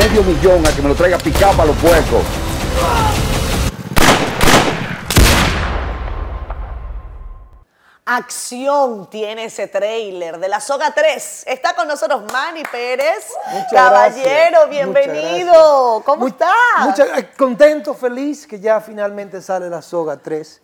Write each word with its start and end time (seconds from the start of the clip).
medio 0.00 0.22
millón 0.22 0.66
a 0.66 0.70
que 0.74 0.80
me 0.82 0.88
lo 0.88 0.94
traiga 0.94 1.18
picado 1.18 1.52
para 1.52 1.66
los 1.66 1.76
puercos. 1.76 2.24
Acción 8.06 9.08
tiene 9.08 9.44
ese 9.44 9.68
trailer 9.68 10.38
de 10.40 10.48
la 10.48 10.58
Soga 10.60 10.92
3. 10.92 11.44
Está 11.46 11.76
con 11.76 11.86
nosotros 11.86 12.22
Manny 12.32 12.62
Pérez. 12.64 13.28
Muchas 13.52 13.70
Caballero, 13.72 14.26
gracias. 14.66 14.70
bienvenido. 14.70 16.02
¿Cómo 16.04 16.22
Mu- 16.22 16.26
estás? 16.28 16.50
mucha- 16.80 17.30
contento, 17.36 17.94
feliz 17.94 18.46
que 18.48 18.58
ya 18.58 18.80
finalmente 18.80 19.40
sale 19.40 19.68
La 19.70 19.80
Soga 19.82 20.16
3. 20.16 20.60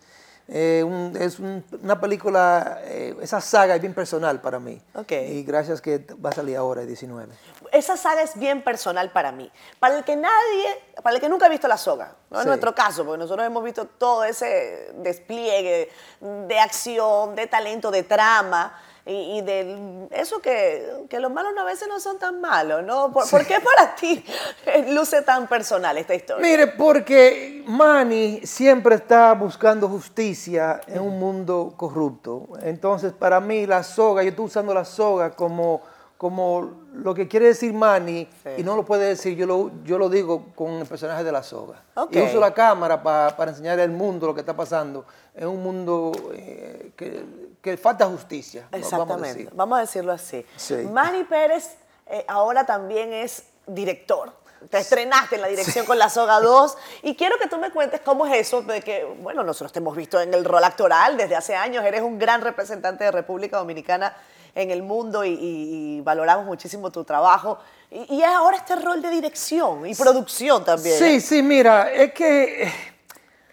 Eh, 0.49 0.85
un- 0.87 1.17
es 1.21 1.41
un- 1.41 1.65
una 1.83 2.01
película, 2.01 2.79
eh, 2.85 3.17
esa 3.21 3.41
saga 3.41 3.75
es 3.75 3.81
bien 3.81 3.95
personal 3.95 4.41
para 4.41 4.61
mí. 4.61 4.81
Ok. 4.95 5.11
Y 5.11 5.43
gracias 5.43 5.81
que 5.81 5.99
va 6.25 6.31
a 6.31 6.33
salir 6.33 6.57
ahora, 6.57 6.83
el 6.83 6.87
19. 6.87 7.35
Esa 7.73 7.97
saga 7.97 8.23
es 8.23 8.39
bien 8.39 8.63
personal 8.63 9.11
para 9.11 9.33
mí. 9.33 9.51
Para 9.81 9.99
el 9.99 10.05
que 10.05 10.15
nadie, 10.15 10.83
para 11.03 11.17
el 11.17 11.21
que 11.21 11.29
nunca 11.29 11.47
ha 11.47 11.49
visto 11.49 11.67
la 11.67 11.77
soga, 11.77 12.15
no 12.31 12.39
en 12.39 12.43
Sí. 12.45 12.49
nuestro 12.49 12.75
caso, 12.77 13.05
porque 13.05 13.19
nosotros 13.19 13.45
hemos 13.45 13.65
visto 13.65 13.87
todo 13.87 14.23
ese 14.23 14.93
despliegue 14.99 15.91
de 16.21 16.59
acción, 16.61 17.35
de 17.35 17.49
talento, 17.49 17.91
de 17.91 18.05
trama. 18.05 18.81
Y, 19.09 19.39
y 19.39 19.41
de 19.43 20.09
eso 20.11 20.41
que, 20.41 21.07
que 21.09 21.21
los 21.21 21.31
malos 21.31 21.53
a 21.57 21.63
veces 21.63 21.87
no 21.87 22.01
son 22.01 22.19
tan 22.19 22.41
malos, 22.41 22.83
¿no? 22.83 23.13
¿Por, 23.13 23.31
por 23.31 23.47
qué 23.47 23.61
para 23.61 23.95
ti 23.95 24.25
luce 24.89 25.23
tan 25.23 25.47
personal 25.47 25.97
esta 25.97 26.13
historia? 26.13 26.45
Mire, 26.45 26.67
porque 26.67 27.63
Manny 27.67 28.41
siempre 28.45 28.97
está 28.97 29.33
buscando 29.35 29.89
justicia 29.89 30.81
en 30.89 31.01
un 31.01 31.21
mundo 31.21 31.75
corrupto. 31.77 32.49
Entonces, 32.63 33.13
para 33.13 33.41
mí, 33.41 33.65
la 33.65 33.85
soga, 33.85 34.25
yo 34.25 34.31
estoy 34.31 34.47
usando 34.47 34.75
la 34.75 34.85
soga 34.85 35.31
como, 35.31 35.83
como 36.17 36.87
lo 36.95 37.15
que 37.15 37.29
quiere 37.29 37.47
decir 37.47 37.73
Manny, 37.75 38.27
Sí. 38.43 38.51
y 38.59 38.63
no 38.63 38.75
lo 38.75 38.85
puede 38.85 39.07
decir, 39.09 39.37
yo 39.37 39.47
lo, 39.47 39.71
yo 39.85 39.99
lo 39.99 40.09
digo 40.09 40.47
con 40.55 40.71
el 40.73 40.87
personaje 40.87 41.23
de 41.25 41.31
la 41.33 41.43
soga. 41.43 41.83
Ok. 41.95 42.15
Y 42.17 42.21
uso 42.23 42.41
la 42.41 42.55
cámara 42.55 43.03
pa- 43.03 43.37
para 43.37 43.51
enseñar 43.51 43.79
al 43.81 43.91
mundo 43.91 44.27
lo 44.27 44.35
que 44.35 44.41
está 44.41 44.57
pasando. 44.57 45.05
Es 45.35 45.45
un 45.45 45.63
mundo 45.63 46.13
eh, 46.35 46.93
que, 46.97 47.25
que 47.61 47.77
falta 47.77 48.07
justicia. 48.07 48.63
va- 48.63 48.69
Vamos 48.73 48.93
a 48.93 48.97
Exactamente, 48.97 49.39
decir. 49.41 49.51
vamos 49.55 49.77
a 49.79 49.81
decirlo 49.83 50.13
así. 50.13 50.47
Sí. 50.57 50.75
Manny 50.91 51.25
Pérez 51.25 51.77
eh, 52.07 52.25
ahora 52.29 52.65
también 52.65 53.13
es 53.13 53.43
director. 53.67 54.33
Te 54.71 54.79
estrenaste 54.79 55.35
en 55.37 55.43
la 55.43 55.49
dirección 55.49 55.85
con 55.85 55.99
La 55.99 56.09
Soga 56.09 56.41
2 56.41 56.79
y 57.03 57.15
quiero 57.15 57.37
que 57.39 57.47
tú 57.47 57.59
me 57.59 57.71
cuentes 57.71 58.01
cómo 58.01 58.27
es 58.27 58.35
eso 58.47 58.63
de 58.63 58.81
que, 58.81 59.05
bueno, 59.21 59.43
nosotros 59.43 59.71
te 59.71 59.81
hemos 59.81 59.95
visto 59.95 60.19
en 60.19 60.33
el 60.33 60.47
rol 60.47 60.65
actoral 60.65 61.19
desde 61.19 61.37
hace 61.37 61.55
años, 61.55 61.85
eres 61.85 62.01
un 62.01 62.19
gran 62.19 62.41
representante 62.41 63.05
de 63.05 63.11
República 63.11 63.59
Dominicana 63.59 64.17
en 64.57 64.71
el 64.71 64.83
mundo 64.83 65.23
y, 65.25 65.29
y- 65.29 65.97
y 65.99 66.01
valoramos 66.01 66.47
muchísimo 66.47 66.91
tu 66.91 67.05
trabajo. 67.05 67.59
Y, 67.91 68.17
y 68.17 68.23
ahora 68.25 68.57
este 68.57 68.75
rol 68.77 69.01
de 69.03 69.11
dirección 69.11 69.87
y 69.87 69.95
producción 69.95 70.65
también. 70.65 70.99
Sí, 70.99 71.21
sí, 71.21 71.43
mira, 71.43 71.93
es 71.93 72.13
que 72.15 72.63
eh, 72.65 72.73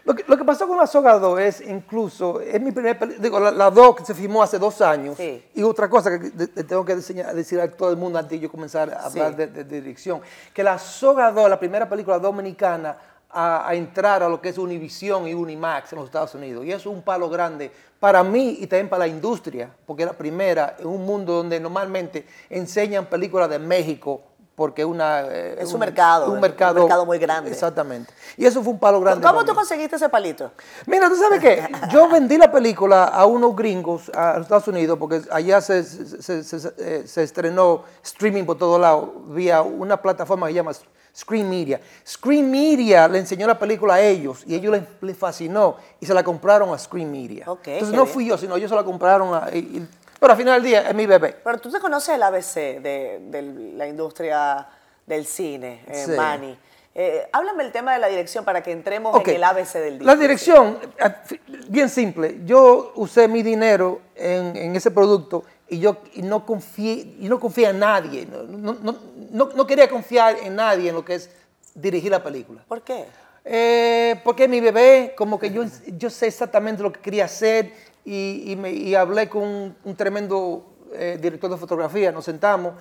lo 0.06 0.16
que, 0.16 0.24
lo 0.28 0.38
que 0.38 0.46
pasó 0.46 0.66
con 0.68 0.78
La 0.78 0.88
Soga 0.88 1.20
2 1.20 1.40
es 1.42 1.62
incluso, 1.62 2.40
es 2.42 2.60
mi 2.62 2.72
primera 2.72 2.98
película, 2.98 3.22
digo, 3.24 3.40
la, 3.40 3.52
la 3.52 3.70
2 3.70 3.96
que 3.98 4.06
se 4.06 4.14
filmó 4.16 4.42
hace 4.42 4.58
dos 4.58 4.82
años. 4.82 5.18
Sí. 5.18 5.44
Y 5.56 5.62
otra 5.64 5.90
cosa 5.90 6.10
que 6.10 6.30
de- 6.30 6.48
de- 6.48 6.64
tengo 6.64 6.84
que 6.86 6.96
diseñar- 6.96 7.34
decir 7.34 7.60
a 7.60 7.70
todo 7.70 7.90
el 7.92 7.98
mundo 7.98 8.18
antes 8.18 8.32
de 8.32 8.40
yo 8.40 8.50
comenzar 8.52 8.90
a 8.94 9.06
hablar 9.06 9.36
de, 9.36 9.48
de- 9.48 9.64
de 9.66 9.82
dirección, 9.82 10.22
que 10.54 10.64
La 10.64 10.80
Soga 10.80 11.32
2, 11.32 11.50
la 11.50 11.60
primera 11.60 11.88
película 11.90 12.18
dominicana 12.18 12.98
a, 13.36 13.68
a 13.68 13.74
entrar 13.76 14.22
a 14.24 14.30
lo 14.30 14.40
que 14.40 14.50
es 14.50 14.58
Univision 14.60 15.28
y 15.28 15.34
Unimax 15.34 15.92
en 15.94 15.98
los 16.00 16.06
Estados 16.06 16.36
Unidos. 16.36 16.64
Y 16.66 16.70
eso 16.72 16.90
es 16.92 16.96
un 16.96 17.02
palo 17.02 17.30
grande 17.30 17.72
para 18.04 18.22
mí 18.22 18.58
y 18.60 18.68
también 18.68 18.90
para 18.90 19.06
la 19.06 19.08
industria, 19.08 19.74
porque 19.86 20.04
es 20.04 20.08
la 20.10 20.12
primera 20.18 20.76
en 20.78 20.88
un 20.88 21.06
mundo 21.06 21.36
donde 21.36 21.58
normalmente 21.58 22.28
enseñan 22.50 23.06
películas 23.06 23.50
de 23.50 23.60
México 23.60 24.20
porque 24.56 24.84
una, 24.84 25.22
eh, 25.22 25.56
Es 25.58 25.72
un 25.72 25.80
mercado, 25.80 26.26
un 26.28 26.34
un 26.34 26.42
mercado, 26.42 26.82
mercado 26.82 27.06
muy 27.06 27.18
grande. 27.18 27.50
Exactamente. 27.50 28.14
Y 28.36 28.46
eso 28.46 28.62
fue 28.62 28.74
un 28.74 28.80
palo 28.80 29.00
grande. 29.00 29.26
¿Cómo 29.26 29.46
tú 29.46 29.52
mí. 29.54 29.56
conseguiste 29.56 29.96
ese 29.96 30.10
palito? 30.10 30.52
Mira, 30.86 31.08
tú 31.08 31.16
sabes 31.16 31.40
qué, 31.40 31.66
yo 31.94 32.10
vendí 32.10 32.38
la 32.38 32.52
película 32.52 33.06
a 33.06 33.26
unos 33.26 33.56
gringos 33.56 34.12
a 34.14 34.34
los 34.34 34.42
Estados 34.42 34.68
Unidos 34.68 35.00
porque 35.00 35.22
allá 35.32 35.62
se, 35.62 35.82
se- 35.86 36.44
se- 36.44 36.60
se- 36.60 36.74
eh, 36.80 37.04
se 37.08 37.24
estrenó 37.24 37.84
streaming 38.04 38.44
por 38.44 38.58
todos 38.58 38.82
lados 38.82 39.12
vía 39.30 39.62
una 39.62 40.02
plataforma 40.02 40.48
que 40.48 40.52
se 40.52 40.56
llama 40.58 40.74
Screen 41.16 41.50
Media. 41.50 41.80
Screen 42.08 42.50
Media 42.50 43.08
le 43.08 43.20
enseñó 43.20 43.46
la 43.48 43.58
película 43.60 43.96
a 43.96 44.02
ellos 44.02 44.44
y 44.48 44.56
ellos 44.56 44.72
les, 44.72 44.84
les 45.02 45.18
fascinó 45.18 45.78
y 46.00 46.06
se 46.06 46.14
la 46.14 46.24
compraron 46.24 46.74
a 46.74 46.78
Screen 46.78 47.12
Media. 47.12 47.46
Entonces 47.48 47.90
no 47.90 48.04
bien. 48.04 48.08
fui 48.08 48.26
yo, 48.28 48.38
sino 48.38 48.56
ellos 48.56 48.70
se 48.70 48.76
la 48.76 48.84
compraron 48.84 49.34
a... 49.34 49.50
y- 49.54 49.58
y- 49.60 49.88
pero 50.20 50.32
al 50.34 50.38
final 50.38 50.62
del 50.62 50.72
día 50.72 50.88
es 50.90 50.96
mi 50.96 51.06
bebé. 51.06 51.36
Pero 51.44 51.58
tú 51.60 51.70
te 51.70 51.80
conoces 51.82 52.16
el 52.16 52.24
ABC 52.24 52.56
de, 52.82 53.20
de 53.30 53.42
la 53.76 53.86
industria 53.88 54.66
del 55.06 55.26
cine, 55.26 55.84
eh, 55.88 56.04
Sí. 56.06 56.12
Manny. 56.14 56.58
Eh, 56.96 57.28
háblame 57.34 57.64
el 57.64 57.72
tema 57.72 57.94
de 57.94 58.00
la 58.00 58.08
dirección 58.08 58.46
para 58.46 58.62
que 58.64 58.72
entremos 58.72 59.20
en 59.20 59.30
el 59.36 59.44
ABC 59.44 59.74
del 59.74 60.00
día. 60.00 60.06
La 60.06 60.16
dirección, 60.16 60.78
eh, 60.98 61.40
bien 61.68 61.90
simple. 61.90 62.40
Yo 62.46 62.94
usé 62.96 63.28
mi 63.28 63.42
dinero 63.44 64.00
en, 64.16 64.56
en 64.56 64.76
ese 64.76 64.92
producto 64.92 65.44
y 65.74 65.80
yo 65.80 65.98
y 66.14 66.22
no 66.22 66.46
confié, 66.46 67.16
y 67.20 67.28
no 67.30 67.40
confié 67.40 67.70
en 67.70 67.80
nadie. 67.80 68.26
No, 68.26 68.44
no- 68.44 68.74
no- 68.82 68.98
no- 69.32 69.50
no 69.56 69.68
quería 69.68 69.90
confiar 69.90 70.38
en 70.44 70.56
nadie 70.56 70.90
en 70.90 70.96
lo 70.96 71.04
que 71.06 71.16
es 71.16 71.30
dirigir 71.76 72.12
la 72.12 72.24
película. 72.24 72.64
¿Por 72.68 72.82
qué? 72.82 73.06
Eh, 73.46 74.22
porque 74.24 74.48
mi 74.48 74.62
bebé, 74.62 75.14
como 75.18 75.38
que 75.38 75.52
yo, 75.52 75.64
yo 75.98 76.10
sé 76.10 76.28
exactamente 76.28 76.82
lo 76.82 76.92
que 76.94 77.02
quería 77.02 77.26
hacer 77.26 77.74
y, 78.06 78.52
y 78.52 78.56
me- 78.56 78.72
y 78.72 78.96
hablé 78.96 79.28
con 79.28 79.44
un, 79.44 79.76
un 79.84 79.96
tremendo 79.96 80.66
eh, 80.94 81.18
director 81.22 81.50
de 81.50 81.58
fotografía, 81.58 82.12
nos 82.12 82.26
sentamos 82.26 82.74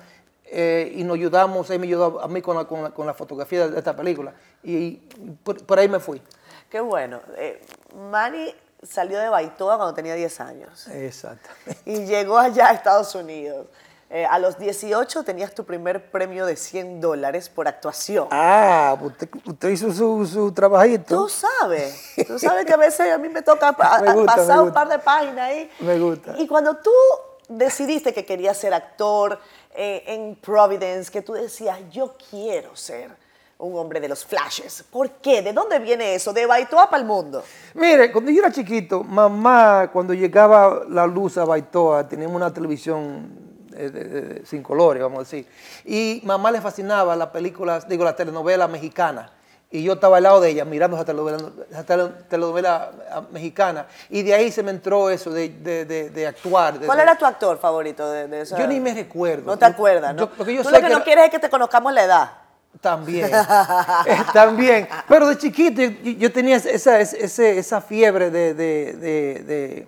eh, 0.45 0.93
y 0.95 1.03
nos 1.03 1.15
ayudamos, 1.15 1.69
él 1.71 1.79
me 1.79 1.87
ayudó 1.87 2.21
a 2.21 2.27
mí 2.27 2.41
con 2.41 2.55
la, 2.55 2.65
con 2.65 2.83
la- 2.83 2.91
con 2.91 3.05
la 3.07 3.13
fotografía 3.13 3.67
de 3.67 3.77
esta 3.77 3.95
película 3.95 4.33
y 4.63 4.91
por, 5.43 5.65
por 5.65 5.79
ahí 5.79 5.89
me 5.89 5.99
fui. 5.99 6.21
Qué 6.69 6.79
bueno. 6.79 7.19
Manny 8.11 8.53
salió 8.87 9.19
de 9.19 9.29
Baitoa 9.29 9.77
cuando 9.77 9.93
tenía 9.93 10.15
10 10.15 10.39
años 10.41 10.87
Exactamente. 10.87 11.77
y 11.85 12.05
llegó 12.05 12.37
allá 12.37 12.69
a 12.69 12.73
Estados 12.73 13.13
Unidos. 13.15 13.67
Eh, 14.09 14.27
a 14.27 14.37
los 14.37 14.59
18 14.59 15.23
tenías 15.23 15.55
tu 15.55 15.63
primer 15.65 16.11
premio 16.11 16.45
de 16.45 16.55
100 16.55 17.01
dólares 17.01 17.49
por 17.49 17.67
actuación. 17.67 18.27
Ah, 18.29 18.95
usted, 19.01 19.27
usted 19.45 19.69
hizo 19.69 19.91
su, 19.91 20.27
su 20.27 20.51
trabajito. 20.51 21.15
Tú 21.23 21.29
sabes, 21.29 22.13
tú 22.27 22.37
sabes 22.39 22.63
que 22.65 22.73
a 22.73 22.77
veces 22.77 23.11
a 23.11 23.17
mí 23.17 23.27
me 23.29 23.41
toca 23.41 23.73
pa- 23.73 24.01
Me 24.01 24.13
gusta, 24.13 24.35
pasar 24.35 24.57
me 24.57 24.63
un 24.65 24.71
par 24.73 24.87
de 24.87 24.99
páginas 24.99 25.39
ahí. 25.39 25.71
Me 25.79 25.97
gusta. 25.97 26.35
Y 26.37 26.47
cuando 26.47 26.75
tú 26.77 26.91
decidiste 27.49 28.13
que 28.13 28.23
querías 28.23 28.55
ser 28.55 28.73
actor 28.75 29.39
eh, 29.73 30.03
en 30.05 30.35
Providence, 30.35 31.11
que 31.11 31.23
tú 31.23 31.33
decías, 31.33 31.79
yo 31.89 32.15
quiero 32.29 32.75
ser 32.75 33.09
un 33.59 33.77
hombre 33.77 33.99
de 33.99 34.09
los 34.09 34.25
flashes. 34.25 34.83
¿Por 34.91 35.09
qué? 35.11 35.41
¿De 35.41 35.53
dónde 35.53 35.79
viene 35.79 36.15
eso? 36.15 36.33
De 36.33 36.45
Baitoa 36.45 36.89
para 36.89 37.01
el 37.01 37.07
mundo. 37.07 37.43
Mire, 37.75 38.11
cuando 38.11 38.31
yo 38.31 38.39
era 38.41 38.51
chiquito, 38.51 39.03
mamá, 39.03 39.89
cuando 39.93 40.13
llegaba 40.13 40.81
la 40.89 41.07
luz 41.07 41.37
a 41.37 41.45
Baitoa, 41.45 42.07
teníamos 42.07 42.35
una 42.35 42.53
televisión 42.53 43.29
eh, 43.75 44.41
sin 44.45 44.61
colores, 44.61 45.01
vamos 45.01 45.19
a 45.19 45.21
decir. 45.21 45.47
Y 45.85 46.21
mamá 46.25 46.51
le 46.51 46.61
fascinaba 46.61 47.15
las 47.15 47.29
películas, 47.29 47.87
digo, 47.87 48.03
las 48.03 48.15
telenovelas 48.15 48.69
mexicanas. 48.69 49.29
Y 49.71 49.81
yo 49.81 49.93
estaba 49.93 50.17
al 50.17 50.23
lado 50.23 50.39
de 50.39 50.49
ella 50.51 50.65
mirando 50.65 50.95
esa 50.97 51.05
telenovela, 51.05 51.49
esa 51.71 51.83
tele- 51.83 52.11
telenovela 52.29 52.91
ah, 53.11 53.23
mexicana. 53.31 53.87
Y 54.09 54.21
de 54.21 54.35
ahí 54.35 54.51
se 54.51 54.61
me 54.61 54.69
entró 54.69 55.09
eso 55.09 55.31
de, 55.31 55.49
de- 55.49 55.85
de- 55.85 56.09
de 56.11 56.27
actuar. 56.27 56.79
¿Cuál 56.85 56.99
era 56.99 57.17
tu 57.17 57.25
actor 57.25 57.57
favorito 57.57 58.07
de, 58.11 58.41
esa? 58.41 58.55
Yo 58.59 58.67
ni 58.67 58.79
me 58.79 58.93
recuerdo. 58.93 59.45
No 59.47 59.57
te 59.57 59.65
acuerdas, 59.65 60.13
¿no? 60.13 60.21
Yo- 60.23 60.27
tú 60.29 60.45
sé 60.45 60.53
lo 60.53 60.61
que, 60.63 60.75
que 60.75 60.81
no 60.81 60.87
era- 60.97 61.03
quieres 61.03 61.25
es 61.25 61.31
que 61.31 61.39
te 61.39 61.49
conozcamos 61.49 61.91
la 61.91 62.03
edad. 62.03 62.31
También, 62.81 63.29
eh, 63.33 64.15
también. 64.33 64.87
Pero 65.07 65.27
de 65.27 65.37
chiquito 65.37 65.81
yo, 65.81 66.31
tenía 66.31 66.57
esa, 66.57 66.99
esa, 66.99 67.47
esa 67.47 67.81
fiebre 67.81 68.29
de, 68.29 68.53
de- 68.53 69.87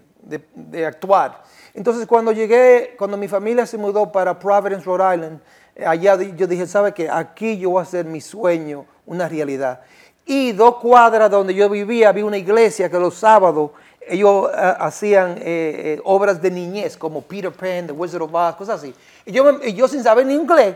de- 0.65 0.85
actuar. 0.85 1.43
Entonces 1.73 2.07
cuando 2.07 2.31
llegué, 2.31 2.95
cuando 2.97 3.17
mi 3.17 3.27
familia 3.27 3.65
se 3.65 3.77
mudó 3.77 4.11
para 4.11 4.37
Providence, 4.39 4.85
Rhode 4.85 5.15
Island, 5.15 5.39
eh, 5.75 5.85
allá 5.85 6.15
yo 6.21 6.47
dije, 6.47 6.65
¿sabe 6.67 6.93
qué? 6.93 7.09
Aquí 7.09 7.57
yo 7.57 7.71
voy 7.71 7.79
a 7.79 7.83
hacer 7.83 8.05
mi 8.05 8.21
sueño 8.21 8.85
una 9.05 9.27
realidad. 9.27 9.81
Y 10.25 10.53
dos 10.53 10.77
cuadras 10.77 11.29
donde 11.29 11.53
yo 11.53 11.69
vivía 11.69 12.09
había 12.09 12.25
una 12.25 12.37
iglesia 12.37 12.89
que 12.89 12.97
los 12.97 13.15
sábados 13.15 13.71
ellos 14.07 14.49
hacían 14.79 15.31
eh, 15.37 15.41
eh, 15.43 16.01
obras 16.03 16.41
de 16.41 16.49
niñez 16.51 16.95
como 16.95 17.21
Peter 17.21 17.51
Pan, 17.51 17.87
The 17.87 17.91
Wizard 17.93 18.21
of 18.21 18.33
Oz, 18.33 18.55
cosas 18.55 18.79
así. 18.79 18.93
Y 19.25 19.31
yo, 19.31 19.59
y 19.63 19.73
yo 19.73 19.87
sin 19.87 20.01
saber 20.03 20.25
ni 20.27 20.33
inglés, 20.35 20.75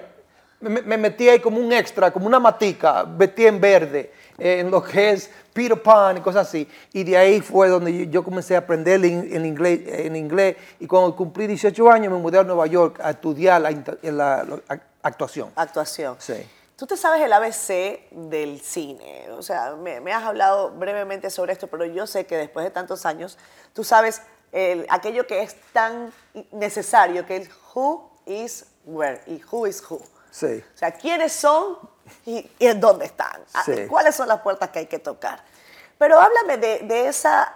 me, 0.62 0.82
me 0.82 0.98
metí 0.98 1.30
ahí 1.30 1.40
como 1.40 1.60
un 1.60 1.72
extra, 1.74 2.12
como 2.12 2.28
una 2.28 2.40
matica, 2.40 3.04
metí 3.06 3.46
en 3.46 3.60
verde, 3.62 4.12
eh, 4.38 4.60
en 4.60 4.70
lo 4.72 4.84
que 4.84 5.12
es 5.12 5.30
Peter 5.54 5.82
Pan 5.82 6.18
y 6.18 6.22
cosas 6.22 6.48
así. 6.48 6.68
Y 6.94 7.04
de 7.04 7.18
ahí 7.18 7.42
fue 7.42 7.68
donde 7.70 8.08
yo, 8.08 8.24
comencé 8.24 8.56
a 8.56 8.60
aprender 8.60 9.04
en, 9.06 9.34
en 9.36 9.46
inglés, 9.46 9.82
en 9.88 10.16
inglés. 10.16 10.56
Y 10.80 10.88
cuando 10.88 11.16
cumplí 11.16 11.48
18 11.48 11.90
años 11.92 12.12
me 12.14 12.20
mudé 12.20 12.40
a 12.40 12.44
Nueva 12.44 12.68
York 12.68 13.00
a 13.04 13.12
estudiar 13.12 13.62
la, 13.62 13.72
la- 13.72 14.44
la 14.44 14.44
ac- 14.68 14.82
actuación. 15.02 15.50
Actuación. 15.56 16.16
Sí. 16.20 16.36
Tú 16.76 16.88
te 16.88 16.96
sabes 16.96 17.22
el 17.22 17.34
ABC 17.34 18.10
del 18.12 18.62
cine. 18.62 19.28
O 19.32 19.42
sea, 19.42 19.76
me, 19.76 20.00
me 20.00 20.14
has 20.14 20.24
hablado 20.24 20.72
brevemente 20.72 21.30
sobre 21.30 21.52
esto, 21.52 21.68
pero 21.68 21.84
yo 21.86 22.08
sé 22.08 22.26
que 22.26 22.38
después 22.38 22.64
de 22.64 22.72
tantos 22.72 23.06
años, 23.06 23.38
tú 23.74 23.84
sabes 23.84 24.22
el- 24.54 24.86
aquello 24.90 25.28
que 25.28 25.42
es 25.42 25.58
tan 25.74 26.12
necesario, 26.54 27.26
que 27.26 27.36
es 27.38 27.50
who 27.76 28.10
is 28.26 28.66
where 28.86 29.20
y 29.28 29.42
who 29.52 29.68
is 29.68 29.84
who. 29.90 30.00
Sí. 30.32 30.64
O 30.76 30.78
sea, 30.78 30.92
quiénes 30.92 31.34
son 31.34 31.78
¿Y, 32.26 32.50
y 32.58 32.66
en 32.68 32.80
dónde 32.80 33.06
están? 33.06 33.42
Ah, 33.54 33.64
Sí. 33.64 33.86
¿Cuáles 33.88 34.16
son 34.16 34.28
las 34.28 34.42
puertas 34.42 34.70
que 34.70 34.80
hay 34.80 34.86
que 34.88 35.00
tocar? 35.00 35.44
Pero 35.98 36.20
háblame 36.20 36.58
de, 36.58 36.80
de 36.80 37.08
esa, 37.08 37.54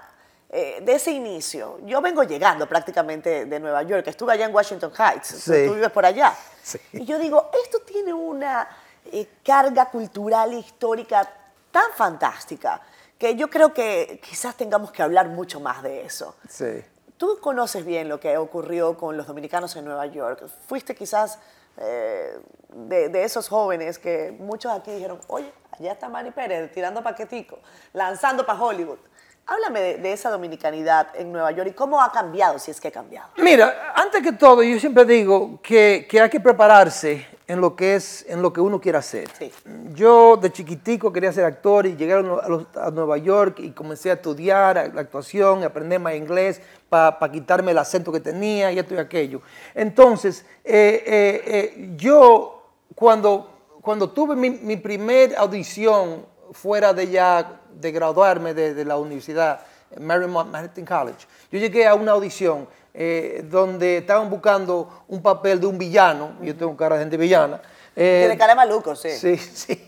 eh, 0.50 0.80
de 0.82 0.94
ese 0.94 1.12
inicio. 1.12 1.80
Yo 1.86 2.02
vengo 2.02 2.24
llegando 2.24 2.68
prácticamente 2.68 3.46
de 3.46 3.60
Nueva 3.60 3.82
York. 3.84 4.06
Estuve 4.08 4.34
allá 4.34 4.46
en 4.46 4.54
Washington 4.54 4.92
Heights. 4.96 5.28
Sí. 5.28 5.66
Tú 5.68 5.74
vives 5.74 5.92
por 5.92 6.06
allá. 6.06 6.36
Sí. 6.62 6.80
Y 6.92 7.06
yo 7.06 7.18
digo, 7.18 7.50
esto 7.64 7.80
tiene 7.80 8.14
una 8.14 8.68
eh, 9.12 9.28
carga 9.44 9.90
cultural 9.90 10.54
e 10.54 10.58
histórica 10.58 11.28
tan 11.72 11.92
fantástica 11.96 12.80
que 13.18 13.36
yo 13.36 13.50
creo 13.50 13.74
que 13.74 14.20
quizás 14.24 14.56
tengamos 14.56 14.92
que 14.92 15.02
hablar 15.02 15.30
mucho 15.30 15.60
más 15.60 15.82
de 15.82 16.06
eso. 16.06 16.36
Sí. 16.48 16.84
Tú 17.18 17.40
conoces 17.40 17.86
bien 17.86 18.10
lo 18.10 18.20
que 18.20 18.38
ocurrió 18.38 18.98
con 18.98 19.16
los 19.18 19.26
dominicanos 19.26 19.76
en 19.78 19.86
Nueva 19.86 20.06
York. 20.08 20.44
Fuiste 20.68 20.94
quizás 20.94 21.40
eh, 21.78 22.40
de, 22.70 23.24
esos 23.24 23.50
jóvenes 23.50 24.00
que 24.00 24.36
muchos 24.38 24.72
aquí 24.72 24.92
dijeron, 24.92 25.20
oye, 25.28 25.52
allá 25.72 25.94
está 25.94 26.10
Manny 26.10 26.32
Pérez 26.32 26.72
tirando 26.72 27.04
paquetico, 27.04 27.60
lanzando 27.94 28.46
para 28.46 28.62
Hollywood. 28.62 29.00
Háblame 29.46 29.82
de, 29.82 29.98
de 29.98 30.14
esa 30.14 30.30
dominicanidad 30.30 31.08
en 31.16 31.32
Nueva 31.32 31.52
York 31.52 31.70
y 31.72 31.74
cómo 31.74 32.02
ha 32.02 32.12
cambiado, 32.12 32.58
si 32.60 32.72
es 32.72 32.80
que 32.80 32.88
ha 32.88 32.92
cambiado. 32.92 33.30
Mira, 33.38 33.94
antes 33.94 34.22
que 34.22 34.32
todo, 34.32 34.64
yo 34.64 34.80
siempre 34.80 35.04
digo 35.04 35.60
que, 35.62 36.08
que 36.10 36.22
hay 36.22 36.30
que 36.30 36.40
prepararse 36.40 37.28
en 37.48 37.60
lo 37.60 37.76
que 37.76 37.96
es, 37.96 38.26
en 38.30 38.42
lo 38.42 38.54
que 38.54 38.62
uno 38.62 38.80
quiere 38.80 38.98
hacer. 38.98 39.28
Sí. 39.38 39.52
Yo 39.94 40.38
de 40.38 40.52
chiquitico 40.52 41.12
quería 41.12 41.32
ser 41.34 41.44
actor 41.46 41.86
y 41.86 41.96
llegué 41.96 42.14
a, 42.14 42.22
los- 42.22 42.66
a 42.78 42.90
Nueva 42.92 43.18
York 43.18 43.60
y 43.60 43.72
comencé 43.72 44.12
a 44.12 44.14
estudiar 44.14 44.92
la 44.94 45.02
actuación, 45.02 45.64
aprender 45.64 46.00
más 46.00 46.16
inglés 46.16 46.62
para 46.90 47.18
quitarme 47.32 47.72
el 47.72 47.78
acento 47.78 48.12
que 48.12 48.20
tenía 48.22 48.72
y 48.72 48.80
esto 48.80 48.94
y 48.96 48.98
aquello. 48.98 49.42
Entonces, 49.76 50.46
eh, 50.64 51.04
eh, 51.06 51.44
eh, 51.46 51.90
yo 51.98 52.64
cuando, 52.96 53.50
cuando 53.82 54.10
tuve 54.10 54.36
mi, 54.36 54.50
mi 54.50 54.78
primer 54.78 55.36
audición 55.36 56.26
fuera 56.52 56.94
de 56.94 57.10
ya 57.10 57.60
de 57.74 57.92
graduarme 57.92 58.54
de, 58.54 58.74
de 58.74 58.86
la 58.86 58.98
universidad, 58.98 59.60
Marymount 60.00 60.50
Manhattan 60.50 60.86
College, 60.86 61.28
yo 61.52 61.60
llegué 61.60 61.86
a 61.88 61.94
una 61.96 62.14
audición 62.14 62.68
eh, 62.94 63.44
donde 63.50 63.98
estaban 63.98 64.30
buscando 64.30 65.04
un 65.08 65.22
papel 65.22 65.60
de 65.60 65.66
un 65.68 65.78
villano, 65.78 66.34
yo 66.42 66.56
tengo 66.56 66.76
cara 66.78 66.96
de 66.96 67.02
gente 67.04 67.18
villana. 67.18 67.62
eh, 67.96 68.22
Tiene 68.26 68.38
cara 68.38 68.54
de 68.54 68.58
maluco, 68.58 68.96
sí. 68.96 69.10
Sí, 69.18 69.38
sí. 69.38 69.88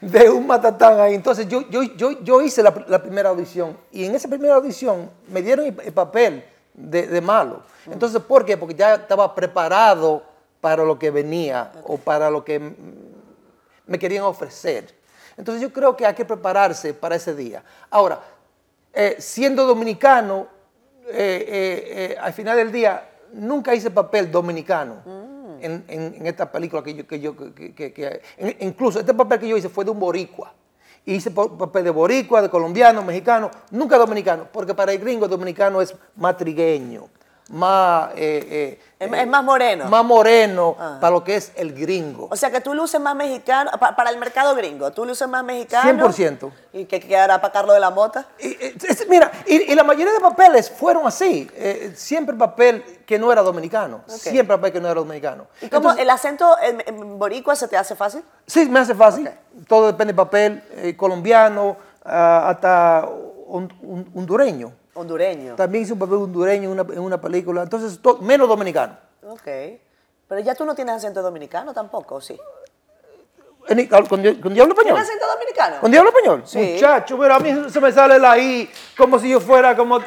De 0.00 0.30
un 0.30 0.46
matatán 0.46 1.00
ahí. 1.00 1.14
Entonces 1.14 1.48
yo, 1.48 1.68
yo, 1.70 1.82
yo, 1.82 2.22
yo 2.22 2.40
hice 2.42 2.62
la, 2.62 2.72
la 2.88 3.02
primera 3.02 3.30
audición 3.30 3.76
y 3.90 4.04
en 4.04 4.14
esa 4.14 4.28
primera 4.28 4.54
audición 4.54 5.10
me 5.28 5.42
dieron 5.42 5.66
el, 5.66 5.76
el 5.84 5.92
papel 5.92 6.44
de, 6.74 7.06
de 7.06 7.20
malo. 7.20 7.62
Entonces, 7.90 8.20
¿por 8.22 8.44
qué? 8.44 8.56
Porque 8.56 8.74
ya 8.74 8.94
estaba 8.94 9.34
preparado 9.34 10.22
para 10.60 10.84
lo 10.84 10.98
que 10.98 11.10
venía 11.10 11.72
o 11.84 11.96
para 11.96 12.30
lo 12.30 12.44
que 12.44 12.60
mm, 12.60 12.74
me 13.86 13.98
querían 13.98 14.24
ofrecer. 14.24 14.94
Entonces 15.36 15.62
yo 15.62 15.72
creo 15.72 15.96
que 15.96 16.06
hay 16.06 16.14
que 16.14 16.24
prepararse 16.24 16.92
para 16.94 17.16
ese 17.16 17.34
día. 17.34 17.62
Ahora, 17.90 18.20
eh, 18.92 19.16
siendo 19.18 19.66
dominicano, 19.66 20.46
eh, 21.12 21.44
eh, 21.48 22.12
eh, 22.12 22.16
al 22.20 22.32
final 22.32 22.56
del 22.56 22.72
día, 22.72 23.08
nunca 23.32 23.74
hice 23.74 23.90
papel 23.90 24.30
dominicano 24.30 24.96
en, 25.60 25.84
en- 25.88 26.14
en 26.16 26.26
esta 26.26 26.50
película 26.50 26.82
que 26.82 26.94
yo, 26.94 27.06
que 27.06 27.20
yo 27.20 27.36
que- 27.54 27.74
que- 27.74 27.92
que- 27.92 28.22
en- 28.38 28.56
incluso 28.60 29.00
este 29.00 29.14
papel 29.14 29.38
que 29.40 29.48
yo 29.48 29.56
hice 29.56 29.68
fue 29.68 29.84
de 29.84 29.90
un 29.90 29.98
boricua. 30.00 30.52
Hice 31.06 31.30
pa- 31.30 31.56
papel 31.56 31.84
de 31.84 31.90
boricua, 31.90 32.42
de 32.42 32.48
colombiano, 32.50 33.02
mexicano, 33.02 33.50
nunca 33.70 33.96
dominicano, 33.96 34.46
porque 34.52 34.74
para 34.74 34.92
el 34.92 34.98
gringo 34.98 35.26
dominicano 35.28 35.80
es 35.80 35.94
más 36.16 36.36
trigueño, 36.36 37.08
más... 37.50 38.10
eh, 38.16 38.78
eh, 38.78 38.80
Es- 39.00 39.26
más 39.26 39.42
moreno. 39.42 39.86
Más 39.86 40.04
moreno 40.04 40.76
Ah. 40.78 40.98
para 41.00 41.10
lo 41.12 41.24
que 41.24 41.36
es 41.36 41.52
el 41.56 41.72
gringo. 41.72 42.28
O 42.30 42.36
sea 42.36 42.50
que 42.50 42.60
tú 42.60 42.74
luces 42.74 43.00
más 43.00 43.14
mexicano, 43.16 43.70
pa- 43.80 43.96
para 43.96 44.10
el 44.10 44.18
mercado 44.18 44.54
gringo, 44.54 44.90
tú 44.92 45.04
luces 45.04 45.26
más 45.28 45.42
mexicano. 45.42 46.06
100%. 46.08 46.50
¿Y 46.72 46.84
qué 46.84 47.00
quedará 47.00 47.40
para 47.40 47.52
Carlos 47.52 47.74
de 47.74 47.80
la 47.80 47.90
Mota? 47.90 48.26
Y, 48.38 48.56
es- 48.60 49.06
mira, 49.08 49.30
y, 49.46 49.72
y 49.72 49.74
la 49.74 49.82
mayoría 49.84 50.12
de 50.12 50.20
papeles 50.20 50.70
fueron 50.70 51.06
así. 51.06 51.50
eh, 51.54 51.92
siempre 51.96 52.36
papel 52.36 52.82
que 53.06 53.18
no 53.18 53.32
era 53.32 53.42
dominicano. 53.42 54.02
Siempre 54.06 54.56
papel 54.56 54.72
que 54.72 54.80
no 54.80 54.86
era 54.88 55.00
dominicano. 55.00 55.46
¿Y 55.60 55.68
cómo 55.68 55.78
Entonces, 55.90 56.02
el 56.02 56.10
acento 56.10 56.56
en, 56.62 56.82
en 56.86 57.18
boricua 57.18 57.56
se 57.56 57.66
te 57.68 57.76
hace 57.76 57.96
fácil? 57.96 58.22
sí, 58.46 58.68
me 58.68 58.80
hace 58.80 58.94
fácil. 58.94 59.28
Todo 59.66 59.86
depende 59.88 60.12
del 60.12 60.16
papel. 60.16 60.62
eh, 60.76 60.94
colombiano, 60.96 61.76
ah, 62.04 62.50
hasta 62.50 63.04
hon- 63.48 63.72
hon- 63.82 64.10
hondureño. 64.14 64.72
Hondureño. 65.00 65.54
También 65.56 65.84
hice 65.84 65.92
un 65.92 65.98
papel 65.98 66.16
hondureño 66.16 66.72
en 66.72 66.80
una, 66.80 66.94
en 66.94 67.00
una 67.00 67.20
película. 67.20 67.62
Entonces, 67.62 67.98
to- 68.00 68.18
menos 68.18 68.48
dominicano. 68.48 68.96
Ok. 69.26 69.42
Pero 70.28 70.40
ya 70.42 70.54
tú 70.54 70.64
no 70.64 70.74
tienes 70.74 70.94
acento 70.96 71.22
dominicano 71.22 71.72
tampoco, 71.74 72.16
¿o 72.16 72.20
¿sí? 72.20 72.38
En- 73.68 73.86
Con, 73.88 74.22
di- 74.22 74.40
con 74.40 74.54
diablo 74.54 74.72
español. 74.74 74.94
¿Tienes 74.96 75.02
acento 75.08 75.26
dominicano? 75.26 75.80
¿Con 75.80 75.90
diablo 75.90 76.10
español? 76.10 76.42
Sí. 76.46 76.72
Muchacho, 76.74 77.18
pero 77.18 77.34
a 77.34 77.38
mí 77.40 77.66
se 77.70 77.80
me 77.80 77.92
sale 77.92 78.18
la 78.18 78.38
I 78.38 78.70
como 78.96 79.18
si 79.18 79.28
yo 79.30 79.40
fuera 79.40 79.76
como... 79.76 79.98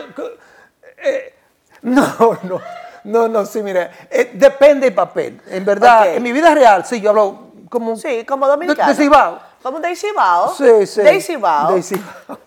eh, 0.97 1.33
no, 1.81 2.39
no, 2.43 2.61
no, 3.03 3.27
no, 3.27 3.45
sí, 3.45 3.61
mira, 3.61 3.91
eh, 4.09 4.31
depende 4.33 4.85
del 4.87 4.95
papel. 4.95 5.41
En 5.49 5.65
verdad, 5.65 6.01
Ok. 6.09 6.17
en 6.17 6.23
mi 6.23 6.31
vida 6.31 6.53
real, 6.55 6.85
sí, 6.85 6.99
yo 7.01 7.09
hablo 7.11 7.51
como... 7.69 7.95
Sí, 7.97 8.25
como 8.25 8.47
dominicano. 8.47 8.87
De, 8.93 8.95
de. 8.97 9.39
Como 9.63 9.79
de 9.79 9.95
Cibao. 9.95 10.53
Sí, 10.53 10.85
sí. 10.85 11.01
De 11.01 11.21
Cibao. 11.21 11.73
De 11.73 11.81
Cibao. 11.81 12.37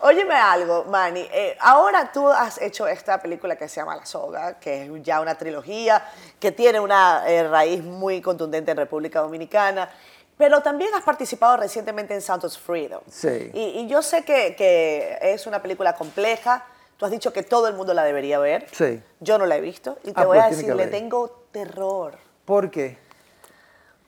Óyeme 0.00 0.34
algo, 0.34 0.84
Manny. 0.84 1.28
eh, 1.32 1.56
ahora 1.60 2.10
tú 2.12 2.28
has 2.28 2.60
hecho 2.62 2.86
esta 2.86 3.20
película 3.20 3.56
que 3.56 3.68
se 3.68 3.80
llama 3.80 3.96
La 3.96 4.06
Soga, 4.06 4.58
que 4.58 4.84
es 4.84 4.90
ya 5.02 5.20
una 5.20 5.34
trilogía, 5.36 6.02
que 6.38 6.52
tiene 6.52 6.78
una 6.80 7.24
eh, 7.28 7.46
raíz 7.48 7.82
muy 7.82 8.22
contundente 8.22 8.70
en 8.70 8.76
República 8.76 9.20
Dominicana. 9.20 9.90
Pero 10.38 10.60
también 10.62 10.92
has 10.94 11.02
participado 11.04 11.56
recientemente 11.58 12.14
en 12.14 12.20
Santos 12.22 12.58
Freedom. 12.58 13.00
Sí. 13.10 13.50
Y, 13.52 13.60
y 13.80 13.86
yo 13.86 14.02
sé 14.02 14.24
que, 14.24 14.56
que 14.56 15.18
es 15.20 15.46
una 15.46 15.60
película 15.62 15.94
compleja. 15.94 16.64
Tú 16.96 17.04
has 17.04 17.10
dicho 17.10 17.32
que 17.32 17.42
todo 17.42 17.68
el 17.68 17.74
mundo 17.74 17.94
la 17.94 18.02
debería 18.04 18.38
ver. 18.38 18.66
Sí. 18.72 19.00
Yo 19.20 19.38
no 19.38 19.46
la 19.46 19.56
he 19.56 19.60
visto. 19.60 19.98
Y 20.04 20.12
te 20.12 20.20
Ah, 20.20 20.24
voy 20.24 20.38
pues 20.38 20.44
a 20.46 20.48
tiene 20.48 20.62
decir, 20.62 20.74
le 20.76 20.86
tengo 20.86 21.46
terror. 21.52 22.16
¿Por 22.44 22.70
qué? 22.70 22.98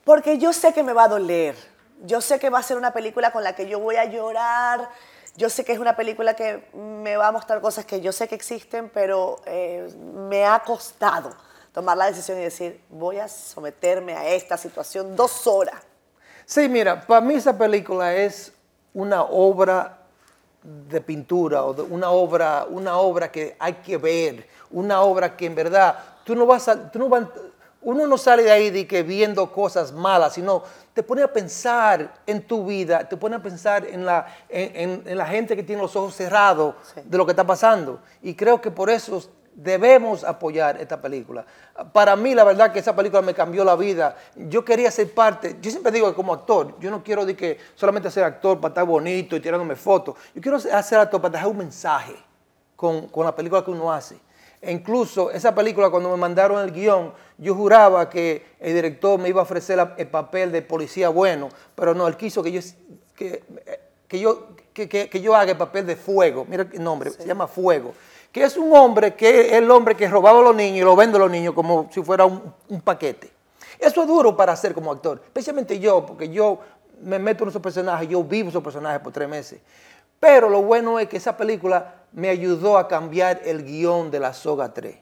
Porque 0.05 0.39
yo 0.39 0.53
sé 0.53 0.73
que 0.73 0.83
me 0.83 0.93
va 0.93 1.05
a 1.05 1.09
doler. 1.09 1.55
Yo 2.03 2.21
sé 2.21 2.39
que 2.39 2.51
va 2.51 2.59
a 2.59 2.63
ser 2.63 2.77
una 2.77 2.93
película 2.93 3.33
con 3.33 3.43
la 3.43 3.55
que 3.55 3.69
yo 3.69 3.81
voy 3.81 3.97
a 3.97 4.05
llorar. 4.05 4.89
Yo 5.37 5.51
sé 5.51 5.65
que 5.65 5.73
es 5.73 5.79
una 5.79 5.97
película 5.97 6.35
que 6.35 6.67
me 6.75 7.17
va 7.17 7.29
a 7.29 7.33
mostrar 7.33 7.61
cosas 7.61 7.85
que 7.85 8.01
yo 8.01 8.13
sé 8.13 8.29
que 8.29 8.35
existen, 8.35 8.91
pero 8.93 9.41
eh, 9.47 9.89
me 10.29 10.45
ha 10.47 10.61
costado 10.61 11.31
tomar 11.73 11.97
la 11.97 12.07
decisión 12.07 12.39
y 12.39 12.43
decir, 12.43 12.81
voy 12.89 13.19
a 13.19 13.29
someterme 13.29 14.15
a 14.15 14.27
esta 14.29 14.57
situación 14.57 15.15
dos 15.15 15.47
horas. 15.47 15.83
Sí, 16.47 16.69
mira, 16.69 17.01
para 17.07 17.21
mí 17.21 17.35
esa 17.35 17.57
película 17.57 18.15
es 18.15 18.53
una 18.95 19.23
obra 19.25 19.99
de 20.63 21.01
pintura 21.01 21.65
o 21.65 21.85
una 21.85 22.11
obra, 22.11 22.67
una 22.69 22.97
obra 22.97 23.31
que 23.31 23.57
hay 23.59 23.75
que 23.75 23.99
ver, 23.99 24.49
una 24.71 25.03
obra 25.03 25.37
que 25.37 25.47
en 25.47 25.55
verdad 25.55 25.99
tú 26.25 26.35
no 26.35 26.47
vas 26.47 26.67
a, 26.69 26.91
tú 26.91 26.99
no 26.99 27.09
vas- 27.09 27.29
uno 27.87 28.07
no 28.07 28.19
sale 28.19 28.43
de 28.43 28.51
ahí 28.51 28.71
de 28.71 28.87
que 28.87 29.03
viendo 29.03 29.51
cosas 29.53 29.93
malas, 29.93 30.35
sino 30.35 30.63
te 30.93 31.03
pone 31.03 31.23
a 31.23 31.33
pensar 31.33 32.15
en 32.27 32.43
tu 32.47 32.67
vida, 32.67 33.09
te 33.09 33.17
pone 33.17 33.37
a 33.37 33.39
pensar 33.43 33.87
en 33.87 34.05
la, 34.05 34.27
en, 34.49 34.91
en- 34.91 35.03
en 35.07 35.17
la 35.19 35.27
gente 35.27 35.55
que 35.55 35.63
tiene 35.63 35.81
los 35.83 35.95
ojos 35.95 36.15
cerrados 36.15 36.75
Sí. 36.95 37.01
de 37.05 37.17
lo 37.17 37.25
que 37.25 37.33
está 37.33 37.45
pasando. 37.47 38.01
Y 38.23 38.35
creo 38.35 38.61
que 38.61 38.71
por 38.71 38.91
eso 38.91 39.23
debemos 39.55 40.25
apoyar 40.25 40.81
esta 40.81 41.01
película. 41.01 41.47
Para 41.93 42.17
mí, 42.17 42.35
la 42.35 42.45
verdad 42.45 42.73
que 42.73 42.81
esa 42.81 42.95
película 42.97 43.23
me 43.23 43.33
cambió 43.35 43.65
la 43.65 43.77
vida. 43.77 44.17
Yo 44.35 44.65
quería 44.65 44.91
ser 44.91 45.15
parte, 45.15 45.57
yo 45.63 45.71
siempre 45.71 45.93
digo 45.93 46.09
que 46.09 46.15
como 46.15 46.35
actor, 46.35 46.75
yo 46.81 46.91
no 46.91 47.03
quiero 47.05 47.25
de 47.25 47.37
que 47.37 47.59
solamente 47.75 48.11
ser 48.11 48.25
actor 48.25 48.59
para 48.61 48.73
estar 48.73 48.85
bonito 48.85 49.37
y 49.37 49.41
tirándome 49.41 49.77
fotos. 49.77 50.17
Yo 50.35 50.43
quiero 50.43 50.57
hacer 50.57 50.99
actor 50.99 51.21
para 51.21 51.33
dejar 51.33 51.49
un 51.49 51.59
mensaje 51.59 52.17
con, 52.75 53.07
con 53.09 53.25
la 53.25 53.35
película 53.35 53.65
que 53.65 53.71
uno 53.71 53.93
hace. 53.93 54.19
E 54.61 54.73
incluso 54.73 55.31
esa 55.31 55.55
película, 55.55 55.91
cuando 55.91 56.11
me 56.11 56.17
mandaron 56.17 56.63
el 56.65 56.73
guion, 56.73 57.13
yo 57.39 57.55
juraba 57.55 58.09
que 58.09 58.45
el 58.59 58.75
director 58.75 59.19
me 59.21 59.29
iba 59.29 59.41
a 59.41 59.45
ofrecer 59.45 59.79
el 59.99 60.07
papel 60.09 60.51
de 60.51 60.63
policía 60.63 61.09
bueno, 61.11 61.49
pero 61.75 61.95
no, 61.95 62.09
él 62.09 62.17
quiso 62.17 62.43
que 62.43 62.51
yo, 62.53 62.61
que, 63.15 63.43
que 64.09 64.19
yo, 64.19 64.49
que, 64.73 64.89
que- 64.89 65.09
que 65.09 65.21
yo 65.21 65.35
haga 65.37 65.53
el 65.53 65.59
papel 65.59 65.87
de 65.87 65.97
fuego. 65.97 66.47
Mira 66.49 66.67
el 66.73 66.83
nombre, 66.83 67.11
se 67.11 67.27
llama 67.27 67.47
Fuego. 67.47 67.93
Que 68.33 68.45
es 68.45 68.57
un 68.57 68.75
hombre 68.77 69.15
que 69.15 69.47
es 69.47 69.53
el 69.53 69.71
hombre 69.71 69.95
que 69.95 70.09
robaba 70.09 70.41
a 70.41 70.43
los 70.43 70.55
niños 70.57 70.79
y 70.79 70.83
lo 70.85 70.95
vende 70.97 71.17
a 71.17 71.21
los 71.21 71.31
niños 71.31 71.55
como 71.55 71.89
si 71.93 72.03
fuera 72.03 72.25
un, 72.27 72.43
un 72.69 72.81
paquete. 72.81 73.31
Eso 73.79 74.03
es 74.03 74.09
duro 74.09 74.37
para 74.37 74.53
hacer 74.53 74.75
como 74.75 74.91
actor, 74.93 75.21
especialmente 75.25 75.79
yo, 75.79 76.05
porque 76.05 76.29
yo 76.29 76.59
me 77.03 77.19
meto 77.19 77.45
en 77.45 77.51
esos 77.51 77.63
personajes, 77.63 78.09
yo 78.09 78.23
vivo 78.25 78.49
esos 78.49 78.63
personajes 78.63 79.01
por 79.01 79.13
tres 79.13 79.29
meses. 79.29 79.61
Pero 80.19 80.49
lo 80.49 80.63
bueno 80.63 80.99
es 80.99 81.09
que 81.09 81.19
esa 81.19 81.37
película 81.37 81.95
me 82.17 82.31
ayudó 82.31 82.79
a 82.79 82.89
cambiar 82.89 83.43
el 83.45 83.63
guion 83.63 84.11
de 84.11 84.19
la 84.19 84.33
Soga 84.33 84.73
3. 84.73 84.97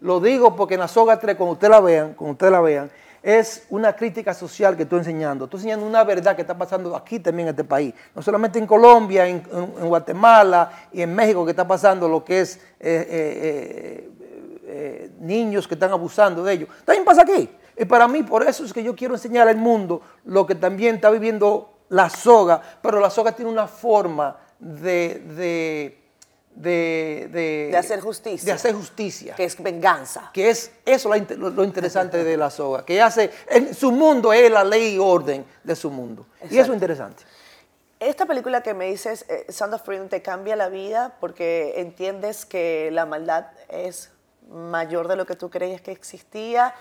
Lo 0.00 0.18
digo 0.18 0.56
porque 0.56 0.74
en 0.74 0.80
la 0.80 0.88
Soga 0.88 1.18
3, 1.18 1.36
cuando 1.36 1.52
ustedes 1.52 1.70
la 1.70 1.80
vean, 1.80 2.14
cuando 2.14 2.32
ustedes 2.32 2.52
la 2.52 2.60
vean, 2.60 2.90
es 3.22 3.64
una 3.70 3.94
crítica 3.94 4.34
social 4.34 4.76
que 4.76 4.82
estoy 4.82 4.98
enseñando. 4.98 5.44
Estoy 5.44 5.58
enseñando 5.58 5.86
una 5.86 6.02
verdad 6.02 6.34
que 6.34 6.42
está 6.42 6.58
pasando 6.58 6.96
aquí 6.96 7.20
también 7.20 7.46
en 7.46 7.52
este 7.52 7.62
país. 7.62 7.94
No 8.12 8.20
solamente 8.20 8.58
en 8.58 8.66
Colombia, 8.66 9.26
en, 9.26 9.40
Guatemala 9.84 10.88
y 10.92 11.02
en 11.02 11.14
México 11.14 11.44
que 11.44 11.52
está 11.52 11.66
pasando 11.66 12.08
lo 12.08 12.24
que 12.24 12.40
es 12.40 12.56
eh, 12.80 13.06
eh, 13.08 14.10
eh, 14.64 15.10
niños 15.20 15.68
que 15.68 15.74
están 15.74 15.92
abusando 15.92 16.42
de 16.42 16.54
ellos. 16.54 16.68
También 16.84 17.04
pasa 17.04 17.22
aquí. 17.22 17.48
Y 17.78 17.84
para 17.84 18.08
mí, 18.08 18.24
por 18.24 18.42
eso 18.42 18.64
es 18.64 18.72
que 18.72 18.82
yo 18.82 18.96
quiero 18.96 19.14
enseñar 19.14 19.46
al 19.46 19.56
mundo 19.56 20.02
lo 20.24 20.44
que 20.44 20.56
también 20.56 20.96
está 20.96 21.08
viviendo 21.08 21.78
la 21.88 22.10
soga, 22.10 22.60
pero 22.82 22.98
la 22.98 23.10
soga 23.10 23.30
tiene 23.30 23.50
una 23.50 23.68
forma 23.68 24.36
de, 24.58 26.01
de, 26.54 27.28
de- 27.32 27.68
De 27.70 27.76
hacer 27.76 28.00
justicia. 28.00 28.46
De 28.46 28.52
hacer 28.52 28.74
justicia. 28.74 29.34
Que 29.34 29.44
es 29.44 29.60
venganza. 29.62 30.30
Que 30.32 30.50
es 30.50 30.72
eso 30.84 31.08
lo, 31.08 31.50
lo 31.50 31.64
interesante 31.64 32.22
de 32.24 32.36
la 32.36 32.50
soga, 32.50 32.84
que 32.84 33.00
hace, 33.00 33.30
en 33.48 33.74
su 33.74 33.90
mundo 33.92 34.32
es 34.32 34.50
la 34.50 34.64
ley 34.64 34.94
y 34.94 34.98
orden 34.98 35.44
de 35.64 35.74
su 35.76 35.90
mundo. 35.90 36.26
Y 36.34 36.44
eso 36.44 36.46
es 36.46 36.52
Exacto. 36.52 36.72
interesante. 36.74 37.24
Esta 38.00 38.26
película 38.26 38.62
que 38.62 38.74
me 38.74 38.86
dices, 38.86 39.24
eh, 39.28 39.46
Sound 39.48 39.74
of 39.74 39.82
Freedom, 39.84 40.08
te 40.08 40.22
cambia 40.22 40.56
la 40.56 40.68
vida 40.68 41.14
porque 41.20 41.74
entiendes 41.76 42.44
que 42.44 42.90
la 42.92 43.06
maldad 43.06 43.46
es 43.68 44.10
mayor 44.50 45.06
de 45.08 45.14
lo 45.16 45.24
que 45.24 45.36
tú 45.36 45.50
creías 45.50 45.80
que 45.80 45.92
existía. 45.92 46.74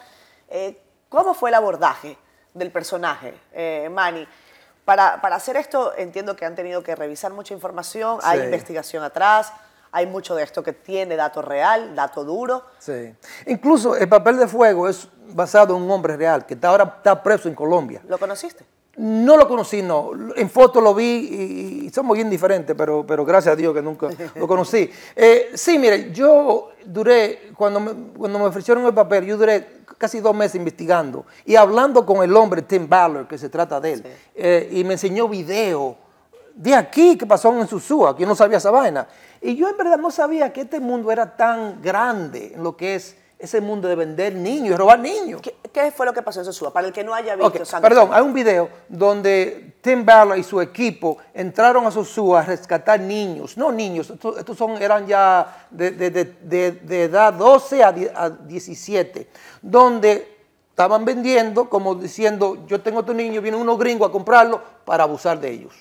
Eh, 0.49 0.81
¿Cómo 1.09 1.33
fue 1.35 1.49
el 1.51 1.55
abordaje 1.55 2.17
del 2.55 2.71
personaje, 2.71 3.35
eh, 3.53 3.87
Manny? 3.91 4.27
Para, 4.91 5.21
para 5.21 5.37
hacer 5.37 5.55
esto 5.55 5.93
entiendo 5.97 6.35
que 6.35 6.43
han 6.43 6.53
tenido 6.53 6.83
que 6.83 6.93
revisar 6.97 7.31
mucha 7.31 7.53
información, 7.53 8.17
hay 8.23 8.39
Sí. 8.39 8.43
investigación 8.47 9.01
atrás, 9.05 9.53
hay 9.89 10.05
mucho 10.05 10.35
de 10.35 10.43
esto 10.43 10.63
que 10.63 10.73
tiene 10.73 11.15
dato 11.15 11.41
real, 11.41 11.95
dato 11.95 12.25
duro. 12.25 12.65
Sí. 12.77 13.15
Incluso 13.45 13.95
el 13.95 14.09
papel 14.09 14.35
de 14.37 14.49
fuego 14.49 14.89
es 14.89 15.07
basado 15.29 15.77
en 15.77 15.83
un 15.83 15.91
hombre 15.91 16.17
real 16.17 16.45
que 16.45 16.55
está 16.55 16.67
ahora 16.67 16.95
está 16.97 17.23
preso 17.23 17.47
en 17.47 17.55
Colombia. 17.55 18.01
¿Lo 18.05 18.17
conociste? 18.17 18.65
No 18.97 19.37
lo 19.37 19.47
conocí, 19.47 19.81
no. 19.81 20.11
En 20.35 20.49
foto 20.49 20.81
lo 20.81 20.93
vi 20.93 21.05
y, 21.05 21.85
y 21.85 21.89
somos 21.91 22.13
bien 22.17 22.29
diferentes, 22.29 22.75
pero, 22.77 23.05
pero 23.07 23.23
gracias 23.23 23.53
a 23.53 23.55
Dios 23.55 23.73
que 23.73 23.81
nunca 23.81 24.09
lo 24.35 24.45
conocí. 24.45 24.91
Eh, 25.15 25.51
sí, 25.53 25.79
mire, 25.79 26.11
yo 26.11 26.71
duré, 26.83 27.53
cuando 27.55 27.79
me, 27.79 27.93
cuando 28.17 28.37
me 28.39 28.45
ofrecieron 28.45 28.85
el 28.85 28.93
papel, 28.93 29.25
yo 29.25 29.37
duré 29.37 29.80
casi 30.01 30.19
dos 30.19 30.35
meses 30.35 30.55
investigando 30.55 31.25
y 31.45 31.55
hablando 31.55 32.03
con 32.07 32.23
el 32.23 32.35
hombre 32.35 32.63
Tim 32.63 32.89
Ballard, 32.89 33.27
que 33.27 33.37
se 33.37 33.49
trata 33.49 33.79
de 33.79 33.93
él, 33.93 34.03
eh, 34.33 34.67
y 34.71 34.83
me 34.83 34.93
enseñó 34.93 35.27
video 35.27 35.95
de 36.55 36.73
aquí 36.73 37.15
que 37.15 37.27
pasó 37.27 37.55
en 37.55 37.67
Susúa, 37.67 38.15
que 38.15 38.23
yo 38.23 38.27
no 38.27 38.33
sabía 38.33 38.57
esa 38.57 38.71
vaina. 38.71 39.07
Y 39.39 39.55
yo 39.55 39.69
en 39.69 39.77
verdad 39.77 39.97
no 39.97 40.09
sabía 40.09 40.51
que 40.51 40.61
este 40.61 40.79
mundo 40.79 41.11
era 41.11 41.37
tan 41.37 41.83
grande 41.83 42.53
en 42.55 42.63
lo 42.63 42.75
que 42.75 42.95
es 42.95 43.15
ese 43.41 43.59
mundo 43.61 43.87
de 43.87 43.95
vender 43.95 44.35
niños 44.35 44.73
y 44.73 44.75
robar 44.77 44.99
niños. 44.99 45.41
¿Qué, 45.41 45.55
qué 45.73 45.91
fue 45.91 46.05
lo 46.05 46.13
que 46.13 46.21
pasó 46.21 46.39
en 46.39 46.45
Sosúa? 46.45 46.71
Para 46.71 46.87
el 46.87 46.93
que 46.93 47.03
no 47.03 47.13
haya 47.13 47.35
visto 47.35 47.47
Ok, 47.47 47.65
Sound 47.65 47.83
of 47.83 47.89
perdón, 47.89 48.09
hay 48.13 48.21
un 48.21 48.33
video 48.33 48.69
donde 48.87 49.73
Tim 49.81 50.05
Ballard 50.05 50.37
y 50.37 50.43
su 50.43 50.61
equipo 50.61 51.17
entraron 51.33 51.85
a 51.85 51.91
Sosúa 51.91 52.41
a 52.41 52.43
rescatar 52.43 52.99
niños, 52.99 53.57
no 53.57 53.71
niños, 53.71 54.09
estos, 54.11 54.37
estos 54.37 54.57
son, 54.57 54.81
eran 54.81 55.07
ya 55.07 55.65
de, 55.71 55.91
de- 55.91 56.11
de- 56.11 57.03
edad 57.03 57.33
12 57.33 57.83
a, 57.83 57.91
die- 57.91 58.11
a 58.13 58.29
17, 58.29 59.27
donde 59.61 60.37
estaban 60.69 61.03
vendiendo 61.03 61.69
como 61.69 61.95
diciendo, 61.95 62.65
yo 62.67 62.81
tengo 62.81 62.99
estos 63.01 63.15
niños, 63.15 63.41
vienen 63.43 63.59
unos 63.61 63.77
gringos 63.77 64.09
a 64.09 64.11
comprarlo 64.11 64.61
para 64.85 65.03
abusar 65.03 65.39
de 65.39 65.49
ellos. 65.51 65.73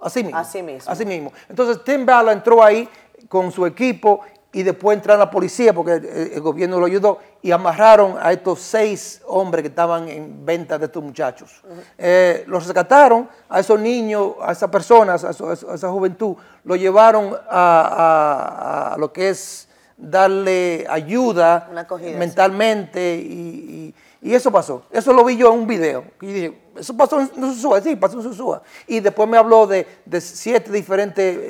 Así 0.00 0.22
mismo. 0.22 0.38
Así 0.38 0.62
mismo. 0.62 0.90
Así 0.92 1.04
mismo. 1.04 1.32
Entonces 1.48 1.82
Tim 1.84 2.06
Ballard 2.06 2.36
entró 2.36 2.62
ahí 2.62 2.88
con 3.28 3.50
su 3.50 3.66
equipo 3.66 4.20
y 4.50 4.62
después 4.62 4.96
entraron 4.96 5.20
la 5.20 5.30
policía 5.30 5.74
porque 5.74 5.92
el, 5.94 6.04
el 6.34 6.40
gobierno 6.40 6.80
lo 6.80 6.86
ayudó 6.86 7.18
y 7.42 7.50
amarraron 7.50 8.16
a 8.20 8.32
estos 8.32 8.60
seis 8.60 9.20
hombres 9.26 9.62
que 9.62 9.68
estaban 9.68 10.08
en 10.08 10.44
venta 10.46 10.78
de 10.78 10.86
estos 10.86 11.02
muchachos. 11.04 11.62
Eh, 11.98 12.44
los 12.46 12.64
rescataron 12.66 13.28
a 13.48 13.60
esos 13.60 13.78
niños, 13.78 14.32
a 14.40 14.52
esas 14.52 14.70
personas, 14.70 15.22
a, 15.24 15.30
eso- 15.30 15.52
esa 15.52 15.90
juventud, 15.90 16.34
lo 16.64 16.76
llevaron 16.76 17.34
a, 17.50 18.90
a- 18.90 18.94
a 18.94 18.96
lo 18.98 19.12
que 19.12 19.28
es 19.28 19.68
darle 19.98 20.86
ayuda 20.88 21.68
sí. 22.12 22.14
mentalmente 22.16 23.16
y, 23.16 23.94
y- 23.94 23.94
y 24.20 24.34
eso 24.34 24.50
pasó. 24.50 24.82
Eso 24.90 25.12
lo 25.12 25.24
vi 25.24 25.36
yo 25.36 25.52
en 25.52 25.60
un 25.60 25.66
video. 25.66 26.04
Y 26.20 26.26
dije, 26.32 26.58
eso 26.76 26.96
pasó 26.96 27.20
en 27.20 27.28
Susúa, 27.34 27.80
sí, 27.80 27.94
pasó 27.96 28.16
en 28.18 28.22
Susúa. 28.24 28.62
Y 28.86 29.00
después 29.00 29.28
me 29.28 29.36
habló 29.36 29.66
de, 29.66 29.86
de 30.04 30.20
siete 30.20 30.72
diferentes 30.72 31.36
eh, 31.36 31.42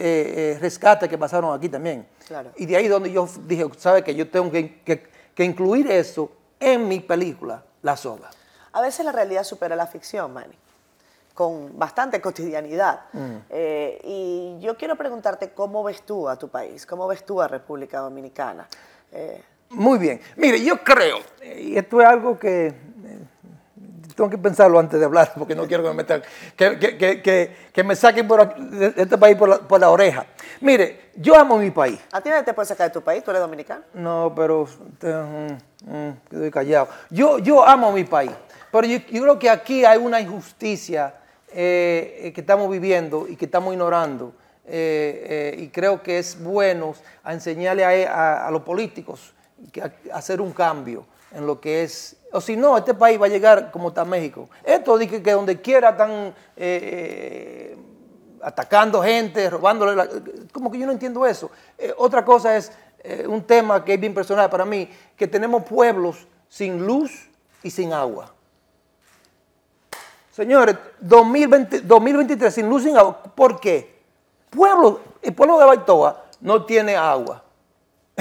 eh, 0.54 0.58
rescates 0.60 1.08
que 1.08 1.16
pasaron 1.18 1.54
aquí 1.56 1.68
también. 1.68 2.06
Claro. 2.26 2.50
Y 2.56 2.66
de 2.66 2.76
ahí 2.76 2.88
donde 2.88 3.10
yo 3.10 3.26
dije, 3.46 3.66
¿sabe 3.78 4.04
que 4.04 4.14
Yo 4.14 4.28
tengo 4.30 4.50
que, 4.50 4.80
que- 4.82 5.06
que 5.34 5.44
incluir 5.44 5.88
eso 5.90 6.32
en 6.60 6.88
mi 6.88 6.98
película, 7.00 7.62
La 7.82 7.96
Soga. 7.96 8.28
A 8.72 8.80
veces 8.80 9.04
la 9.04 9.12
realidad 9.12 9.44
supera 9.44 9.76
la 9.76 9.86
ficción, 9.86 10.32
Manny, 10.32 10.54
con 11.32 11.78
bastante 11.78 12.20
cotidianidad. 12.20 13.02
Mm. 13.12 13.36
Eh, 13.50 14.00
y 14.04 14.58
yo 14.60 14.76
quiero 14.76 14.96
preguntarte 14.96 15.50
cómo 15.52 15.84
ves 15.84 16.02
tú 16.02 16.28
a 16.28 16.36
tu 16.36 16.48
país, 16.48 16.84
cómo 16.84 17.06
ves 17.06 17.24
tú 17.24 17.40
a 17.40 17.46
República 17.48 18.00
Dominicana. 18.00 18.66
Eh, 19.12 19.40
Muy 19.70 19.98
bien. 19.98 20.20
Mire, 20.36 20.62
yo 20.64 20.82
creo, 20.82 21.18
eh, 21.42 21.62
y 21.72 21.76
esto 21.76 22.00
es 22.00 22.06
algo 22.06 22.38
que 22.38 22.68
eh, 22.68 22.74
tengo 24.16 24.30
que 24.30 24.38
pensarlo 24.38 24.78
antes 24.78 24.98
de 24.98 25.04
hablar, 25.04 25.32
porque 25.36 25.54
no 25.54 25.66
quiero 25.66 25.82
que 25.82 25.88
me 25.90 25.94
metan, 25.96 26.22
que, 26.56 26.78
que- 26.78 27.52
que- 27.72 27.84
me 27.84 27.94
saquen 27.94 28.26
por 28.26 28.40
aquí- 28.40 28.60
de 28.64 28.92
este 28.96 29.16
país 29.18 29.36
por 29.36 29.48
la, 29.48 29.58
por 29.58 29.78
la 29.80 29.90
oreja. 29.90 30.26
Mire, 30.60 31.10
yo 31.16 31.36
amo 31.38 31.58
mi 31.58 31.70
país. 31.70 31.98
¿A 32.12 32.20
ti 32.20 32.28
nadie 32.28 32.42
te 32.42 32.52
puede 32.54 32.66
sacar 32.66 32.88
de 32.88 32.94
tu 32.94 33.02
país? 33.02 33.22
¿Tú 33.22 33.30
eres 33.30 33.40
dominicano? 33.40 33.82
No, 33.94 34.32
pero 34.34 34.66
te- 34.98 35.12
mm, 35.12 35.58
mm, 35.86 36.50
callado. 36.50 36.88
Yo, 37.10 37.38
yo 37.38 37.64
amo 37.66 37.92
mi 37.92 38.04
país, 38.04 38.32
pero 38.72 38.86
yo, 38.86 38.98
yo 39.10 39.22
creo 39.22 39.38
que 39.38 39.48
aquí 39.50 39.84
hay 39.84 39.98
una 39.98 40.20
injusticia 40.20 41.14
eh, 41.52 42.20
eh, 42.24 42.32
que 42.32 42.40
estamos 42.40 42.68
viviendo 42.70 43.26
y 43.28 43.36
que 43.36 43.44
estamos 43.44 43.72
ignorando. 43.72 44.32
eh, 44.70 45.54
eh, 45.56 45.62
y 45.62 45.68
creo 45.68 46.02
que 46.02 46.18
es 46.18 46.38
bueno 46.42 46.94
a 47.24 47.32
enseñarle 47.32 47.84
a, 47.84 48.12
a- 48.12 48.48
a 48.48 48.50
los 48.50 48.60
políticos 48.62 49.32
que 49.72 49.92
hacer 50.12 50.40
un 50.40 50.52
cambio 50.52 51.04
en 51.32 51.46
lo 51.46 51.60
que 51.60 51.82
es, 51.82 52.16
o 52.32 52.40
si 52.40 52.56
no, 52.56 52.76
este 52.76 52.94
país 52.94 53.20
va 53.20 53.26
a 53.26 53.28
llegar 53.28 53.70
como 53.70 53.88
está 53.88 54.04
México. 54.04 54.48
Esto 54.64 54.96
de 54.96 55.08
que, 55.08 55.32
donde 55.32 55.60
quiera 55.60 55.90
están 55.90 56.10
eh, 56.10 56.34
eh, 56.56 57.76
atacando 58.42 59.02
gente, 59.02 59.50
robándole, 59.50 60.08
como 60.52 60.70
que 60.70 60.78
yo 60.78 60.86
no 60.86 60.92
entiendo 60.92 61.26
eso. 61.26 61.50
Eh, 61.76 61.92
otra 61.96 62.24
cosa 62.24 62.56
es 62.56 62.72
un 63.26 63.42
tema 63.42 63.84
que 63.84 63.94
es 63.94 64.00
bien 64.00 64.12
personal 64.12 64.50
para 64.50 64.64
mí, 64.64 64.88
que 65.16 65.26
tenemos 65.28 65.62
pueblos 65.62 66.26
sin 66.48 66.84
luz 66.84 67.28
y 67.62 67.70
sin 67.70 67.92
agua. 67.92 68.34
Señores, 70.32 70.76
2020 71.00 71.80
2023 71.80 72.54
sin 72.54 72.68
luz 72.68 72.82
y 72.82 72.84
sin 72.86 72.96
agua. 72.96 73.22
¿Por 73.22 73.58
qué? 73.60 73.98
Pueblo, 74.50 75.00
el 75.22 75.34
pueblo 75.34 75.58
de 75.58 75.64
Baitoa 75.64 76.24
no 76.40 76.64
tiene 76.64 76.96
agua, 76.96 77.42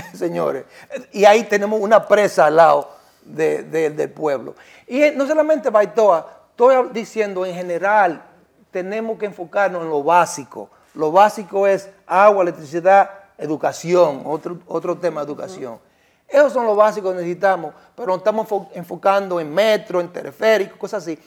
señores. 0.13 0.65
Y 1.11 1.25
ahí 1.25 1.43
tenemos 1.43 1.79
una 1.79 2.07
presa 2.07 2.45
al 2.47 2.55
lado 2.55 2.89
de- 3.23 3.63
de- 3.63 3.89
del 3.89 4.09
pueblo. 4.09 4.55
Y 4.87 5.11
no 5.15 5.27
solamente 5.27 5.69
Baitoa, 5.69 6.27
estoy 6.51 6.89
diciendo 6.91 7.45
en 7.45 7.53
general, 7.55 8.23
tenemos 8.71 9.17
que 9.17 9.25
enfocarnos 9.25 9.83
en 9.83 9.89
lo 9.89 10.03
básico. 10.03 10.69
Lo 10.93 11.11
básico 11.11 11.67
es 11.67 11.89
agua, 12.05 12.43
electricidad, 12.43 13.09
educación, 13.37 14.23
otro, 14.25 14.59
otro 14.67 14.97
tema 14.97 15.21
de 15.21 15.27
educación. 15.27 15.79
Esos 16.27 16.51
son 16.51 16.65
los 16.65 16.75
básicos 16.75 17.11
que 17.13 17.17
necesitamos, 17.21 17.73
pero 17.95 18.07
nos 18.07 18.17
estamos 18.17 18.47
enfo- 18.47 18.67
enfocando 18.73 19.39
en 19.39 19.53
metro, 19.53 20.01
en 20.01 20.09
teleférico, 20.11 20.77
cosas 20.77 21.03
así. 21.03 21.17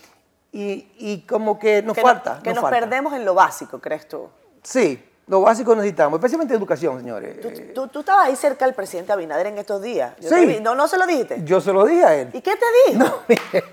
Y, 0.52 0.92
y 0.98 1.20
como 1.28 1.58
que 1.58 1.80
nos 1.82 1.94
que 1.94 2.02
falta. 2.02 2.34
no- 2.36 2.42
que 2.42 2.50
nos 2.50 2.56
nos 2.56 2.62
falta. 2.70 2.80
perdemos 2.80 3.14
en 3.14 3.24
lo 3.24 3.34
básico, 3.34 3.78
¿crees 3.80 4.06
tú? 4.08 4.28
Sí, 4.62 5.02
lo 5.30 5.40
básico 5.42 5.75
necesitamos, 5.76 6.18
especialmente 6.18 6.52
educación, 6.54 6.99
señores. 6.99 7.40
Tú, 7.40 7.49
tú- 7.72 7.87
tú 7.88 8.00
estabas 8.00 8.26
ahí 8.26 8.34
cerca 8.34 8.64
del 8.66 8.75
presidente 8.75 9.12
Abinader 9.12 9.46
en 9.46 9.58
estos 9.58 9.80
días. 9.80 10.12
Yo 10.20 10.28
Sí. 10.28 10.44
vi- 10.44 10.60
No, 10.60 10.75
no 10.75 10.88
se 10.88 10.99
lo 10.99 11.06
dijiste. 11.06 11.40
Yo 11.44 11.60
se 11.60 11.72
lo 11.72 11.87
dije 11.87 12.04
a 12.04 12.14
él. 12.16 12.30
¿Y 12.32 12.40
qué 12.40 12.50
te 12.56 12.90
dijo? 12.92 12.99
No, 13.04 13.14
mire, 13.28 13.64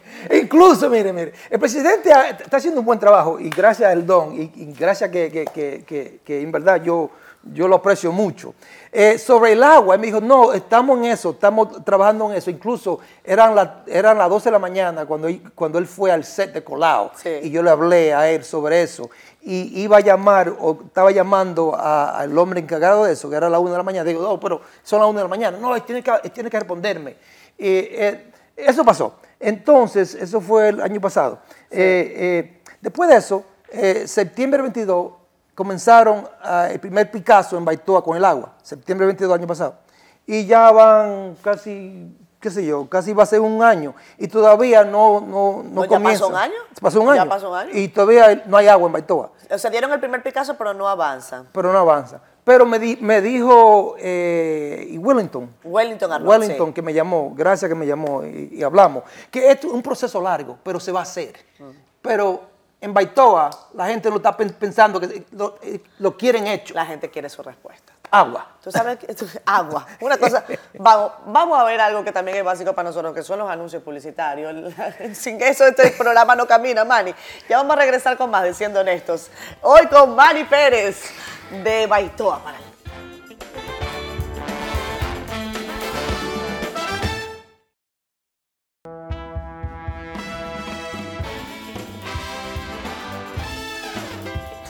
incluso, 0.43 0.87
mire, 0.89 1.11
mire, 1.11 1.33
el 1.49 1.59
presidente 1.59 2.11
está 2.39 2.57
haciendo 2.57 2.79
un 2.81 2.85
buen 2.85 2.99
trabajo 2.99 3.39
y 3.39 3.49
gracias 3.49 3.91
al 3.91 4.05
don 4.05 4.35
y, 4.39 4.51
y 4.55 4.73
gracias 4.77 5.09
que, 5.09 5.31
que, 5.31 5.83
que- 5.83 6.19
que 6.23 6.41
en 6.41 6.51
verdad 6.51 6.81
yo, 6.83 7.09
yo 7.53 7.67
lo 7.67 7.77
aprecio 7.77 8.11
mucho. 8.11 8.53
Eh, 8.91 9.17
sobre 9.17 9.51
el 9.53 9.63
agua, 9.63 9.95
él 9.95 10.01
me 10.01 10.07
dijo, 10.07 10.21
no, 10.21 10.53
estamos 10.53 10.97
en 10.99 11.05
eso, 11.05 11.31
estamos 11.31 11.83
trabajando 11.83 12.31
en 12.31 12.37
eso. 12.37 12.49
Incluso 12.49 12.99
eran, 13.23 13.53
la- 13.55 13.83
eran 13.87 14.17
las 14.17 14.29
12 14.29 14.45
de 14.45 14.51
la 14.51 14.59
mañana 14.59 15.05
cuando, 15.05 15.27
él- 15.27 15.41
cuando 15.53 15.77
él 15.77 15.85
fue 15.85 16.11
al 16.11 16.23
set 16.23 16.53
de 16.53 16.63
Colao 16.63 17.11
Sí. 17.15 17.29
y 17.43 17.49
yo 17.51 17.61
le 17.61 17.69
hablé 17.69 18.13
a 18.13 18.29
él 18.29 18.43
sobre 18.43 18.81
eso. 18.81 19.09
Y 19.41 19.81
iba 19.81 19.97
a 19.97 19.99
llamar, 20.01 20.53
o 20.59 20.79
estaba 20.85 21.11
llamando 21.11 21.75
a- 21.75 22.17
al 22.19 22.37
hombre 22.37 22.59
encargado 22.59 23.03
de 23.05 23.13
eso, 23.13 23.29
que 23.29 23.35
era 23.35 23.49
la 23.49 23.59
1 23.59 23.71
de 23.71 23.77
la 23.77 23.83
mañana. 23.83 24.03
Digo, 24.07 24.21
no, 24.23 24.39
pero 24.39 24.61
son 24.83 24.99
las 24.99 25.09
1 25.09 25.19
de 25.19 25.23
la 25.25 25.29
mañana. 25.29 25.57
No, 25.59 25.75
él 25.75 25.83
tiene 25.83 26.01
que, 26.01 26.11
él 26.23 26.31
tiene 26.31 26.49
que 26.49 26.57
responderme. 26.59 27.15
Eh, 27.57 28.31
eso 28.55 28.83
pasó. 28.83 29.15
Entonces, 29.39 30.15
eso 30.15 30.41
fue 30.41 30.69
el 30.69 30.81
año 30.81 30.99
pasado. 30.99 31.39
Eh, 31.69 32.61
después 32.81 33.09
de 33.09 33.17
eso, 33.17 33.43
septiembre 34.05 34.61
22, 34.61 35.11
comenzaron 35.57 36.29
ah, 36.43 36.67
el 36.69 36.79
primer 36.79 37.09
Picasso 37.09 37.57
en 37.57 37.65
Baitoa 37.65 38.03
con 38.03 38.15
el 38.15 38.23
agua. 38.23 38.53
Septiembre 38.61 39.07
22 39.07 39.31
del 39.33 39.39
año 39.39 39.47
pasado. 39.47 39.73
Y 40.27 40.45
ya 40.45 40.69
van 40.71 41.35
casi, 41.41 42.15
qué 42.39 42.51
sé 42.51 42.63
yo, 42.63 42.87
casi 42.87 43.11
va 43.11 43.23
a 43.23 43.25
ser 43.25 43.39
un 43.39 43.63
año. 43.63 43.95
Y 44.19 44.27
todavía 44.27 44.83
no, 44.83 45.19
no, 45.19 45.63
no 45.63 45.69
¿No 45.73 45.81
ya 45.85 45.87
comienza. 45.89 46.19
pasó 46.25 46.27
un 46.27 46.35
año? 46.35 46.53
Pasó 46.79 47.01
un 47.01 47.07
¿Ya 47.15 47.21
año. 47.23 47.29
pasó 47.31 47.49
un 47.49 47.57
año? 47.57 47.69
Y 47.73 47.87
todavía 47.87 48.43
no 48.45 48.55
hay 48.55 48.67
agua 48.67 48.85
en 48.85 48.93
Baitoa 48.93 49.31
O 49.49 49.57
sea, 49.57 49.71
dieron 49.71 49.91
el 49.91 49.99
primer 49.99 50.21
Picasso, 50.21 50.55
pero 50.55 50.75
no 50.75 50.87
avanzan. 50.87 51.47
pero 51.51 51.73
no 51.73 51.79
avanza. 51.79 52.21
Pero 52.43 52.63
me, 52.67 52.77
di- 52.77 52.97
me 53.01 53.19
dijo 53.19 53.95
eh, 53.97 54.85
y 54.91 54.97
Wellington, 54.99 55.49
Wellington 55.63 56.11
Arnold. 56.13 56.29
Wellington 56.29 56.67
sí. 56.67 56.73
que 56.73 56.81
me 56.83 56.93
llamó, 56.93 57.33
gracias 57.35 57.67
que 57.67 57.75
me 57.75 57.87
llamó 57.87 58.23
y, 58.23 58.49
y 58.53 58.63
hablamos, 58.63 59.03
que 59.31 59.49
esto 59.51 59.67
es 59.67 59.73
un 59.73 59.81
proceso 59.81 60.21
largo, 60.21 60.57
pero 60.63 60.79
se 60.79 60.91
va 60.91 60.99
a 60.99 61.03
hacer. 61.03 61.33
Pero 62.01 62.41
en 62.79 62.93
Baitoa 62.93 63.50
la 63.74 63.88
gente 63.88 64.10
lo 64.10 64.17
está 64.17 64.36
pen- 64.38 64.53
pensando 64.53 65.00
que 65.00 65.25
lo, 65.31 65.57
eh, 65.62 65.81
lo 66.00 66.15
quieren 66.17 66.48
hecho. 66.48 66.74
La 66.74 66.86
gente 66.86 67.10
quiere 67.10 67.29
su 67.29 67.41
respuesta. 67.41 67.93
Agua. 68.10 68.46
Tú 68.63 68.72
sabes 68.72 68.98
que 69.00 69.13
agua. 69.46 69.86
Una 70.00 70.17
cosa, 70.17 70.46
vamos, 70.75 71.12
vamos 71.25 71.60
a 71.60 71.63
ver 71.65 71.81
algo 71.81 72.03
que 72.05 72.12
también 72.13 72.38
es 72.38 72.43
básico 72.43 72.72
para 72.74 72.88
nosotros, 72.89 73.13
que 73.13 73.22
son 73.22 73.39
los 73.39 73.50
anuncios 73.50 73.84
publicitarios. 73.84 74.74
Sin 75.13 75.41
eso 75.41 75.65
este 75.65 75.91
programa 75.91 76.34
no 76.36 76.48
camina, 76.48 76.86
Manny. 76.86 77.13
Ya 77.50 77.57
vamos 77.57 77.75
a 77.75 77.79
regresar 77.79 78.15
con 78.17 78.29
más 78.29 78.43
de 78.43 78.53
Siendo 78.53 78.79
Honestos. 78.79 79.29
Hoy 79.62 79.88
con 79.88 80.15
Manny 80.15 80.46
Pérez 80.46 81.01
de 81.63 81.86
Baitoa 81.88 82.39
para 82.43 82.57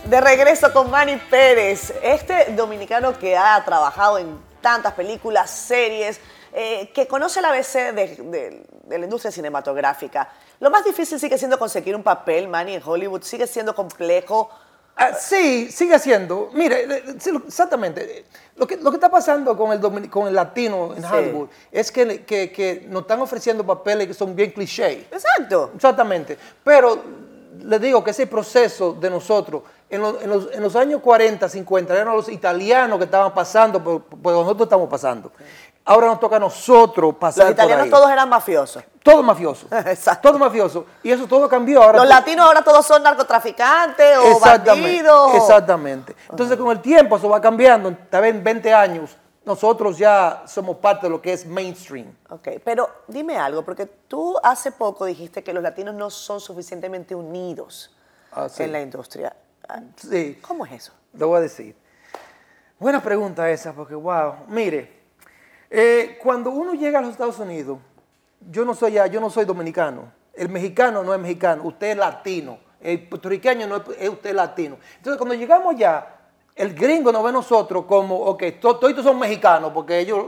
De 0.10 0.22
regreso 0.22 0.72
con 0.72 0.90
Manny 0.90 1.18
Pérez, 1.30 1.94
este 2.02 2.54
dominicano 2.56 3.18
que 3.20 3.36
ha 3.36 3.62
trabajado 3.66 4.18
en 4.18 4.38
tantas 4.62 4.94
películas, 4.94 5.50
series, 5.52 6.20
eh, 6.54 6.90
que 6.94 7.08
conoce 7.08 7.42
la 7.42 7.50
ABC 7.50 7.92
de, 7.94 8.16
de- 8.24 8.64
de 8.84 8.98
la 8.98 9.04
industria 9.04 9.32
cinematográfica. 9.32 10.30
Lo 10.62 10.70
más 10.70 10.86
difícil 10.86 11.20
sigue 11.20 11.38
siendo 11.38 11.60
conseguir 11.60 11.94
un 11.94 12.04
papel, 12.04 12.48
Manny, 12.48 12.76
en 12.76 12.82
Hollywood, 12.86 13.22
sigue 13.24 13.46
siendo 13.48 13.76
complejo. 13.76 14.50
Ah, 14.96 15.12
sí, 15.14 15.70
sigue 15.72 16.00
siendo. 16.00 16.50
Mire, 16.54 16.84
eh, 16.84 17.04
lo- 17.32 17.40
exactamente. 17.46 18.24
Lo 18.56 18.66
que, 18.66 18.78
lo 18.78 18.90
que 18.92 18.96
está 18.98 19.10
pasando 19.10 19.58
con 19.58 19.74
el, 19.74 20.10
con 20.10 20.28
el 20.28 20.34
latino 20.34 20.94
en 20.96 21.04
Sí. 21.04 21.10
Hollywood 21.12 21.50
es 21.70 21.92
que, 21.92 22.24
que- 22.24 22.50
que 22.52 22.86
nos 22.88 23.02
están 23.02 23.20
ofreciendo 23.20 23.66
papeles 23.66 24.08
que 24.08 24.14
son 24.14 24.34
bien 24.34 24.52
cliché. 24.52 25.06
Exacto. 25.12 25.72
Exactamente. 25.76 26.38
Pero 26.64 27.04
le 27.62 27.78
digo 27.80 28.04
que 28.04 28.12
ese 28.12 28.26
proceso 28.28 28.94
de 28.94 29.10
nosotros, 29.10 29.64
en 29.90 30.02
los, 30.02 30.22
en 30.22 30.30
los- 30.30 30.52
en 30.52 30.62
los 30.62 30.76
años 30.76 31.02
40, 31.02 31.48
50, 31.48 31.94
eran 31.94 32.16
los 32.16 32.30
italianos 32.30 32.98
que 32.98 33.06
estaban 33.06 33.34
pasando 33.34 33.82
por 33.84 34.02
donde 34.10 34.40
nosotros 34.42 34.66
estamos 34.66 34.90
pasando. 34.90 35.32
Ahora 35.86 36.08
nos 36.08 36.20
toca 36.20 36.36
a 36.36 36.40
nosotros 36.40 37.16
pasar 37.16 37.46
Los 37.46 37.54
italianos 37.54 37.86
por 37.88 37.96
ahí. 37.96 38.02
todos 38.02 38.12
eran 38.12 38.28
mafiosos. 38.28 38.84
Todo 39.02 39.24
mafioso. 39.24 39.68
Exacto. 39.72 40.28
Todo 40.30 40.38
mafioso. 40.40 40.86
Y 41.02 41.12
eso 41.12 41.26
todo 41.28 41.48
cambió 41.48 41.82
ahora. 41.82 42.00
Los 42.00 42.10
latinos 42.10 42.46
ahora 42.46 42.62
todos 42.62 42.86
son 42.86 43.02
narcotraficantes 43.04 44.18
o 44.18 44.38
bandidos. 44.40 45.32
o- 45.34 45.38
Exactamente. 45.38 46.14
Entonces, 46.30 46.58
con 46.58 46.72
el 46.72 46.82
tiempo 46.82 47.16
eso 47.16 47.30
va 47.30 47.40
cambiando. 47.40 47.96
Tal 48.10 48.22
vez 48.24 48.36
en 48.36 48.44
20 48.44 48.74
años, 48.74 49.16
nosotros 49.46 49.98
ya 49.98 50.44
somos 50.46 50.76
parte 50.76 51.06
de 51.06 51.10
lo 51.10 51.22
que 51.22 51.32
es 51.32 51.46
mainstream. 51.46 52.14
Ok, 52.32 52.50
pero 52.66 52.90
dime 53.08 53.38
algo, 53.38 53.64
porque 53.64 53.86
tú 53.86 54.36
hace 54.44 54.74
poco 54.74 55.06
dijiste 55.06 55.42
que 55.42 55.54
los 55.54 55.64
latinos 55.64 55.96
no 55.96 56.10
son 56.10 56.42
suficientemente 56.42 57.16
unidos 57.16 57.96
Ah, 58.34 58.50
sí. 58.50 58.64
en 58.64 58.74
la 58.74 58.82
industria. 58.82 59.34
Sí, 59.96 60.40
¿Cómo 60.42 60.66
es 60.66 60.72
eso? 60.74 60.94
le 61.14 61.26
voy 61.26 61.38
a 61.38 61.42
decir. 61.42 61.76
Buena 62.80 63.02
pregunta 63.02 63.50
esa, 63.50 63.74
porque 63.74 63.96
wow. 63.96 64.36
Mire, 64.48 65.02
eh, 65.70 66.18
cuando 66.22 66.52
uno 66.52 66.74
llega 66.74 67.00
a 67.00 67.02
los 67.02 67.12
Estados 67.12 67.40
Unidos, 67.40 67.80
yo 68.52 68.64
no 68.66 68.74
soy 68.76 68.94
ya, 68.94 69.08
yo 69.08 69.20
no 69.20 69.30
soy 69.30 69.46
dominicano. 69.46 70.12
El 70.34 70.50
mexicano 70.50 71.04
no 71.04 71.14
es 71.14 71.20
mexicano, 71.20 71.64
usted 71.64 71.88
es 71.92 71.98
latino. 71.98 72.60
El 72.80 73.08
puertorriqueño 73.08 73.66
no 73.68 73.78
es, 73.78 73.82
es 74.00 74.10
usted 74.10 74.36
latino. 74.36 74.78
Entonces, 74.98 75.18
cuando 75.18 75.34
llegamos 75.34 75.76
ya, 75.76 76.16
el 76.56 76.76
gringo 76.76 77.12
nos 77.12 77.24
ve 77.24 77.30
a 77.30 77.34
nosotros 77.34 77.86
como, 77.86 78.16
ok, 78.16 78.44
to- 78.62 78.78
todos 78.78 79.04
son 79.04 79.18
mexicanos, 79.18 79.72
porque 79.74 80.00
ellos, 80.00 80.20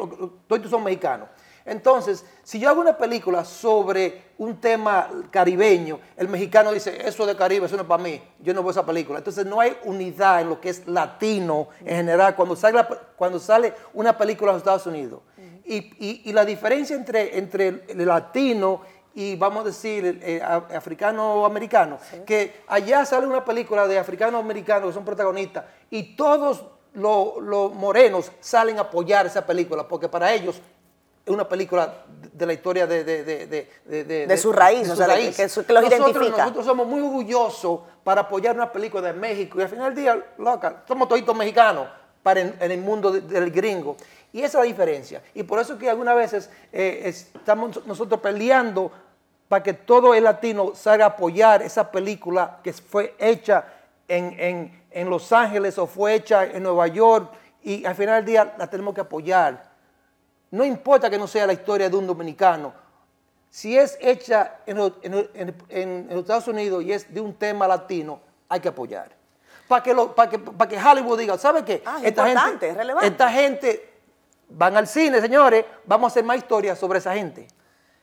todos 0.48 0.70
son 0.70 0.84
mexicanos. 0.84 1.30
Entonces, 1.66 2.26
si 2.44 2.60
yo 2.60 2.70
hago 2.70 2.82
una 2.82 2.98
película 2.98 3.46
sobre 3.46 4.24
un 4.38 4.60
tema 4.60 5.10
caribeño, 5.32 6.00
el 6.18 6.28
mexicano 6.28 6.72
dice, 6.72 7.08
eso 7.08 7.26
de 7.26 7.36
Caribe, 7.36 7.66
eso 7.66 7.76
no 7.76 7.84
es 7.84 7.88
para 7.88 8.02
mí, 8.02 8.22
yo 8.40 8.54
no 8.54 8.62
veo 8.62 8.72
esa 8.72 8.86
película. 8.86 9.20
Entonces, 9.20 9.46
no 9.46 9.60
hay 9.60 9.78
unidad 9.84 10.42
en 10.42 10.50
lo 10.50 10.60
que 10.62 10.70
es 10.70 10.88
latino 10.88 11.68
en 11.82 11.98
general 11.98 12.36
cuando 12.36 12.56
sale, 12.56 12.78
la- 12.78 12.88
cuando 12.88 13.40
sale 13.40 13.74
una 13.94 14.18
película 14.18 14.52
en 14.52 14.56
los 14.56 14.62
Estados 14.62 14.86
Unidos. 14.88 15.22
y, 15.66 15.78
y- 16.00 16.22
y 16.26 16.34
la 16.34 16.46
diferencia 16.46 16.96
entre, 16.96 17.38
entre 17.38 17.84
el 17.90 18.04
latino 18.08 18.82
y 19.14 19.36
vamos 19.36 19.62
a 19.62 19.66
decir 19.68 20.20
eh, 20.24 20.42
a- 20.42 20.64
africano-americano, 20.76 22.00
que 22.26 22.62
allá 22.68 23.06
sale 23.06 23.28
una 23.28 23.44
película 23.46 23.88
de 23.88 24.00
africano-americanos 24.00 24.90
que 24.90 24.94
son 24.94 25.06
protagonistas 25.06 25.66
y 25.92 26.16
todos 26.16 26.66
lo- 26.94 27.40
los 27.40 27.74
morenos 27.76 28.32
salen 28.40 28.78
a 28.80 28.82
apoyar 28.82 29.26
esa 29.28 29.46
película 29.46 29.88
porque 29.88 30.10
para 30.10 30.34
ellos 30.34 30.60
es 31.30 31.34
una 31.36 31.48
película 31.48 31.94
de- 32.34 32.46
la 32.46 32.54
historia 32.54 32.88
de, 32.88 33.04
de, 33.04 33.24
de, 33.24 33.46
de, 33.46 34.04
de- 34.28 34.38
su 34.38 34.52
raíz, 34.52 34.90
o 34.90 34.96
sea, 34.96 35.08
de 35.08 35.14
que- 35.38 35.44
que 35.44 35.50
su- 35.50 35.62
los 35.62 35.84
nosotros, 35.84 36.00
identifica. 36.10 36.38
Nosotros 36.44 36.66
somos 36.66 36.88
muy 36.88 37.02
orgullosos 37.02 37.82
para 38.04 38.22
apoyar 38.22 38.56
una 38.56 38.72
película 38.72 39.04
de 39.04 39.14
México 39.14 39.60
y 39.60 39.62
al 39.64 39.70
final 39.70 39.94
del 39.94 40.04
día, 40.04 40.26
loca, 40.40 40.84
somos 40.88 41.08
toditos 41.08 41.36
mexicanos 41.36 41.88
para 42.24 42.42
en, 42.42 42.56
en 42.60 42.72
el 42.72 42.82
mundo 42.82 43.12
de- 43.12 43.22
del 43.22 43.52
gringo. 43.52 43.96
Y 44.34 44.40
esa 44.40 44.48
es 44.48 44.54
la 44.56 44.62
diferencia. 44.64 45.22
Y 45.34 45.44
por 45.44 45.60
eso 45.60 45.78
que 45.78 45.90
algunas 45.90 46.16
veces 46.16 46.50
eh, 46.74 47.02
estamos 47.06 47.86
nosotros 47.86 48.20
peleando 48.22 48.92
para 49.48 49.64
que 49.64 49.74
todo 49.74 50.14
el 50.14 50.24
latino 50.24 50.74
salga 50.76 51.06
a 51.06 51.08
apoyar 51.10 51.62
esa 51.62 51.90
película 51.92 52.60
que 52.64 52.74
fue 52.74 53.16
hecha 53.20 53.66
en, 54.08 54.36
en- 54.40 54.84
en 54.92 55.10
Los 55.10 55.32
Ángeles 55.32 55.78
o 55.78 55.86
fue 55.86 56.16
hecha 56.16 56.44
en 56.46 56.64
Nueva 56.64 56.88
York 56.88 57.32
y 57.64 57.86
al 57.86 57.94
final 57.96 58.16
del 58.18 58.26
día 58.26 58.56
la 58.58 58.68
tenemos 58.68 58.94
que 58.96 59.02
apoyar. 59.02 59.69
No 60.52 60.66
importa 60.66 61.10
que 61.10 61.18
no 61.18 61.28
sea 61.28 61.46
la 61.48 61.54
historia 61.54 61.90
de 61.90 61.96
un 61.96 62.08
dominicano. 62.08 62.74
Si 63.52 63.78
es 63.78 63.98
hecha 64.02 64.58
en, 64.66 64.78
los- 64.78 64.94
en 65.02 65.12
los- 65.12 65.26
en- 65.34 65.56
en- 65.70 65.90
en 65.90 66.10
los 66.10 66.20
Estados 66.20 66.48
Unidos 66.48 66.84
y 66.84 66.94
es 66.94 67.12
de 67.14 67.22
un 67.22 67.34
tema 67.34 67.68
latino, 67.68 68.20
hay 68.48 68.60
que 68.60 68.68
apoyar. 68.70 69.10
Para 69.68 69.84
que, 69.84 69.94
lo- 69.94 70.14
para 70.16 70.30
que, 70.30 70.40
para 70.40 70.70
que 70.70 70.78
Hollywood 70.78 71.20
diga, 71.20 71.38
¿sabe 71.38 71.64
qué? 71.64 71.84
Ah, 71.86 72.00
es 72.02 72.10
importante, 72.10 72.70
es 72.70 72.76
relevante. 72.78 73.08
Esta 73.08 73.32
gente 73.32 73.94
van 74.50 74.76
al 74.78 74.88
cine, 74.88 75.22
señores, 75.22 75.66
vamos 75.86 76.10
a 76.10 76.14
hacer 76.14 76.24
más 76.24 76.38
historias 76.38 76.78
sobre 76.80 77.00
esa 77.00 77.14
gente. 77.14 77.44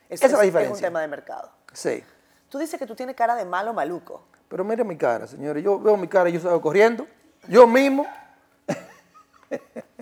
Eso 0.09 0.25
Esa 0.25 0.25
es 0.27 0.31
la 0.31 0.37
un 0.39 0.45
diferencia. 0.45 0.87
tema 0.87 1.01
de 1.01 1.07
mercado. 1.09 1.51
Sí. 1.73 2.01
Tú 2.49 2.57
dices 2.57 2.79
que 2.79 2.85
tú 2.85 2.95
tienes 2.95 3.15
cara 3.15 3.35
de 3.35 3.43
malo 3.43 3.73
maluco. 3.73 4.23
Pero 4.47 4.63
mire 4.63 4.85
mi 4.85 4.95
cara, 4.95 5.27
señores. 5.27 5.61
Yo 5.61 5.77
veo 5.79 5.97
mi 5.97 6.07
cara 6.07 6.29
y 6.29 6.33
yo 6.33 6.39
salgo 6.39 6.61
corriendo. 6.61 7.05
Yo 7.49 7.67
mismo. 7.67 8.07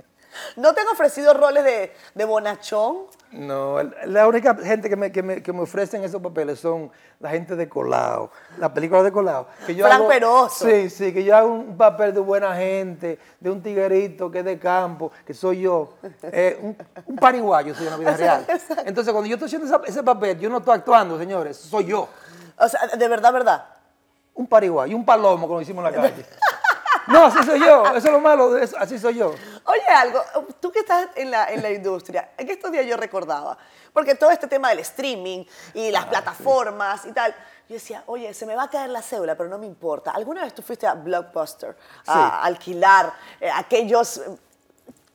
¿No 0.56 0.74
te 0.74 0.82
han 0.82 0.88
ofrecido 0.88 1.34
roles 1.34 1.63
de, 1.63 1.93
de 2.13 2.26
bonachón? 2.26 3.04
No, 3.32 3.78
la 4.06 4.28
única 4.28 4.56
gente 4.56 4.89
que 4.89 4.95
me, 4.95 5.12
que 5.12 5.21
me- 5.21 5.43
que 5.43 5.52
me 5.52 5.62
ofrecen 5.62 6.04
esos 6.04 6.21
papeles 6.21 6.60
son 6.60 6.89
la 7.19 7.30
gente 7.32 7.56
de 7.56 7.67
Colao, 7.67 8.32
la 8.58 8.74
película 8.74 9.04
de 9.04 9.12
Colao. 9.12 9.48
Que 9.65 9.76
yo 9.76 9.86
hago- 9.86 10.08
Peroso. 10.08 10.65
Sí, 10.65 10.89
sí, 10.89 11.13
que 11.13 11.24
yo 11.24 11.36
hago 11.36 11.50
un 11.52 11.76
papel 11.78 12.13
de 12.13 12.19
buena 12.21 12.56
gente, 12.56 13.19
de 13.39 13.50
un 13.50 13.62
tiguerito 13.62 14.32
que 14.32 14.39
es 14.39 14.45
de 14.45 14.58
campo, 14.58 15.12
que 15.26 15.34
soy 15.34 15.62
yo. 15.62 15.95
Eh, 16.24 16.58
un, 16.62 16.78
un 17.08 17.15
pariguayo 17.17 17.76
soy 17.76 17.86
en 17.88 17.91
la 17.91 17.98
vida 17.98 18.12
real. 18.17 18.45
Entonces, 18.86 19.12
cuando 19.12 19.28
yo 19.28 19.36
estoy 19.36 19.48
haciendo 19.48 19.67
esa- 19.67 19.82
ese 19.86 20.02
papel, 20.04 20.39
yo 20.39 20.50
no 20.50 20.60
estoy 20.60 20.76
actuando, 20.76 21.17
señores, 21.17 21.58
soy 21.58 21.86
yo. 21.86 22.08
O 22.58 22.67
sea, 22.69 22.88
de 22.88 23.08
verdad, 23.08 23.34
verdad. 23.34 23.65
Un 24.34 24.48
pariguayo, 24.48 24.95
un 24.95 25.06
palomo, 25.06 25.48
como 25.48 25.60
hicimos 25.62 25.86
en 25.86 25.91
la 25.95 26.02
calle. 26.10 26.26
No, 27.08 27.26
así 27.26 27.43
soy 27.43 27.60
yo, 27.60 27.84
eso 27.88 27.98
es 28.08 28.13
lo 28.13 28.19
malo, 28.19 28.58
eso, 28.58 28.76
así 28.80 28.98
soy 28.98 29.15
yo. 29.15 29.34
Oye, 29.67 29.88
algo, 29.88 30.21
tú 30.60 30.71
que 30.71 30.80
estás 30.80 31.08
en 31.15 31.32
la, 31.32 31.45
en 31.51 31.62
la 31.63 31.71
industria, 31.71 32.32
en 32.38 32.49
estos 32.49 32.71
días 32.71 32.86
yo 32.86 32.97
recordaba, 32.97 33.58
porque 33.91 34.13
todo 34.13 34.30
este 34.30 34.47
tema 34.47 34.69
del 34.69 34.80
streaming 34.80 35.43
y 35.73 35.88
Ah, 35.88 35.91
las 35.91 36.06
plataformas 36.06 37.06
y 37.06 37.12
tal, 37.12 37.34
yo 37.67 37.73
decía, 37.73 38.04
oye, 38.06 38.32
se 38.34 38.45
me 38.45 38.56
va 38.56 38.63
a 38.63 38.69
caer 38.69 38.91
la 38.91 39.01
cédula, 39.01 39.36
pero 39.36 39.49
no 39.49 39.58
me 39.58 39.65
importa. 39.65 40.12
¿Alguna 40.12 40.43
vez 40.43 40.54
tú 40.54 40.62
fuiste 40.62 40.86
a 40.86 40.93
Blockbuster 40.93 41.75
a 42.06 42.43
alquilar 42.43 43.13
eh, 43.39 43.49
aquellos... 43.49 44.21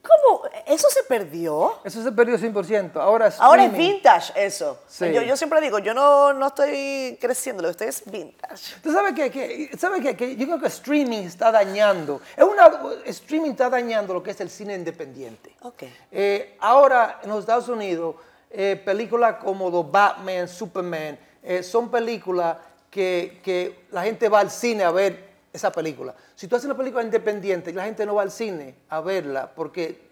¿Cómo? 0.03 0.43
¿Eso 0.67 0.89
se 0.89 1.03
perdió? 1.03 1.75
Eso 1.85 2.03
se 2.03 2.11
perdió 2.11 2.39
100%. 2.39 2.97
Ahora, 2.97 3.31
Ahora 3.39 3.65
es 3.67 3.77
vintage 3.77 4.33
eso. 4.35 4.79
Sí. 4.89 5.13
Yo, 5.13 5.23
yo 5.23 5.37
siempre 5.37 5.61
digo, 5.61 5.79
yo 5.79 5.93
no, 5.93 6.33
no 6.33 6.47
estoy 6.47 7.19
creciendo, 7.21 7.63
lo 7.63 7.69
que 7.69 7.73
estoy 7.73 7.89
es 7.89 8.11
vintage. 8.11 8.77
¿Tú 8.83 8.93
sabes 8.93 9.13
qué? 9.15 9.31
Que, 9.31 9.71
¿sabes 9.79 10.01
qué? 10.01 10.17
Que 10.17 10.37
yo 10.37 10.47
creo 10.47 10.59
que 10.59 10.69
streaming 10.69 11.25
está 11.25 11.53
dañando. 11.53 12.21
Es 12.35 12.45
una, 12.45 12.71
streaming 13.05 13.51
está 13.51 13.69
dañando 13.69 14.15
lo 14.15 14.23
que 14.23 14.31
es 14.31 14.41
el 14.41 14.49
cine 14.49 14.75
independiente. 14.75 15.55
Ok. 15.63 15.83
Eh, 16.11 16.57
ahora, 16.61 17.21
en 17.23 17.29
los 17.29 17.41
Estados 17.41 17.69
Unidos, 17.69 18.17
eh, 18.51 18.81
películas 18.83 19.37
como 19.37 19.71
The 19.71 19.91
Batman, 19.91 20.49
Superman, 20.49 21.19
eh, 21.43 21.63
son 21.63 21.91
películas 21.91 22.57
que, 22.91 23.41
que 23.45 23.85
la 23.91 24.03
gente 24.03 24.29
va 24.31 24.41
al 24.41 24.51
cine 24.51 24.83
a 24.83 24.91
ver 24.91 25.30
esa 25.53 25.73
película. 25.73 26.15
Si 26.35 26.47
tú 26.47 26.57
haces 26.57 26.67
una 26.67 26.77
película 26.77 27.03
independiente 27.03 27.71
y 27.71 27.75
la 27.75 27.85
gente 27.85 28.07
no 28.07 28.15
va 28.15 28.23
al 28.23 28.31
cine 28.31 28.75
a 28.89 29.01
verla 29.01 29.51
porque 29.55 30.09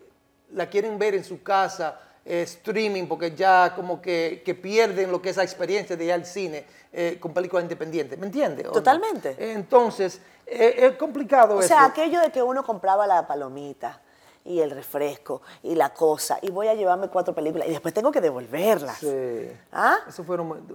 la 0.53 0.69
quieren 0.69 0.99
ver 0.99 1.15
en 1.15 1.25
su 1.25 1.43
casa, 1.43 2.01
eh, 2.25 2.43
streaming, 2.43 3.07
porque 3.07 3.35
ya 3.35 3.73
como 3.75 4.03
que, 4.03 4.43
que 4.45 4.55
pierden 4.55 5.11
lo 5.11 5.23
que 5.23 5.31
es 5.31 5.37
la 5.37 5.45
experiencia 5.45 5.97
de 5.97 6.05
ir 6.05 6.13
al 6.13 6.27
cine 6.27 6.65
eh, 6.93 7.19
con 7.21 7.33
películas 7.33 7.63
independientes. 7.65 8.19
¿Me 8.19 8.27
entiendes? 8.27 8.65
o 8.67 8.69
no? 8.69 8.73
Totalmente. 8.75 9.37
Entonces, 9.53 10.21
eh, 10.47 10.75
es 10.77 10.97
complicado 10.97 11.57
O 11.57 11.61
eso. 11.61 11.69
sea, 11.69 11.85
aquello 11.85 12.21
de 12.21 12.31
que 12.31 12.43
uno 12.43 12.65
compraba 12.65 13.07
la 13.07 13.27
palomita 13.27 14.01
y 14.45 14.61
el 14.61 14.71
refresco 14.71 15.43
y 15.63 15.75
la 15.75 15.93
cosa 15.93 16.39
y 16.41 16.51
voy 16.51 16.69
a 16.69 16.75
llevarme 16.75 17.09
cuatro 17.09 17.35
películas 17.35 17.69
y 17.69 17.71
después 17.73 17.93
tengo 17.95 18.11
que 18.11 18.21
devolverlas. 18.21 18.99
Sí. 18.99 19.51
¿Ah? 19.73 19.99
Esos 20.09 20.27
fueron 20.27 20.67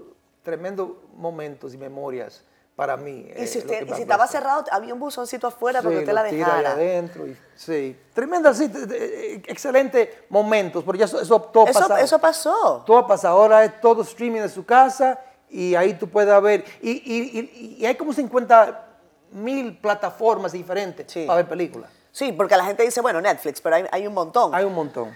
tremendos 0.44 0.90
momentos 1.16 1.74
y 1.74 1.78
memorias 1.78 2.44
para 2.76 2.98
mí. 2.98 3.28
Y 3.38 3.48
si, 3.48 3.60
eh, 3.60 3.62
lo 3.66 3.72
usted, 3.72 3.88
y 3.88 3.94
si 3.96 4.02
estaba 4.02 4.26
cerrado, 4.28 4.64
había 4.72 4.94
un 4.94 5.00
buzoncito 5.00 5.48
afuera 5.48 5.80
Sí, 5.80 5.84
porque 5.86 6.00
usted 6.00 6.14
la 6.14 6.24
tira 6.28 6.48
ahí 6.48 6.58
dejara. 6.64 6.72
adentro. 6.72 7.28
y- 7.28 7.38
sí, 7.56 7.96
tremenda, 8.14 8.54
sí, 8.54 8.68
te- 8.70 8.88
te- 8.88 9.34
excelentes 9.52 10.10
momentos, 10.30 10.84
pero 10.84 10.98
ya 10.98 11.06
eso, 11.06 11.22
eso 11.22 11.40
todo 11.42 11.68
Eso, 11.68 11.80
pasado. 11.80 11.98
eso 12.00 12.20
pasó. 12.20 12.84
Todo 12.86 13.06
pasa, 13.06 13.30
ahora 13.30 13.64
es 13.64 13.80
todo 13.80 14.02
streaming 14.02 14.42
de 14.42 14.50
su 14.50 14.66
casa 14.66 15.20
y 15.50 15.76
ahí 15.76 15.94
tú 15.94 16.10
puedes 16.10 16.42
ver. 16.42 16.66
Y, 16.82 16.92
y- 16.92 17.40
y- 17.40 17.76
y 17.80 17.86
hay 17.86 17.96
como 17.96 18.12
50 18.12 18.88
mil 19.32 19.78
plataformas 19.78 20.52
diferentes 20.52 21.12
Sí. 21.12 21.26
para 21.26 21.38
ver 21.38 21.48
películas. 21.48 21.90
Sí, 22.12 22.32
porque 22.32 22.56
la 22.58 22.66
gente 22.66 22.84
dice, 22.84 23.02
bueno, 23.02 23.20
Netflix, 23.22 23.60
pero 23.62 23.76
hay, 23.76 23.86
hay 23.92 24.06
un 24.08 24.14
montón. 24.14 24.54
Hay 24.54 24.66
un 24.66 24.74
montón. 24.74 25.16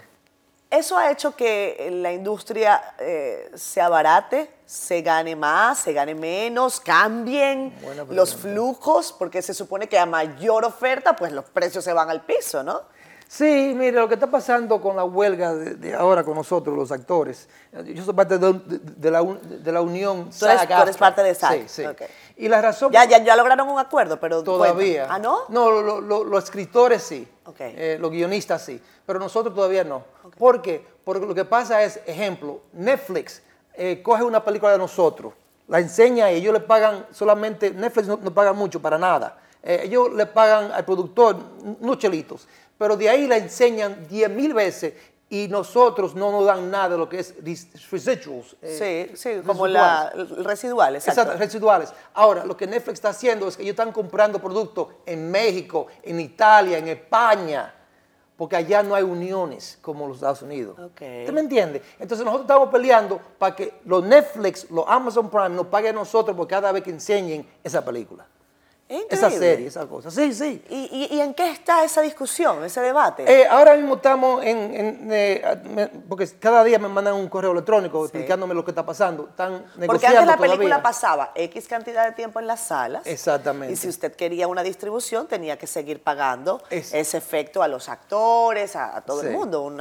Eso 0.69 0.97
ha 0.97 1.09
hecho 1.11 1.33
que 1.35 1.89
la 2.01 2.11
industria 2.11 2.81
eh, 2.99 3.49
se 3.55 3.79
abarate, 3.79 4.49
se 4.65 5.01
gane 5.01 5.33
más, 5.35 5.79
se 5.79 5.93
gane 5.93 6.13
menos, 6.13 6.81
cambien 6.81 7.73
los 8.15 8.35
flujos, 8.35 9.13
porque 9.17 9.41
se 9.41 9.53
supone 9.53 9.87
que 9.87 9.97
a 9.97 10.05
mayor 10.05 10.65
oferta, 10.65 11.15
pues 11.15 11.31
los 11.31 11.45
precios 11.45 11.85
se 11.85 11.93
van 11.93 12.09
al 12.09 12.21
piso, 12.25 12.63
¿no? 12.63 12.81
Sí, 13.29 13.73
mire, 13.75 13.91
lo 13.93 14.07
que 14.07 14.13
está 14.13 14.27
pasando 14.27 14.81
con 14.81 14.95
la 14.95 15.03
huelga 15.03 15.53
de, 15.53 15.75
de 15.75 15.93
ahora 15.93 16.23
con 16.23 16.35
nosotros, 16.35 16.75
los 16.77 16.91
actores, 16.93 17.47
yo 17.85 18.03
soy 18.03 18.13
parte 18.13 18.37
de, 18.37 18.53
de- 18.53 18.79
de 18.79 19.11
la, 19.11 19.21
la 19.21 19.81
unión 19.81 20.29
Tú 20.29 20.45
eres- 20.45 20.61
tú 20.67 20.83
eres 20.83 20.97
parte 20.97 21.23
de 21.23 21.35
SAG, 21.35 21.53
Sí, 21.53 21.63
sí. 21.67 21.83
Y 22.37 22.47
la 22.47 22.61
razón... 22.61 22.91
Ya, 22.91 23.05
ya, 23.05 23.23
ya 23.23 23.35
lograron 23.35 23.67
un 23.67 23.79
acuerdo, 23.79 24.19
pero 24.19 24.43
Todavía. 24.43 25.07
¿Ah, 25.09 25.17
no? 25.17 25.41
No, 25.49 25.71
lo- 25.71 25.99
lo- 26.01 26.23
los 26.23 26.43
escritores 26.43 27.01
sí. 27.03 27.27
Eh, 27.59 27.97
los 27.99 28.11
guionistas 28.11 28.61
sí. 28.63 28.79
Pero 29.05 29.17
nosotros 29.19 29.55
todavía 29.55 29.83
no. 29.83 30.03
¿Por 30.37 30.61
qué? 30.61 30.85
Porque 31.03 31.25
lo 31.25 31.33
que 31.33 31.45
pasa 31.45 31.83
es, 31.83 31.99
ejemplo, 32.05 32.61
Netflix 32.73 33.41
eh, 33.73 34.01
coge 34.03 34.23
una 34.23 34.43
película 34.43 34.71
de 34.73 34.77
nosotros, 34.77 35.33
la 35.67 35.79
enseña 35.79 36.31
y 36.31 36.35
ellos 36.37 36.53
le 36.53 36.59
pagan 36.59 37.05
solamente, 37.11 37.71
Netflix 37.71 38.07
no, 38.07 38.19
no 38.21 38.33
paga 38.33 38.53
mucho 38.53 38.81
para 38.81 38.97
nada. 38.97 39.37
Eh, 39.63 39.81
ellos 39.85 40.13
le 40.13 40.25
pagan 40.25 40.71
al 40.71 40.85
productor 40.85 41.37
unos 41.79 41.97
chelitos, 41.97 42.47
pero 42.77 42.95
de 42.97 43.09
ahí 43.09 43.27
la 43.27 43.37
enseñan 43.37 44.07
10 44.07 44.29
mil 44.29 44.53
veces 44.53 44.93
y 45.29 45.47
nosotros 45.49 46.15
no 46.15 46.31
nos 46.31 46.45
dan 46.45 46.71
nada 46.71 46.89
de 46.89 46.97
lo 46.97 47.09
que 47.09 47.19
es 47.19 47.35
res- 47.43 47.67
residuals. 47.91 48.55
eh, 48.61 49.09
Sí, 49.11 49.17
sí, 49.17 49.41
como 49.45 49.65
residuales. 49.65 50.29
la 50.29 50.43
residual, 50.43 50.95
exacto. 50.95 51.21
Exacto, 51.21 51.39
residuales. 51.39 51.93
Ahora, 52.13 52.45
lo 52.45 52.55
que 52.55 52.65
Netflix 52.65 52.93
está 52.95 53.09
haciendo 53.09 53.47
es 53.47 53.57
que 53.57 53.63
ellos 53.63 53.73
están 53.73 53.91
comprando 53.91 54.39
productos 54.39 54.87
en 55.05 55.29
México, 55.29 55.87
en 56.03 56.19
Italia, 56.21 56.77
en 56.77 56.87
España, 56.87 57.73
porque 58.37 58.55
allá 58.55 58.83
no 58.83 58.93
hay 58.95 59.03
uniones 59.03 59.79
como 59.81 60.07
los 60.07 60.17
Estados 60.17 60.43
Unidos. 60.43 60.77
Ok. 60.79 60.91
¿Usted 61.01 61.33
me 61.33 61.41
entiende? 61.41 61.81
Entonces 61.99 62.23
nosotros 62.23 62.45
estamos 62.45 62.69
peleando 62.69 63.19
para 63.37 63.55
que 63.55 63.81
los 63.85 64.03
Netflix, 64.03 64.69
los 64.69 64.85
Amazon 64.87 65.29
Prime 65.29 65.49
nos 65.49 65.67
paguen 65.67 65.95
a 65.95 65.99
nosotros 65.99 66.37
por 66.37 66.47
cada 66.47 66.71
vez 66.71 66.83
que 66.83 66.91
enseñen 66.91 67.45
esa 67.63 67.83
película, 67.83 68.25
esa 68.89 69.29
serie, 69.29 69.67
esa 69.67 69.85
cosa. 69.85 70.09
Sí, 70.09 70.33
sí. 70.33 70.63
¿Y, 70.69 71.07
y, 71.11 71.15
y 71.15 71.19
en 71.21 71.33
qué 71.33 71.51
está 71.51 71.83
esa 71.83 72.01
discusión, 72.01 72.63
ese 72.63 72.79
debate? 72.81 73.23
Eh, 73.27 73.45
ahora 73.45 73.75
mismo 73.75 73.95
estamos 73.95 74.43
en, 74.45 74.57
en, 74.73 75.09
eh, 75.11 75.61
me- 75.75 75.87
porque 75.87 76.25
cada 76.39 76.63
día 76.63 76.79
me 76.79 76.87
mandan 76.87 77.15
un 77.15 77.27
correo 77.27 77.51
electrónico 77.51 78.03
explicándome 78.05 78.53
lo 78.53 78.63
que 78.63 78.71
está 78.71 78.85
pasando. 78.85 79.27
Están 79.29 79.65
negociando 79.75 79.87
Porque 79.87 80.07
antes 80.07 80.25
la 80.25 80.37
película 80.37 80.57
todavía. 80.77 80.83
pasaba 80.83 81.31
X 81.35 81.67
cantidad 81.67 82.05
de 82.05 82.13
tiempo 82.13 82.39
en 82.39 82.47
las 82.47 82.61
salas. 82.61 83.05
Exactamente. 83.05 83.73
Y 83.73 83.75
si 83.75 83.89
usted 83.89 84.15
quería 84.15 84.47
una 84.47 84.63
distribución, 84.63 85.27
tenía 85.27 85.57
que 85.57 85.67
seguir 85.67 86.01
pagando 86.01 86.61
Es- 86.69 86.93
ese 86.93 87.17
efecto 87.17 87.61
a 87.61 87.67
los 87.67 87.89
actores, 87.89 88.75
a, 88.77 88.95
a 88.95 89.01
todo 89.01 89.21
el 89.21 89.27
Sí. 89.29 89.33
mundo. 89.33 89.75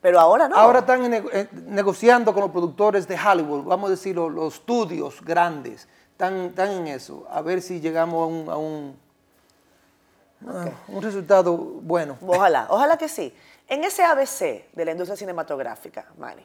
pero 0.00 0.20
ahora 0.20 0.48
no. 0.48 0.54
Ahora 0.54 0.78
están 0.78 1.02
nego- 1.10 1.28
eh, 1.32 1.48
negociando 1.66 2.32
con 2.32 2.42
los 2.42 2.50
productores 2.52 3.08
de 3.08 3.18
Hollywood, 3.18 3.64
vamos 3.64 3.88
a 3.88 3.90
decir, 3.90 4.14
los, 4.14 4.32
los 4.32 4.54
estudios 4.54 5.20
grandes. 5.24 5.88
Están, 6.18 6.46
están 6.46 6.70
en 6.72 6.88
eso, 6.88 7.24
a 7.30 7.42
ver 7.42 7.62
si 7.62 7.80
llegamos 7.80 8.20
a 8.20 8.26
un, 8.26 8.50
a 8.50 8.56
un, 8.56 8.98
a 10.48 10.68
un 10.88 11.00
resultado 11.00 11.56
bueno. 11.56 12.18
Ojalá, 12.26 12.66
ojalá 12.70 12.98
que 12.98 13.08
sí. 13.08 13.32
En 13.68 13.84
ese 13.84 14.02
ABC 14.02 14.68
de 14.72 14.84
la 14.84 14.90
industria 14.90 15.16
cinematográfica, 15.16 16.06
Manny, 16.18 16.42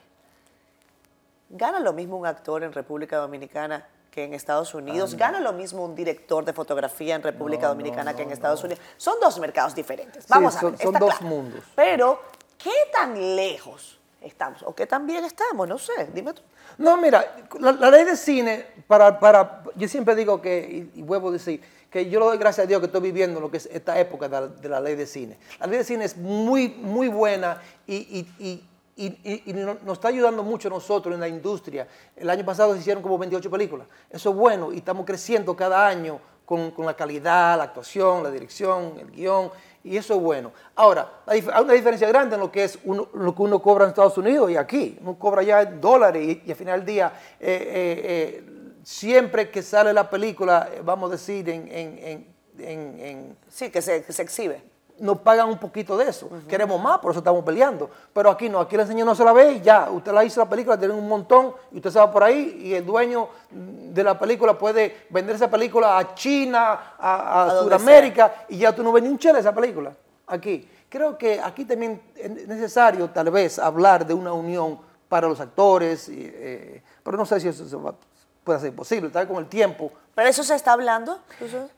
¿gana 1.50 1.80
lo 1.80 1.92
mismo 1.92 2.18
un 2.18 2.28
actor 2.28 2.62
en 2.62 2.72
República 2.72 3.18
Dominicana 3.18 3.84
que 4.12 4.26
en 4.26 4.36
Estados 4.36 4.76
Unidos? 4.76 5.16
¿Gana 5.16 5.40
lo 5.40 5.54
mismo 5.54 5.84
un 5.84 5.96
director 5.96 6.46
de 6.46 6.54
fotografía 6.54 7.16
en 7.16 7.24
República 7.24 7.64
No, 7.64 7.70
no, 7.70 7.74
Dominicana 7.80 8.16
que 8.16 8.22
en 8.22 8.30
Estados 8.32 8.64
Unidos? 8.64 8.80
Son 8.98 9.16
dos 9.20 9.40
mercados 9.40 9.74
diferentes. 9.74 10.28
Vamos 10.28 10.56
a 10.56 10.60
son- 10.60 10.72
ver, 10.74 10.82
son 10.84 10.94
dos 11.00 11.18
claro. 11.18 11.26
mundos. 11.26 11.64
Pero, 11.76 12.22
¿qué 12.60 12.70
tan 12.94 13.36
lejos 13.36 14.00
estamos? 14.22 14.62
¿O 14.62 14.76
qué 14.76 14.86
tan 14.86 15.08
bien 15.08 15.26
estamos? 15.26 15.68
No 15.68 15.80
sé, 15.80 16.12
dime 16.14 16.32
tú. 16.32 16.44
No, 16.78 16.98
mira, 16.98 17.36
la, 17.60 17.90
ley 17.92 18.04
de 18.06 18.16
cine, 18.18 18.66
para, 18.88 19.20
para, 19.20 19.64
yo 19.76 19.88
siempre 19.88 20.16
digo 20.16 20.42
que, 20.42 20.90
y, 20.94 21.02
vuelvo 21.02 21.30
a 21.30 21.32
decir, 21.34 21.62
que 21.90 22.10
yo 22.10 22.20
le 22.20 22.26
doy 22.26 22.38
gracias 22.38 22.66
a 22.66 22.68
Dios 22.68 22.80
que 22.80 22.88
estoy 22.88 23.02
viviendo 23.02 23.40
lo 23.40 23.52
que 23.52 23.58
es 23.58 23.70
esta 23.72 24.00
época 24.00 24.28
de 24.28 24.70
la, 24.70 24.80
ley 24.80 24.96
de 24.96 25.06
cine. 25.06 25.38
La 25.60 25.68
ley 25.68 25.78
de 25.80 25.84
cine 25.84 26.06
es 26.06 26.18
muy, 26.18 26.70
muy 26.70 27.08
buena 27.08 27.62
y, 27.86 27.96
y- 27.96 28.34
y- 28.40 28.64
y- 28.96 29.18
y- 29.24 29.44
y 29.48 29.54
no- 29.54 29.78
nos 29.86 29.98
está 29.98 30.08
ayudando 30.08 30.44
mucho 30.44 30.70
nosotros 30.70 31.14
en 31.14 31.20
la 31.22 31.28
industria. 31.28 31.88
El 32.16 32.30
año 32.30 32.44
pasado 32.46 32.74
se 32.74 32.80
hicieron 32.80 33.02
como 33.04 33.18
28 33.18 33.50
películas. 33.52 33.88
Eso 34.10 34.30
es 34.32 34.36
bueno 34.36 34.72
y 34.74 34.78
estamos 34.78 35.06
creciendo 35.06 35.56
cada 35.56 35.88
año 35.88 36.20
con, 36.46 36.72
con 36.72 36.86
la 36.86 36.96
calidad, 36.96 37.58
la 37.58 37.64
actuación, 37.66 38.24
la 38.24 38.32
dirección, 38.32 38.94
el 39.00 39.12
guion. 39.12 39.50
Y 39.84 39.98
eso 39.98 40.16
es 40.16 40.22
bueno. 40.22 40.52
Ahora, 40.76 41.10
hay 41.26 41.42
una 41.62 41.74
diferencia 41.74 42.08
grande 42.08 42.36
en 42.36 42.42
lo 42.42 42.52
que 42.52 42.64
es 42.64 42.80
uno- 42.86 43.10
lo 43.14 43.36
que 43.36 43.42
uno 43.42 43.62
cobra 43.62 43.84
en 43.84 43.90
Estados 43.90 44.18
Unidos 44.18 44.50
y 44.50 44.56
aquí. 44.56 44.98
Uno 45.02 45.20
cobra 45.20 45.44
ya 45.44 45.62
en 45.62 45.82
dólares 45.82 46.38
y, 46.46 46.50
al 46.52 46.56
final 46.58 46.80
del 46.80 46.86
día, 46.86 47.12
eh, 47.40 47.46
eh, 47.52 48.02
eh, 48.06 48.44
siempre 48.84 49.50
que 49.50 49.62
sale 49.62 49.92
la 49.94 50.10
película, 50.10 50.70
eh, 50.74 50.82
vamos 50.84 51.10
a 51.10 51.12
decir, 51.14 51.50
en, 51.50 51.68
en- 51.70 51.98
en- 52.00 52.28
en- 52.60 53.00
en- 53.00 53.38
Sí, 53.50 53.70
que 53.70 53.82
se, 53.82 54.04
que 54.04 54.14
se 54.14 54.22
exhibe. 54.22 54.62
Nos 55.00 55.20
pagan 55.20 55.50
un 55.50 55.58
poquito 55.58 55.98
de 55.98 56.08
eso. 56.10 56.30
Queremos 56.48 56.82
más, 56.82 57.00
por 57.00 57.12
eso 57.12 57.20
estamos 57.20 57.44
peleando. 57.44 57.90
Pero 58.14 58.30
aquí 58.30 58.48
no, 58.50 58.60
aquí 58.60 58.78
la 58.78 58.86
señora 58.86 59.06
no 59.12 59.16
se 59.16 59.24
la 59.26 59.34
ve 59.34 59.54
y 59.54 59.62
ya. 59.62 59.90
Usted 59.90 60.12
la 60.14 60.24
hizo 60.24 60.40
la 60.40 60.50
película, 60.50 60.78
tiene 60.78 60.94
un 60.94 61.08
montón 61.08 61.54
y 61.72 61.78
usted 61.78 61.90
se 61.90 62.00
va 62.00 62.12
por 62.12 62.24
ahí 62.24 62.62
y 62.64 62.74
el 62.74 62.86
dueño 62.86 63.28
de 63.52 64.04
la 64.04 64.18
película 64.18 64.58
puede 64.58 65.06
vender 65.10 65.36
esa 65.36 65.50
película 65.50 65.98
a 65.98 66.14
China, 66.16 66.96
a, 66.98 66.98
a 67.00 67.44
A 67.44 67.54
donde 67.54 67.76
Sudamérica 67.78 68.46
y 68.50 68.58
ya 68.60 68.74
tú 68.74 68.84
no 68.84 68.92
ves 68.92 69.04
ni 69.04 69.10
un 69.10 69.18
chile 69.18 69.34
de 69.34 69.40
esa 69.42 69.54
película. 69.54 69.92
Aquí. 70.28 70.70
Creo 70.90 71.18
que 71.18 71.40
aquí 71.42 71.66
también 71.66 72.00
es 72.16 72.48
necesario 72.48 73.10
tal 73.10 73.32
vez 73.32 73.58
hablar 73.58 74.06
de 74.06 74.14
una 74.14 74.32
unión 74.32 74.78
para 75.10 75.28
los 75.28 75.40
actores, 75.40 76.08
eh, 76.12 76.84
pero 77.04 77.18
no 77.18 77.26
sé 77.26 77.40
si 77.40 77.48
eso 77.48 77.68
se 77.68 77.76
va- 77.76 77.96
puede 78.44 78.60
ser 78.60 78.76
posible, 78.76 79.10
tal 79.10 79.26
vez 79.26 79.34
con 79.34 79.44
el 79.44 79.50
tiempo. 79.50 79.92
¿Pero 80.16 80.30
eso 80.30 80.44
se 80.44 80.54
está 80.54 80.74
hablando? 80.74 81.20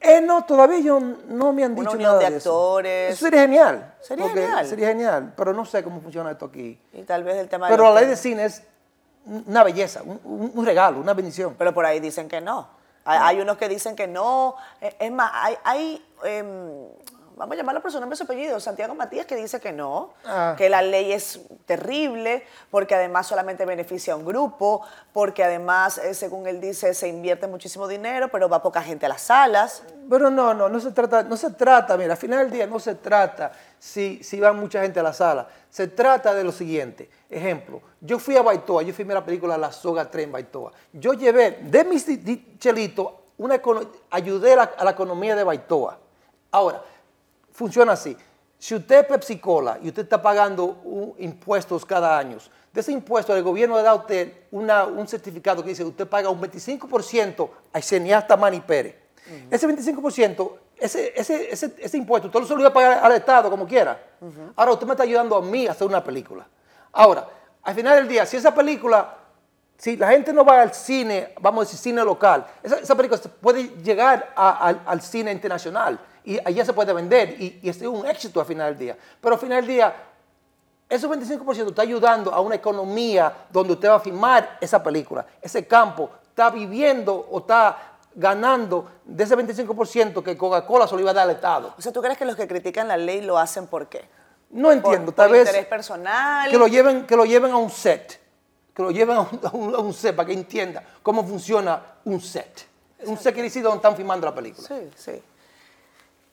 Eh, 0.01 0.19
no, 0.21 0.43
todavía 0.43 0.79
yo 0.79 0.99
no 0.99 1.53
me 1.53 1.63
han 1.63 1.71
Una 1.71 1.81
dicho 1.81 1.93
unión 1.95 2.11
nada 2.11 2.19
de 2.29 2.35
eso. 2.37 2.49
actores. 2.49 3.13
Eso 3.13 3.25
sería 3.25 3.41
genial. 3.41 3.93
Sería 4.01 4.29
genial. 4.29 4.67
Sería 4.67 4.87
genial, 4.89 5.33
pero 5.37 5.53
no 5.53 5.65
sé 5.65 5.83
cómo 5.83 6.01
funciona 6.01 6.31
esto 6.31 6.45
aquí. 6.45 6.77
Y 6.93 7.03
tal 7.03 7.23
vez 7.23 7.37
el 7.37 7.47
tema 7.47 7.67
de 7.67 7.73
Pero 7.73 7.85
los 7.85 7.93
la 7.95 8.01
ley 8.01 8.09
de 8.09 8.17
cine 8.17 8.45
es 8.45 8.63
una 9.25 9.63
belleza, 9.63 10.01
un, 10.03 10.65
regalo, 10.65 10.99
una 10.99 11.13
bendición. 11.13 11.55
Pero 11.57 11.73
por 11.73 11.85
ahí 11.85 11.99
dicen 11.99 12.27
que 12.27 12.41
no. 12.41 12.67
Hay, 13.05 13.19
hay 13.21 13.41
unos 13.41 13.57
que 13.57 13.69
dicen 13.69 13.95
que 13.95 14.07
no. 14.07 14.55
Eh, 14.81 14.95
Es 14.99 15.11
más, 15.11 15.31
hay, 15.33 15.57
hay, 15.63 16.05
em, 16.23 16.87
vamos 17.35 17.53
a 17.53 17.57
llamarlo 17.57 17.81
por 17.81 17.91
su 17.91 17.99
nombre 17.99 18.15
y 18.15 18.17
su 18.17 18.23
apellido, 18.23 18.59
Santiago 18.59 18.95
Matías, 18.95 19.25
que 19.25 19.35
dice 19.35 19.59
que 19.59 19.71
no, 19.71 20.13
Ah. 20.25 20.55
que 20.57 20.69
la 20.69 20.81
ley 20.81 21.11
es 21.11 21.39
terrible, 21.65 22.43
porque 22.71 22.95
además 22.95 23.27
solamente 23.27 23.65
beneficia 23.65 24.13
a 24.13 24.15
un 24.15 24.25
grupo, 24.25 24.81
porque 25.13 25.43
además, 25.43 25.97
eh, 25.97 26.13
según 26.13 26.47
él 26.47 26.61
dice, 26.61 26.93
se 26.93 27.07
invierte 27.07 27.47
muchísimo 27.47 27.87
dinero, 27.87 28.29
pero 28.29 28.47
va 28.49 28.61
poca 28.61 28.81
gente 28.81 29.05
a 29.05 29.09
las 29.09 29.21
salas. 29.21 29.83
Pero 30.09 30.29
no, 30.29 30.53
no, 30.53 30.69
no 30.69 30.79
se 30.79 30.91
trata, 30.91 31.23
no 31.23 31.35
se 31.37 31.51
trata, 31.51 31.97
mira, 31.97 32.13
al 32.13 32.17
final 32.17 32.39
del 32.39 32.51
día 32.51 32.67
no 32.67 32.79
se 32.79 32.95
trata 32.95 33.51
si, 33.79 34.23
si 34.23 34.39
va 34.39 34.53
mucha 34.53 34.81
gente 34.81 34.99
a 34.99 35.03
la 35.03 35.13
sala. 35.13 35.47
Se 35.69 35.87
trata 35.87 36.33
de 36.33 36.43
lo 36.43 36.51
siguiente. 36.51 37.09
Ejemplo, 37.29 37.81
yo 37.99 38.17
fui 38.19 38.37
a 38.37 38.41
Baitoa, 38.41 38.83
yo 38.83 38.93
filmé 38.93 39.13
la 39.13 39.25
película 39.25 39.57
La 39.57 39.71
Soga 39.71 40.09
3 40.09 40.25
en 40.25 40.31
Baitoa. 40.31 40.71
Yo 40.93 41.13
llevé 41.13 41.59
de 41.61 41.83
mis 41.83 42.05
chelitos, 42.59 43.07
una, 43.37 43.61
ayudé 44.11 44.53
a 44.53 44.55
la, 44.55 44.63
a 44.77 44.83
la 44.85 44.91
economía 44.91 45.35
de 45.35 45.43
Baitoa. 45.43 45.97
Ahora, 46.51 46.81
funciona 47.55 47.93
así. 47.93 48.15
Si 48.59 48.75
usted 48.75 48.99
es 49.01 49.05
Pepsi 49.05 49.39
Cola 49.39 49.79
y 49.81 49.87
usted 49.89 50.03
está 50.03 50.21
pagando 50.21 50.65
un- 50.83 51.13
impuestos 51.19 51.85
cada 51.85 52.17
año, 52.17 52.37
de 52.73 52.81
ese 52.81 52.91
impuesto 52.91 53.33
el 53.35 53.41
gobierno 53.43 53.77
le 53.77 53.83
da 53.83 53.91
a 53.91 53.95
usted 53.95 54.33
una- 54.51 54.83
un 54.85 55.07
certificado 55.07 55.63
que 55.63 55.69
dice 55.69 55.83
que 55.83 55.89
usted 55.89 56.07
paga 56.07 56.29
un 56.29 56.39
25% 56.41 57.49
al 57.73 57.81
cineasta 57.83 58.35
Manny 58.35 58.59
Pérez. 58.61 58.95
Ese 59.49 59.65
25%, 59.67 60.57
ese, 60.77 61.13
ese, 61.19 61.51
ese, 61.51 61.73
ese 61.79 61.97
impuesto, 61.97 62.27
usted 62.27 62.53
lo 62.55 62.59
iba 62.59 62.69
a 62.69 62.73
pagar 62.73 63.03
al 63.03 63.11
Estado 63.13 63.49
como 63.49 63.65
quiera. 63.65 63.99
Ahora 64.55 64.71
usted 64.73 64.85
me 64.85 64.93
está 64.93 65.03
ayudando 65.03 65.35
a 65.37 65.41
mí 65.41 65.67
a 65.67 65.71
hacer 65.71 65.87
una 65.87 66.03
película. 66.03 66.45
Ahora, 66.91 67.27
al 67.63 67.73
final 67.75 67.95
del 67.95 68.07
día, 68.07 68.25
si 68.25 68.37
esa 68.37 68.53
película 68.53 69.15
si 69.77 69.97
la 69.97 70.09
gente 70.09 70.31
no 70.33 70.45
va 70.45 70.61
al 70.61 70.73
cine, 70.73 71.33
vamos 71.41 71.61
a 71.61 71.65
decir 71.65 71.79
cine 71.79 72.03
local, 72.03 72.45
esa, 72.63 72.77
esa 72.77 72.95
película 72.95 73.19
puede 73.41 73.63
llegar 73.83 74.31
a- 74.35 74.67
al, 74.67 74.81
al 74.85 75.01
cine 75.01 75.31
internacional 75.31 75.99
y 76.23 76.39
allá 76.45 76.63
se 76.65 76.73
puede 76.73 76.93
vender 76.93 77.35
y, 77.41 77.59
y 77.61 77.69
es 77.69 77.81
un 77.81 78.05
éxito 78.07 78.39
al 78.39 78.45
final 78.45 78.69
del 78.71 78.77
día. 78.79 78.97
Pero 79.21 79.35
al 79.35 79.39
final 79.41 79.57
del 79.61 79.67
día, 79.67 79.93
esos 80.87 81.09
25% 81.09 81.69
está 81.69 81.81
ayudando 81.81 82.31
a 82.33 82.39
una 82.41 82.55
economía 82.55 83.31
donde 83.51 83.73
usted 83.73 83.89
va 83.89 83.95
a 83.95 83.99
filmar 83.99 84.57
esa 84.61 84.81
película. 84.81 85.25
Ese 85.41 85.65
campo 85.67 86.09
está 86.29 86.49
viviendo 86.49 87.13
o 87.31 87.39
está 87.39 87.77
ganando 88.13 88.89
de 89.03 89.23
ese 89.23 89.35
25% 89.35 90.23
que 90.23 90.37
Coca-Cola 90.37 90.87
solo 90.87 91.01
iba 91.01 91.11
a 91.11 91.13
dar 91.13 91.27
al 91.29 91.35
Estado. 91.35 91.73
O 91.77 91.81
sea, 91.81 91.91
¿tú 91.91 92.01
crees 92.01 92.17
que 92.17 92.25
los 92.25 92.35
que 92.35 92.47
critican 92.47 92.87
la 92.87 92.97
ley 92.97 93.21
lo 93.21 93.37
hacen 93.37 93.67
por 93.67 93.87
qué? 93.87 94.05
No 94.51 94.71
entiendo, 94.71 95.07
por, 95.07 95.15
tal 95.15 95.27
por 95.27 95.37
vez 95.37 95.47
interés 95.47 95.65
personal. 95.67 96.49
que 96.49 96.57
lo 96.57 96.67
lleven, 96.67 97.05
que 97.05 97.15
lo 97.17 97.25
lleven 97.25 97.51
a 97.51 97.57
un 97.57 97.69
set, 97.69 98.21
que 98.75 98.83
lo 98.83 98.91
lleven 98.91 99.15
a 99.17 99.21
un, 99.21 99.39
a 99.43 99.49
un- 99.55 99.75
a 99.75 99.79
un 99.79 99.93
set 99.93 100.15
para 100.15 100.27
que 100.27 100.33
entienda 100.33 100.83
cómo 101.01 101.23
funciona 101.25 101.81
un 102.05 102.19
set. 102.21 102.67
Un 103.05 103.17
set 103.17 103.33
quiere 103.33 103.47
decir 103.49 103.63
donde 103.63 103.77
están 103.77 103.95
filmando 103.95 104.25
la 104.27 104.35
película. 104.35 104.67
Sí, 104.67 104.89
sí. 104.95 105.21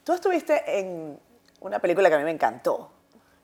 Tú 0.04 0.12
estuviste 0.12 0.78
en 0.80 1.18
una 1.60 1.78
película 1.78 2.08
que 2.08 2.14
a 2.16 2.18
mí 2.18 2.24
me 2.24 2.30
encantó, 2.32 2.90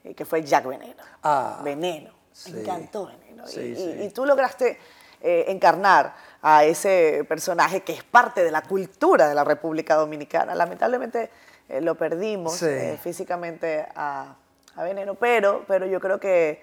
y 0.05 0.15
que 0.15 0.25
fue 0.25 0.43
Jack 0.43 0.67
Veneno. 0.67 1.03
Ah, 1.23 1.61
Veneno. 1.63 2.11
sí. 2.33 2.53
Me 2.53 2.61
encantó 2.63 3.07
Veneno. 3.07 3.45
Y- 3.45 3.49
Sí, 3.53 3.61
y, 3.61 3.77
sí. 3.77 3.97
y 4.05 4.11
tú 4.11 4.25
lograste 4.27 4.79
eh, 5.21 5.45
encarnar 5.49 6.15
a 6.43 6.65
ese 6.65 7.25
personaje 7.29 7.83
que 7.83 7.93
es 7.93 8.03
parte 8.05 8.43
de 8.45 8.51
la 8.51 8.63
cultura 8.63 9.29
de 9.29 9.35
la 9.35 9.45
República 9.45 9.95
Dominicana. 9.97 10.55
Lamentablemente 10.55 11.31
eh, 11.69 11.81
lo 11.81 11.95
perdimos 11.97 12.61
eh, 12.63 12.99
físicamente 13.03 13.87
a, 13.95 14.35
a 14.77 14.83
Veneno, 14.83 15.15
pero, 15.17 15.65
pero 15.69 15.87
yo 15.87 16.01
creo 16.01 16.19
que 16.21 16.63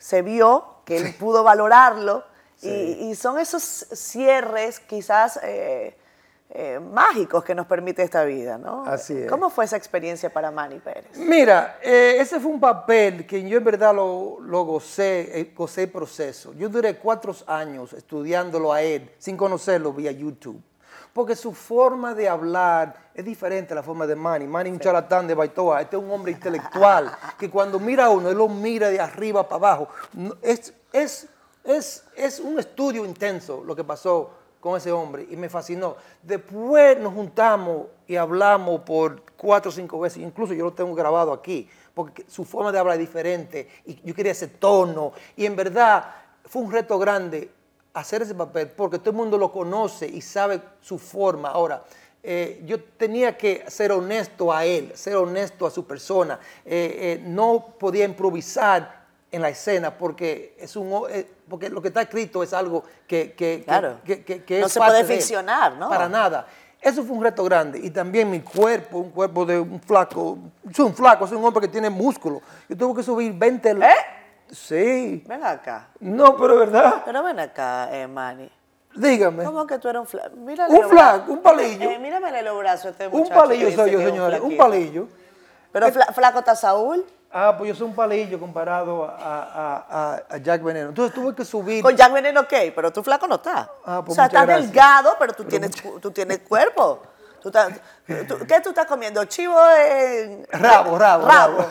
se 0.00 0.22
vio 0.22 0.64
que 0.84 0.96
él 0.96 1.14
pudo 1.20 1.44
valorarlo 1.44 2.24
y- 2.62 2.66
Sí. 2.66 2.98
y, 3.10 3.14
son 3.14 3.38
esos 3.38 3.62
cierres 3.62 4.80
quizás 4.80 5.38
eh, 5.42 5.96
eh, 6.50 6.80
mágicos 6.80 7.44
que 7.44 7.54
nos 7.54 7.66
permite 7.66 8.02
esta 8.02 8.24
vida, 8.24 8.58
¿no? 8.58 8.84
Así 8.84 9.16
es. 9.16 9.30
¿Cómo 9.30 9.50
fue 9.50 9.64
esa 9.66 9.76
experiencia 9.76 10.32
para 10.32 10.50
Manny 10.50 10.80
Pérez? 10.80 11.16
Mira, 11.16 11.78
eh, 11.80 12.16
ese 12.18 12.40
fue 12.40 12.50
un 12.50 12.58
papel 12.58 13.24
que 13.26 13.48
yo 13.48 13.58
en 13.58 13.64
verdad 13.64 13.94
lo, 13.94 14.38
lo 14.40 14.64
gocé, 14.64 15.52
gocé 15.56 15.84
el 15.84 15.90
proceso. 15.90 16.52
Yo 16.54 16.68
duré 16.68 16.96
cuatro 16.98 17.34
años 17.46 17.92
estudiándolo 17.92 18.72
a 18.72 18.82
él, 18.82 19.10
sin 19.18 19.36
conocerlo 19.36 19.92
vía 19.92 20.10
YouTube. 20.10 20.60
Porque 21.12 21.34
su 21.34 21.52
forma 21.52 22.14
de 22.14 22.28
hablar 22.28 23.10
es 23.14 23.24
diferente 23.24 23.72
a 23.72 23.76
la 23.76 23.82
forma 23.82 24.06
de 24.06 24.14
Manny. 24.14 24.46
Manny 24.46 24.70
es 24.70 24.74
un 24.74 24.80
charlatán 24.80 25.26
de 25.26 25.34
Baitoa. 25.34 25.82
Este 25.82 25.96
es 25.96 26.02
un 26.02 26.10
hombre 26.10 26.32
intelectual 26.32 27.10
que 27.38 27.50
cuando 27.50 27.80
mira 27.80 28.06
a 28.06 28.10
uno, 28.10 28.30
él 28.30 28.36
lo 28.38 28.48
mira 28.48 28.88
de 28.88 29.00
arriba 29.00 29.48
para 29.48 29.56
abajo. 29.56 29.88
Es, 30.42 30.72
es, 30.92 31.28
es, 31.64 32.04
es 32.16 32.40
un 32.40 32.58
estudio 32.58 33.04
intenso 33.04 33.62
lo 33.64 33.74
que 33.74 33.84
pasó 33.84 34.30
con 34.60 34.76
ese 34.76 34.92
hombre 34.92 35.26
y 35.28 35.36
me 35.36 35.48
fascinó. 35.48 35.96
Después 36.22 36.98
nos 36.98 37.14
juntamos 37.14 37.86
y 38.06 38.16
hablamos 38.16 38.82
por 38.82 39.22
cuatro 39.36 39.70
o 39.70 39.72
cinco 39.72 39.98
veces, 39.98 40.22
incluso 40.22 40.52
yo 40.52 40.66
lo 40.66 40.72
tengo 40.72 40.94
grabado 40.94 41.32
aquí, 41.32 41.68
porque 41.94 42.24
su 42.28 42.44
forma 42.44 42.70
de 42.70 42.78
hablar 42.78 42.94
es 42.94 43.00
diferente 43.00 43.68
y 43.86 44.00
yo 44.02 44.14
quería 44.14 44.32
ese 44.32 44.48
tono 44.48 45.12
y 45.34 45.46
en 45.46 45.56
verdad 45.56 46.14
fue 46.44 46.62
un 46.62 46.70
reto 46.70 46.98
grande 46.98 47.50
hacer 47.94 48.22
ese 48.22 48.34
papel 48.34 48.68
porque 48.68 48.98
todo 48.98 49.10
el 49.10 49.16
mundo 49.16 49.36
lo 49.38 49.50
conoce 49.52 50.06
y 50.06 50.20
sabe 50.20 50.60
su 50.80 50.98
forma. 50.98 51.50
Ahora, 51.50 51.82
eh, 52.22 52.62
yo 52.66 52.82
tenía 52.84 53.36
que 53.36 53.64
ser 53.68 53.92
honesto 53.92 54.52
a 54.52 54.64
él, 54.64 54.92
ser 54.94 55.16
honesto 55.16 55.66
a 55.66 55.70
su 55.70 55.86
persona, 55.86 56.38
Eh, 56.64 57.18
eh, 57.18 57.22
no 57.24 57.74
podía 57.78 58.04
improvisar 58.04 59.00
en 59.32 59.42
la 59.42 59.48
escena 59.48 59.96
porque 59.96 60.56
es 60.58 60.74
un 60.76 60.90
porque 61.48 61.68
lo 61.68 61.80
que 61.82 61.88
está 61.88 62.02
escrito 62.02 62.42
es 62.44 62.52
algo 62.52 62.84
que, 63.08 63.32
que- 63.32 63.62
Claro. 63.64 63.98
que- 64.04 64.22
que- 64.24 64.44
que 64.44 64.60
No 64.60 64.66
es 64.66 64.72
se 64.72 64.78
parte 64.78 65.02
puede 65.02 65.16
ficcionar, 65.16 65.76
¿no? 65.76 65.88
Para 65.88 66.08
nada. 66.08 66.46
Eso 66.80 67.02
fue 67.04 67.16
un 67.16 67.22
reto 67.24 67.42
grande. 67.44 67.78
Y 67.82 67.90
también 67.90 68.30
mi 68.30 68.40
cuerpo, 68.40 68.98
un 68.98 69.10
cuerpo 69.10 69.44
de 69.44 69.58
un 69.58 69.80
flaco. 69.80 70.38
Soy 70.72 70.86
un 70.86 70.94
flaco, 70.94 71.26
soy 71.26 71.36
un 71.38 71.44
hombre 71.44 71.62
que 71.62 71.68
tiene 71.68 71.90
músculo. 71.90 72.40
Yo 72.68 72.76
tuve 72.76 72.96
que 72.96 73.02
subir 73.02 73.32
20... 73.32 73.70
¿Eh? 73.72 73.76
Sí. 74.52 75.24
Ven 75.26 75.44
acá. 75.44 75.88
No, 76.00 76.36
pero 76.36 76.56
verdad. 76.56 77.02
Pero 77.04 77.22
ven 77.22 77.38
acá, 77.40 77.88
eh, 77.92 78.06
Manny. 78.06 78.50
Dígame. 78.94 79.44
¿Cómo 79.44 79.66
que 79.66 79.78
tú 79.78 79.88
eres 79.88 80.00
un 80.00 80.06
flaco? 80.06 80.34
Un 80.36 80.88
flaco, 80.88 81.32
un 81.32 81.42
palillo. 81.42 81.88
Eh, 81.90 81.98
mírame 82.00 82.42
los 82.42 82.58
brazos 82.58 82.86
a 82.86 82.88
este 82.90 83.06
Un 83.06 83.20
muchacho. 83.20 83.40
palillo 83.40 83.66
que 83.68 83.76
soy 83.76 83.90
yo, 83.92 84.00
señores. 84.00 84.40
Un 84.40 84.56
palillo. 84.56 85.06
Pero 85.72 85.86
fla- 85.88 86.12
flaco 86.12 86.40
está 86.40 86.56
Saúl. 86.56 87.06
Ah, 87.32 87.54
pues 87.56 87.68
yo 87.68 87.74
soy 87.76 87.86
un 87.86 87.94
palillo 87.94 88.40
comparado 88.40 89.04
a, 89.04 89.14
a- 89.16 89.86
a- 89.88 90.22
a 90.30 90.36
Jack 90.38 90.60
Veneno. 90.64 90.88
Entonces 90.88 91.14
tuve 91.14 91.32
que 91.32 91.44
subir. 91.44 91.80
Con 91.80 91.94
Jack 91.96 92.12
Veneno, 92.12 92.40
ok, 92.40 92.52
pero 92.74 92.92
tú 92.92 93.04
flaco 93.04 93.28
no 93.28 93.36
estás. 93.36 93.68
Ah, 93.86 94.02
pues 94.04 94.10
o 94.10 94.14
sea, 94.16 94.26
estás 94.26 94.44
gracias. 94.46 94.66
delgado, 94.72 95.14
pero 95.16 95.32
tú, 95.34 95.44
tienes, 95.44 95.80
cu- 95.80 96.00
tú 96.00 96.10
tienes 96.10 96.40
cuerpo. 96.40 97.02
Tú 97.40 97.50
estás- 97.50 97.80
tú- 98.26 98.38
¿Qué 98.48 98.60
tú 98.60 98.70
estás 98.70 98.86
comiendo? 98.86 99.24
Chivo 99.26 99.56
en... 99.78 100.44
Rabo, 100.50 100.98
rabo, 100.98 101.26
rabo. 101.28 101.66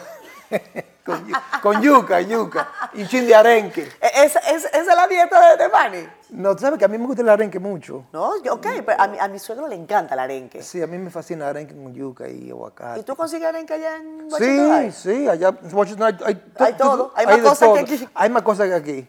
Con, 1.13 1.27
yu- 1.27 1.35
con 1.61 1.81
yuca, 1.81 2.21
yuca. 2.21 2.69
Y 2.93 3.05
chin 3.07 3.25
de 3.25 3.35
arenque. 3.35 3.81
E- 4.01 4.23
¿Esa, 4.25 4.39
es 4.39 4.85
la 4.85 5.07
dieta 5.07 5.49
de, 5.51 5.63
de 5.63 5.69
Manny? 5.69 6.09
No, 6.29 6.55
tú 6.55 6.61
sabes 6.61 6.77
que 6.77 6.85
a 6.85 6.87
mí 6.87 6.97
me 6.97 7.05
gusta 7.07 7.21
el 7.23 7.29
arenque 7.29 7.59
mucho. 7.59 8.05
No, 8.13 8.29
ok, 8.35 8.67
pero 8.85 9.01
a 9.01 9.07
mi, 9.07 9.17
a 9.19 9.27
mi 9.27 9.39
suegro 9.39 9.67
le 9.67 9.75
encanta 9.75 10.13
el 10.13 10.19
arenque. 10.19 10.61
Sí, 10.61 10.81
a 10.81 10.87
mí 10.87 10.97
me 10.97 11.09
fascina 11.09 11.45
el 11.45 11.49
arenque 11.49 11.73
con 11.73 11.93
yuca 11.93 12.27
y 12.27 12.51
aguacate. 12.51 12.99
¿Y 12.99 13.03
tú 13.03 13.15
consigues 13.15 13.47
arenque 13.47 13.73
allá 13.73 13.97
en 13.97 14.27
Washington 14.31 14.91
Sí, 14.91 14.91
sí, 14.91 15.27
allá 15.27 15.49
en 15.63 15.75
Washington 15.75 16.07
hay, 16.07 16.17
hay, 16.25 16.43
Hay 16.59 16.73
todo, 16.73 17.11
hay 17.15 17.25
más 17.25 17.39
cosas 17.39 17.69
que 17.73 17.79
aquí. 17.79 18.09
Hay 18.13 18.29
más 18.29 18.43
cosas 18.43 18.67
que 18.67 18.73
aquí. 18.75 19.07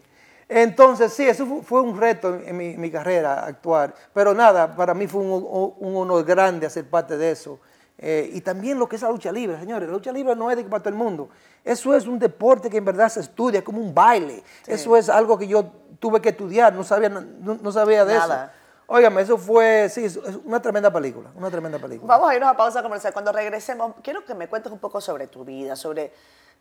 Entonces, 0.49 1.13
sí, 1.13 1.27
eso 1.27 1.45
fu- 1.45 1.61
fue, 1.61 1.81
un 1.81 1.97
reto 1.97 2.35
en, 2.35 2.61
en 2.61 2.81
mi, 2.81 2.91
carrera 2.91 3.45
actuar. 3.45 3.93
Pero 4.13 4.33
nada, 4.33 4.75
para 4.75 4.93
mí 4.93 5.07
fue 5.07 5.21
un- 5.21 5.73
un 5.79 5.95
honor 5.95 6.25
grande 6.25 6.65
hacer 6.67 6.89
parte 6.89 7.15
de 7.17 7.31
eso. 7.31 7.59
Eh, 7.97 8.31
y 8.33 8.41
también 8.41 8.79
lo 8.79 8.89
que 8.89 8.95
es 8.95 9.01
la 9.03 9.09
lucha 9.09 9.31
libre, 9.31 9.59
señores. 9.59 9.87
La 9.87 9.93
lucha 9.93 10.11
libre 10.11 10.35
no 10.35 10.49
es 10.49 10.57
de 10.57 10.63
que 10.63 10.69
para 10.69 10.81
todo 10.81 10.89
el 10.89 10.95
mundo. 10.95 11.29
Eso 11.63 11.93
es 11.95 12.07
un 12.07 12.17
deporte 12.17 12.69
que 12.69 12.77
en 12.77 12.85
verdad 12.85 13.09
se 13.09 13.19
estudia, 13.19 13.59
es 13.59 13.63
como 13.65 13.79
un 13.79 13.93
baile. 13.93 14.43
Eso 14.65 14.97
es 14.97 15.07
algo 15.09 15.37
que 15.37 15.47
yo 15.47 15.65
tuve 15.99 16.19
que 16.19 16.29
estudiar, 16.29 16.73
no 16.73 16.83
sabía, 16.83 17.09
no, 17.09 17.21
no 17.61 17.71
sabía 17.71 18.03
de 18.05 18.15
Nada. 18.15 18.45
eso. 18.45 18.53
Óigame, 18.87 19.21
eso 19.21 19.37
fue, 19.37 19.87
sí, 19.89 20.03
es 20.03 20.17
una 20.43 20.61
tremenda 20.61 20.91
película, 20.91 21.29
una 21.35 21.49
tremenda 21.51 21.77
película. 21.79 22.13
Vamos 22.17 22.29
a 22.29 22.35
irnos 22.35 22.49
a 22.49 22.57
pausa 22.57 22.81
comercial. 22.83 23.13
Cuando 23.13 23.31
regresemos, 23.31 23.93
quiero 24.03 24.25
que 24.25 24.33
me 24.33 24.49
cuentes 24.49 24.71
un 24.71 24.79
poco 24.79 24.99
sobre 24.99 25.27
tu 25.27 25.45
vida, 25.45 25.75
sobre, 25.75 26.11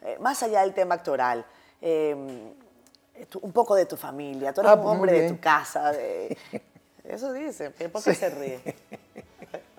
eh, 0.02 0.16
más 0.20 0.40
allá 0.42 0.60
del 0.60 0.72
tema 0.74 0.94
actoral, 0.96 1.44
eh, 1.80 2.52
tu- 3.28 3.40
un 3.40 3.52
poco 3.52 3.74
de 3.74 3.86
tu 3.86 3.96
familia. 3.96 4.52
Tú 4.52 4.60
eres 4.60 4.72
Ah, 4.72 4.76
un 4.76 4.86
hombre 4.86 5.12
de 5.22 5.28
tu 5.30 5.40
casa. 5.40 5.90
de- 5.92 6.36
eso 7.04 7.32
dice. 7.32 7.70
¿Por 7.70 8.02
qué 8.04 8.14
se 8.14 8.30
ríe? 8.30 8.60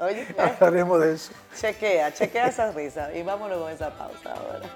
Oye, 0.02 0.26
Hablaremos 0.38 1.00
de 1.00 1.14
eso. 1.14 1.32
chequea, 1.56 2.12
chequea 2.12 2.48
esa 2.48 2.72
risa 2.72 3.14
y 3.14 3.22
vámonos 3.22 3.60
con 3.60 3.72
esa 3.72 3.92
pausa 3.92 4.34
ahora. 4.34 4.68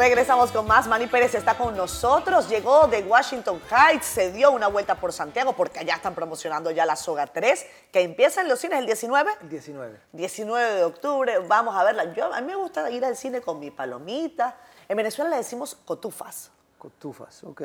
Regresamos 0.00 0.50
con 0.50 0.66
más. 0.66 0.86
Manny 0.86 1.08
Pérez 1.08 1.34
está 1.34 1.58
con 1.58 1.76
nosotros. 1.76 2.48
Llegó 2.48 2.86
de 2.86 3.02
Washington 3.02 3.60
Heights, 3.70 4.06
se 4.06 4.32
dio 4.32 4.50
una 4.50 4.66
vuelta 4.66 4.94
por 4.94 5.12
Santiago 5.12 5.52
porque 5.52 5.78
allá 5.80 5.96
están 5.96 6.14
promocionando 6.14 6.70
ya 6.70 6.86
la 6.86 6.96
Soga 6.96 7.26
3, 7.26 7.66
que 7.92 8.00
empieza 8.00 8.40
en 8.40 8.48
los 8.48 8.58
cines 8.58 8.78
el 8.78 8.86
19. 8.86 9.30
El 9.42 9.50
19. 9.50 10.00
19 10.12 10.74
de 10.76 10.84
octubre, 10.84 11.38
vamos 11.40 11.76
a 11.76 11.84
verla. 11.84 12.14
Yo, 12.14 12.32
a 12.32 12.40
mí 12.40 12.46
me 12.46 12.56
gusta 12.56 12.90
ir 12.90 13.04
al 13.04 13.14
cine 13.14 13.42
con 13.42 13.60
mi 13.60 13.70
palomita. 13.70 14.56
En 14.88 14.96
Venezuela 14.96 15.28
le 15.28 15.36
decimos 15.36 15.74
cotufas. 15.84 16.50
Cotufas, 16.78 17.44
ok. 17.44 17.60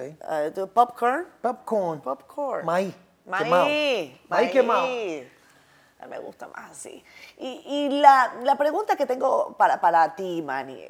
¿tú- 0.54 0.68
popcorn. 0.68 1.26
Popcorn. 1.42 2.02
Popcorn. 2.02 2.66
Maíz. 2.66 2.94
Maíz. 3.26 4.52
quemado. 4.52 4.82
Maíz 4.82 5.28
me 6.10 6.20
gusta 6.20 6.48
más 6.48 6.72
así. 6.72 7.04
Y, 7.38 7.64
y 7.66 7.90
la, 8.02 8.36
la 8.44 8.58
pregunta 8.58 8.96
que 8.96 9.06
tengo 9.06 9.56
para, 9.58 9.80
para 9.80 10.16
ti, 10.16 10.42
Manny, 10.42 10.86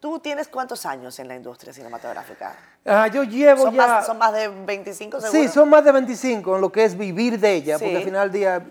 ¿tú 0.00 0.18
tienes 0.18 0.48
cuántos 0.48 0.84
años 0.86 1.18
en 1.18 1.28
la 1.28 1.34
industria 1.36 1.72
cinematográfica? 1.72 2.56
Ah, 2.84 3.06
yo 3.08 3.22
llevo 3.22 3.64
¿Son, 3.64 3.74
ya... 3.74 3.86
más, 3.86 4.06
son 4.06 4.18
más 4.18 4.32
de 4.32 4.48
25 4.48 5.20
seguro? 5.20 5.42
sí, 5.42 5.48
son 5.48 5.68
más 5.68 5.84
de 5.84 5.92
25 5.92 6.54
en 6.56 6.60
lo 6.60 6.72
que 6.72 6.84
es 6.84 6.96
vivir 6.96 7.38
de 7.38 7.52
ella, 7.54 7.78
Sí. 7.78 7.84
porque 7.84 7.96
al 7.98 8.02
final 8.04 8.32
del 8.32 8.40
día, 8.40 8.66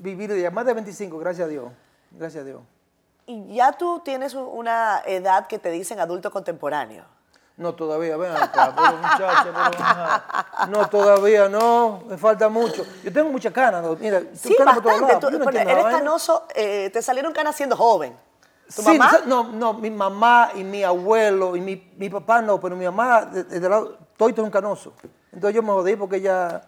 vivir 0.00 0.30
de 0.32 0.40
ella, 0.40 0.50
más 0.50 0.66
de 0.66 0.74
25, 0.74 1.18
gracias 1.18 1.46
a 1.46 1.48
Dios. 1.48 1.66
Gracias 2.10 2.42
a 2.42 2.46
Dios. 2.46 2.60
Y 3.26 3.54
ya 3.54 3.72
tú 3.72 4.00
tienes 4.04 4.34
un- 4.34 4.48
una 4.52 5.00
edad 5.06 5.46
que 5.46 5.58
te 5.58 5.70
dicen 5.70 5.98
adulto 6.00 6.30
contemporáneo. 6.30 7.04
No, 7.56 7.72
todavía, 7.74 8.16
ven 8.16 8.32
acá, 8.36 8.72
pero 8.76 8.96
muchacha, 8.96 9.44
pero 9.44 9.58
ajá. 9.58 10.66
No, 10.68 10.88
todavía 10.88 11.48
no, 11.48 12.02
me 12.08 12.18
falta 12.18 12.48
mucho. 12.48 12.84
Yo 13.04 13.12
tengo 13.12 13.30
mucha 13.30 13.52
cana, 13.52 13.80
¿no? 13.80 13.94
mira, 13.94 14.22
Sí, 14.34 14.54
canas 14.58 14.74
por 14.74 14.82
todos 14.82 15.00
bastante. 15.00 15.26
lados, 15.26 15.38
Tú- 15.38 15.52
no 15.52 15.70
eres 15.70 15.84
canoso, 15.84 16.46
eh, 16.54 16.90
te 16.92 17.00
salieron 17.00 17.32
canas 17.32 17.54
siendo 17.54 17.76
joven. 17.76 18.16
¿Tu 18.66 18.82
Sí, 18.82 18.98
mamá? 18.98 19.20
No, 19.26 19.44
no, 19.52 19.74
mi 19.74 19.90
mamá 19.90 20.50
y 20.54 20.64
mi 20.64 20.82
abuelo 20.82 21.54
y 21.56 21.60
mi, 21.60 21.92
mi 21.96 22.08
papá 22.08 22.40
no, 22.40 22.60
pero 22.60 22.74
mi 22.76 22.84
mamá, 22.84 23.24
de- 23.26 23.44
desde 23.44 23.68
lado, 23.68 23.98
todo 24.16 24.28
es 24.30 24.38
un 24.38 24.50
canoso. 24.50 24.94
Entonces 25.32 25.54
yo 25.54 25.62
me 25.62 25.68
jodí 25.70 25.96
porque 25.96 26.16
ella, 26.16 26.62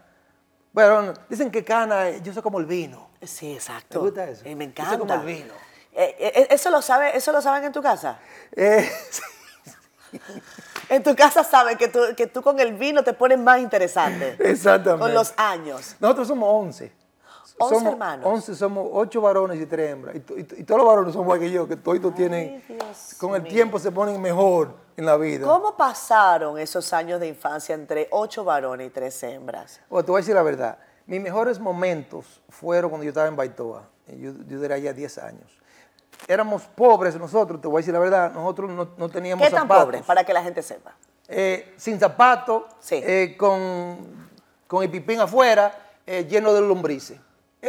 bueno, 0.72 1.14
dicen 1.28 1.50
que 1.50 1.64
cana, 1.64 2.10
yo 2.18 2.32
soy 2.32 2.42
como 2.42 2.58
el 2.58 2.66
vino. 2.66 3.08
Sí, 3.22 3.52
exacto. 3.54 3.88
¿Te 3.88 3.98
gusta 3.98 4.24
eso? 4.28 4.42
Eh, 4.44 4.54
me 4.54 4.64
Yo 4.66 4.70
encanta. 4.70 4.90
soy 4.90 4.98
como 5.00 5.14
el 5.14 5.20
vino. 5.26 5.54
Eh, 5.92 6.14
eh, 6.18 6.46
¿eso, 6.50 6.68
lo 6.70 6.82
sabe, 6.82 7.16
¿Eso 7.16 7.32
lo 7.32 7.40
saben 7.40 7.64
en 7.64 7.72
tu 7.72 7.80
casa? 7.82 8.18
Eh, 8.52 8.88
En 10.88 11.02
tu 11.02 11.16
casa 11.16 11.42
saben 11.42 11.76
que 11.76 11.88
tú, 11.88 11.98
que 12.16 12.26
tú 12.28 12.42
con 12.42 12.60
el 12.60 12.74
vino 12.74 13.02
te 13.02 13.12
pones 13.12 13.38
más 13.38 13.58
interesante. 13.60 14.36
Exactamente. 14.38 15.02
Con 15.04 15.12
los 15.14 15.34
años. 15.36 15.96
Nosotros 15.98 16.28
somos 16.28 16.48
11. 16.48 16.92
11 17.58 17.74
somos 17.74 17.92
hermanos. 17.92 18.26
11, 18.26 18.54
somos 18.54 18.88
8 18.92 19.20
varones 19.20 19.60
y 19.60 19.66
3 19.66 19.90
hembras. 19.90 20.14
Y, 20.16 20.20
to- 20.20 20.38
y 20.38 20.44
to- 20.44 20.54
y 20.56 20.64
todos 20.64 20.78
los 20.80 20.86
varones 20.88 21.12
son 21.14 21.22
igual 21.22 21.40
que 21.40 21.50
yo, 21.50 21.66
que 21.66 21.76
todos 21.76 22.14
tienen, 22.14 22.62
Dios 22.68 23.14
con 23.18 23.34
el 23.34 23.42
mío. 23.42 23.52
tiempo 23.52 23.78
se 23.78 23.90
ponen 23.90 24.20
mejor 24.20 24.74
en 24.96 25.06
la 25.06 25.16
vida. 25.16 25.46
¿Cómo 25.46 25.76
pasaron 25.76 26.58
esos 26.58 26.92
años 26.92 27.18
de 27.20 27.28
infancia 27.28 27.74
entre 27.74 28.08
ocho 28.10 28.44
varones 28.44 28.88
y 28.88 28.90
tres 28.90 29.22
hembras? 29.22 29.80
Bueno, 29.88 30.04
te 30.04 30.10
voy 30.10 30.18
a 30.18 30.22
decir 30.22 30.34
la 30.34 30.42
verdad. 30.42 30.78
Mis 31.06 31.20
mejores 31.20 31.58
momentos 31.60 32.42
fueron 32.48 32.90
cuando 32.90 33.04
yo 33.04 33.10
estaba 33.10 33.28
en 33.28 33.36
Baitoa. 33.36 33.84
Yo, 34.08 34.32
yo 34.48 34.62
era 34.64 34.76
ya 34.78 34.92
10 34.92 35.18
años. 35.18 35.50
Éramos 36.28 36.62
pobres 36.62 37.16
nosotros, 37.16 37.60
te 37.60 37.68
voy 37.68 37.78
a 37.78 37.80
decir 37.80 37.92
la 37.94 38.00
verdad. 38.00 38.32
Nosotros 38.32 38.70
no, 38.70 38.88
no 38.96 39.08
teníamos 39.08 39.44
¿Qué 39.46 39.50
tan 39.52 39.62
zapatos. 39.62 39.84
pobres? 39.84 40.02
Para 40.02 40.24
que 40.24 40.32
la 40.32 40.42
gente 40.42 40.62
sepa. 40.62 40.94
Eh, 41.28 41.74
sin 41.76 41.98
zapatos, 41.98 42.64
Sí. 42.80 43.00
eh, 43.04 43.34
con, 43.38 44.28
con 44.66 44.82
el 44.82 44.90
pipín 44.90 45.20
afuera, 45.20 45.76
eh, 46.06 46.24
lleno 46.28 46.52
de 46.54 46.60
lombrices. 46.60 47.18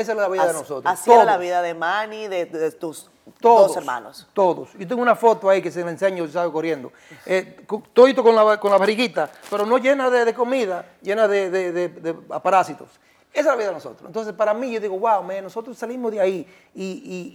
Esa 0.02 0.12
es 0.14 0.18
la 0.18 0.28
vida 0.30 0.48
de 0.48 0.54
nosotros. 0.54 0.84
Así 0.86 1.12
era 1.12 1.24
la 1.24 1.34
Todos. 1.34 1.42
vida 1.44 1.62
de 1.62 1.74
Manny, 1.74 2.28
de, 2.28 2.46
de 2.46 2.72
tus 2.72 3.10
Todos, 3.42 3.68
dos 3.68 3.78
hermanos. 3.78 4.28
Todos. 4.34 4.70
Yo 4.78 4.88
tengo 4.88 5.02
una 5.02 5.16
foto 5.16 5.50
ahí 5.50 5.62
que 5.62 5.72
se 5.72 5.84
la 5.84 5.92
enseño, 5.92 6.24
estaba 6.26 6.52
corriendo. 6.52 6.92
Eh, 7.26 7.66
todito 7.94 8.24
con 8.24 8.36
la, 8.36 8.60
con 8.60 8.72
la 8.72 8.78
barriguita, 8.78 9.30
pero 9.50 9.66
no 9.66 9.78
llena 9.78 10.10
de, 10.10 10.26
de 10.26 10.34
comida, 10.34 10.86
llena 11.02 11.28
de, 11.28 11.50
de- 11.50 11.72
de- 11.72 11.90
de 11.90 12.14
parásitos. 12.14 12.90
Esa 13.32 13.42
es 13.42 13.46
la 13.46 13.56
vida 13.56 13.68
de 13.68 13.74
nosotros. 13.74 14.08
Entonces, 14.08 14.34
para 14.34 14.54
mí, 14.54 14.72
yo 14.72 14.80
digo, 14.80 14.98
wow, 14.98 15.22
man, 15.22 15.44
nosotros 15.44 15.78
salimos 15.78 16.12
de 16.12 16.20
ahí 16.22 16.48
y, 16.74 16.84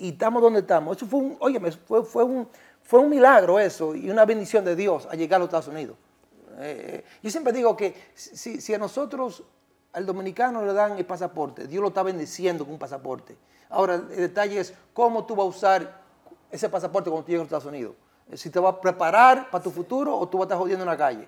y- 0.01 0.07
y 0.07 0.09
estamos 0.11 0.42
donde 0.42 0.61
estamos. 0.61 0.96
Eso 0.96 1.07
fue 1.07 1.20
un, 1.20 1.37
óyeme, 1.38 1.70
fue, 1.70 2.03
fue, 2.03 2.25
un, 2.25 2.48
fue 2.83 2.98
un 3.01 3.11
milagro 3.11 3.59
eso 3.61 3.94
y 3.94 4.11
una 4.11 4.25
bendición 4.25 4.64
de 4.64 4.75
Dios 4.75 5.07
a 5.11 5.14
llegar 5.14 5.37
a 5.37 5.38
los 5.40 5.48
Estados 5.48 5.68
Unidos. 5.68 5.96
Eh, 6.59 7.05
yo 7.22 7.31
siempre 7.31 7.53
digo 7.53 7.77
que 7.77 7.94
si, 8.14 8.61
si 8.61 8.75
a 8.75 8.79
nosotros, 8.79 9.42
al 9.92 10.07
dominicano 10.07 10.64
le 10.64 10.72
dan 10.72 10.96
el 10.98 11.05
pasaporte, 11.07 11.66
Dios 11.66 11.83
lo 11.83 11.88
está 11.88 12.02
bendiciendo 12.02 12.64
con 12.64 12.74
un 12.74 12.78
pasaporte. 12.78 13.37
Ahora, 13.70 13.94
el 13.94 14.09
detalle 14.09 14.61
es 14.61 14.74
cómo 14.92 15.24
tú 15.24 15.35
vas 15.37 15.44
a 15.46 15.48
usar 15.48 16.00
ese 16.50 16.68
pasaporte 16.68 17.11
cuando 17.11 17.24
tú 17.24 17.33
llegues 17.33 17.40
a 17.40 17.44
los 17.44 17.48
Estados 17.48 17.66
Unidos. 17.66 17.94
Eh, 18.31 18.37
Si 18.37 18.50
te 18.50 18.59
vas 18.59 18.74
a 18.74 18.81
preparar 18.81 19.50
para 19.50 19.62
tu 19.64 19.70
futuro 19.70 20.16
o 20.16 20.28
tú 20.28 20.38
vas 20.38 20.44
a 20.44 20.46
estar 20.48 20.59
jodiendo 20.59 20.85
en 20.85 20.90
la 20.90 20.96
calle. 20.96 21.22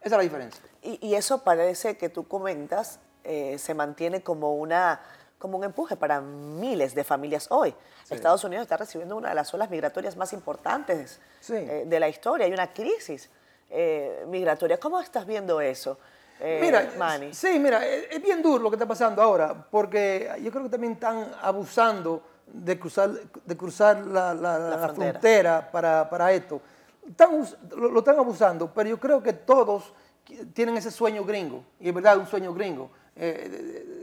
Esa 0.00 0.06
es 0.06 0.12
la 0.12 0.18
diferencia. 0.22 0.60
Y, 0.82 0.98
y 1.06 1.14
eso 1.14 1.42
parece 1.42 1.96
que 1.96 2.08
tú 2.08 2.28
comentas, 2.28 3.00
eh, 3.24 3.58
se 3.58 3.74
mantiene 3.74 4.22
como, 4.22 4.54
una, 4.56 5.00
como 5.38 5.58
un 5.58 5.64
empuje 5.64 5.96
para 5.96 6.20
miles 6.20 6.94
de 6.94 7.02
familias 7.04 7.48
hoy. 7.50 7.74
Estados 8.10 8.44
Unidos 8.44 8.62
está 8.62 8.76
recibiendo 8.76 9.16
una 9.16 9.30
de 9.30 9.34
las 9.34 9.52
olas 9.52 9.68
migratorias 9.68 10.16
más 10.16 10.32
importantes 10.32 11.18
Sí. 11.40 11.54
eh, 11.54 11.84
de 11.86 12.00
la 12.00 12.08
historia. 12.08 12.46
Hay 12.46 12.52
una 12.52 12.72
crisis 12.72 13.30
eh, 13.68 14.24
migratoria. 14.28 14.78
¿Cómo 14.78 15.00
estás 15.00 15.26
viendo 15.26 15.60
eso, 15.60 15.98
eh, 16.40 16.58
Mira, 16.60 16.90
Manny? 16.98 17.32
sí, 17.34 17.58
mira, 17.58 17.84
es, 17.86 18.20
bien 18.22 18.42
duro 18.42 18.62
lo 18.64 18.70
que 18.70 18.76
está 18.76 18.86
pasando 18.86 19.22
ahora, 19.22 19.54
porque 19.70 20.30
yo 20.42 20.50
creo 20.50 20.64
que 20.64 20.68
también 20.70 20.94
están 20.94 21.30
abusando 21.40 22.22
de 22.46 22.78
cruzar, 22.78 23.10
de 23.10 23.56
cruzar 23.56 24.04
la, 24.06 24.32
la- 24.34 24.58
la 24.58 24.78
frontera. 24.78 25.12
frontera, 25.12 25.70
para, 25.72 26.08
para 26.10 26.32
esto. 26.32 26.60
Están 27.08 27.44
lo, 27.76 27.90
lo 27.90 27.98
están 28.00 28.18
abusando, 28.18 28.72
pero 28.72 28.88
yo 28.90 28.98
creo 29.00 29.22
que 29.22 29.32
todos 29.32 29.92
tienen 30.52 30.76
ese 30.76 30.90
sueño 30.90 31.24
gringo, 31.24 31.64
y 31.80 31.88
es 31.88 31.94
verdad, 31.94 32.16
un 32.18 32.26
sueño 32.26 32.52
gringo. 32.52 32.90
Eh, 33.14 33.48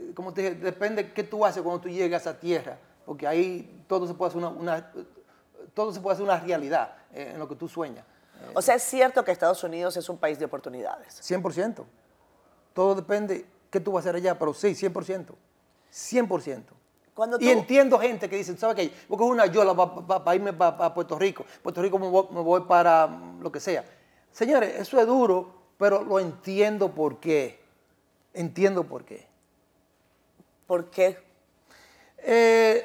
eh, 0.08 0.12
como 0.14 0.32
te 0.32 0.42
dije, 0.42 0.54
depende 0.56 1.12
qué 1.12 1.22
tú 1.22 1.44
haces 1.44 1.62
cuando 1.62 1.80
tú 1.82 1.88
llegas 1.88 2.26
a 2.26 2.38
tierra, 2.38 2.76
porque 3.06 3.26
ahí 3.26 3.84
todo 3.86 4.06
se 4.06 4.14
puede 4.14 4.30
hacer 4.30 4.38
una, 4.38 4.48
una- 4.48 4.90
todo 5.74 5.92
se 5.92 6.00
puede 6.00 6.14
hacer 6.14 6.24
una 6.24 6.38
realidad 6.40 6.94
eh, 7.12 7.30
en 7.34 7.38
lo 7.38 7.48
que 7.48 7.54
tú 7.56 7.68
sueñas. 7.68 8.04
O 8.54 8.60
sea, 8.60 8.74
es 8.74 8.82
cierto 8.82 9.24
que 9.24 9.32
Estados 9.32 9.62
Unidos 9.64 9.96
es 9.96 10.08
un 10.08 10.18
país 10.18 10.38
de 10.38 10.44
oportunidades. 10.44 11.20
100%. 11.22 11.84
Todo 12.74 12.94
depende 12.94 13.46
qué 13.70 13.80
tú 13.80 13.92
vas 13.92 14.04
a 14.04 14.10
hacer 14.10 14.16
allá, 14.16 14.38
pero 14.38 14.52
sí, 14.52 14.68
100%. 14.74 15.34
100%. 15.92 16.62
Cuando 17.14 17.38
Y 17.40 17.48
entiendo 17.48 17.98
gente 17.98 18.28
que 18.28 18.36
dice, 18.36 18.56
¿sabes 18.56 18.74
qué? 18.74 18.92
Voy 19.08 19.18
a 19.22 19.30
una 19.30 19.46
yola 19.46 19.74
para 19.74 20.34
irme 20.34 20.52
para 20.52 20.92
Puerto 20.92 21.16
Rico. 21.16 21.44
Puerto 21.62 21.80
Rico 21.80 21.98
me 21.98 22.08
voy, 22.08 22.26
me 22.32 22.40
voy 22.40 22.62
para 22.62 23.06
mm, 23.06 23.40
lo 23.40 23.52
que 23.52 23.60
sea. 23.60 23.84
Señores, 24.32 24.74
eso 24.80 25.00
es 25.00 25.06
duro, 25.06 25.54
pero 25.78 26.02
lo 26.02 26.18
entiendo 26.18 26.90
por 26.92 27.20
qué. 27.20 27.60
Entiendo 28.32 28.82
por 28.82 29.04
qué. 29.04 29.24
¿Por 30.66 30.90
qué? 30.90 31.18
Eh, 32.18 32.84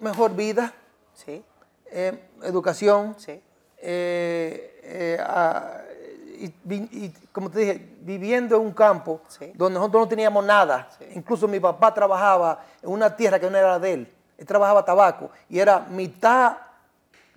mejor 0.00 0.34
vida, 0.34 0.72
Sí, 1.12 1.44
eh, 1.90 2.28
educación, 2.42 3.14
sí. 3.18 3.40
eh, 3.78 5.18
y, 6.34 7.14
como 7.32 7.50
te 7.50 7.58
dije, 7.60 7.96
viviendo 8.00 8.56
en 8.56 8.62
un 8.62 8.72
campo 8.72 9.20
Sí. 9.28 9.52
donde 9.54 9.78
nosotros 9.78 10.02
no 10.02 10.08
teníamos 10.08 10.44
nada. 10.44 10.88
Incluso 11.14 11.46
mi 11.48 11.60
papá 11.60 11.92
trabajaba 11.94 12.60
en 12.82 12.90
una 12.90 13.14
tierra 13.14 13.38
que 13.38 13.50
no 13.50 13.56
era 13.58 13.78
de 13.78 13.92
él. 13.92 14.14
Él 14.36 14.46
trabajaba 14.46 14.84
tabaco 14.84 15.30
y 15.48 15.58
era 15.58 15.80
mitad 15.80 16.56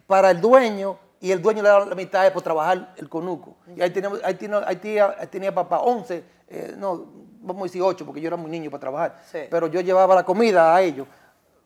para 0.08 0.32
el 0.32 0.42
dueño 0.42 0.98
y 1.20 1.32
el 1.32 1.42
dueño 1.42 1.62
le 1.64 1.70
daba 1.70 1.86
la 1.86 1.96
mitad 1.96 2.32
por 2.34 2.42
trabajar 2.42 2.94
el 2.98 3.10
conuco. 3.10 3.56
Y 3.76 3.82
ahí, 3.82 3.90
teníamos, 3.92 4.20
ahí, 4.24 4.34
tenía, 4.36 4.64
ahí 4.68 4.76
tenía- 4.78 5.16
ahí 5.20 5.28
tenía 5.28 5.54
papá 5.54 5.80
11, 5.80 6.24
eh, 6.48 6.74
no, 6.78 7.06
vamos 7.42 7.62
a 7.62 7.66
decir 7.66 7.82
8 7.82 8.06
porque 8.06 8.22
yo 8.22 8.28
era 8.28 8.38
muy 8.38 8.50
niño 8.52 8.70
para 8.72 8.82
trabajar. 8.82 9.22
Sí. 9.32 9.40
Pero 9.50 9.68
yo 9.68 9.82
llevaba 9.82 10.16
la 10.16 10.24
comida 10.24 10.76
a 10.76 10.82
ellos. 10.82 11.08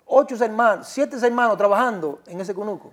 Ocho 0.05 0.35
hermanos, 0.43 0.87
siete 0.87 1.15
hermanos 1.25 1.57
trabajando 1.57 2.19
en 2.27 2.41
ese 2.41 2.53
conuco. 2.53 2.91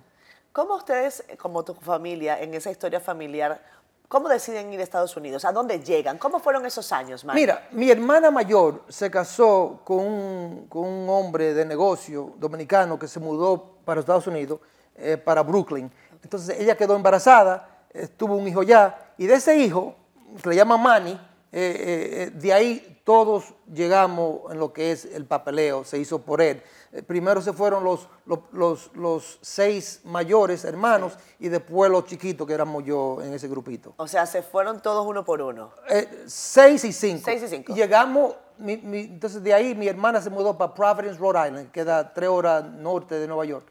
¿Cómo 0.53 0.75
ustedes, 0.75 1.23
como 1.39 1.63
tu 1.63 1.73
familia, 1.75 2.39
en 2.41 2.53
esa 2.53 2.71
historia 2.71 2.99
familiar, 2.99 3.61
cómo 4.09 4.27
deciden 4.27 4.73
ir 4.73 4.81
a 4.81 4.83
Estados 4.83 5.15
Unidos? 5.15 5.45
¿A 5.45 5.53
dónde 5.53 5.79
llegan? 5.79 6.17
¿Cómo 6.17 6.39
fueron 6.39 6.65
esos 6.65 6.91
años, 6.91 7.23
Manny? 7.23 7.39
Mira, 7.39 7.69
mi 7.71 7.89
hermana 7.89 8.29
mayor 8.29 8.83
se 8.89 9.09
casó 9.09 9.79
con 9.85 9.99
un, 9.99 11.07
hombre 11.07 11.53
de 11.53 11.63
negocio 11.63 12.33
dominicano 12.37 12.99
que 12.99 13.07
se 13.07 13.19
mudó 13.19 13.77
para 13.85 14.01
Estados 14.01 14.27
Unidos, 14.27 14.59
eh, 14.95 15.15
para 15.15 15.43
Brooklyn. 15.43 15.89
Entonces 16.21 16.59
ella 16.59 16.75
quedó 16.75 16.95
embarazada, 16.95 17.85
eh, 17.93 18.07
tuvo 18.07 18.35
un 18.35 18.47
hijo 18.47 18.63
ya, 18.63 19.13
y 19.17 19.27
de 19.27 19.35
ese 19.35 19.55
hijo, 19.55 19.95
que 20.41 20.49
le 20.49 20.55
llaman 20.55 20.81
Manny, 20.81 21.28
eh, 21.51 21.75
eh, 21.77 22.23
eh, 22.23 22.31
de 22.33 22.53
ahí 22.53 23.01
todos 23.03 23.55
llegamos 23.73 24.51
en 24.51 24.59
lo 24.59 24.71
que 24.71 24.91
es 24.91 25.05
el 25.05 25.25
papeleo, 25.25 25.83
se 25.83 25.97
hizo 25.97 26.19
por 26.21 26.41
él. 26.41 26.61
Eh, 26.91 27.01
primero 27.01 27.41
se 27.41 27.53
fueron 27.53 27.83
los, 27.83 28.07
los, 28.27 28.39
los- 28.51 28.91
los 28.95 29.39
seis 29.41 30.01
mayores 30.03 30.63
hermanos 30.63 31.13
y 31.39 31.49
después 31.49 31.89
los 31.89 32.05
chiquitos 32.05 32.45
que 32.45 32.53
éramos 32.53 32.83
yo 32.83 33.19
en 33.23 33.33
ese 33.33 33.47
grupito. 33.47 33.93
O 33.97 34.07
sea, 34.07 34.25
se 34.27 34.43
fueron 34.43 34.79
todos 34.81 35.05
uno 35.07 35.25
por 35.25 35.41
uno. 35.41 35.71
Eh, 35.89 36.23
seis 36.27 36.83
y 36.85 36.93
cinco. 36.93 37.23
Seis 37.25 37.41
y 37.43 37.47
cinco. 37.47 37.73
Llegamos, 37.73 38.35
mi- 38.59 38.77
mi- 38.77 38.99
entonces 39.01 39.41
de 39.41 39.53
ahí 39.53 39.73
mi 39.73 39.87
hermana 39.87 40.21
se 40.21 40.29
mudó 40.29 40.55
para 40.57 40.73
Providence, 40.75 41.19
Rhode 41.19 41.47
Island, 41.47 41.65
que 41.71 41.81
queda 41.81 42.13
tres 42.13 42.29
horas 42.29 42.63
norte 42.63 43.15
de 43.19 43.27
Nueva 43.27 43.45
York. 43.45 43.65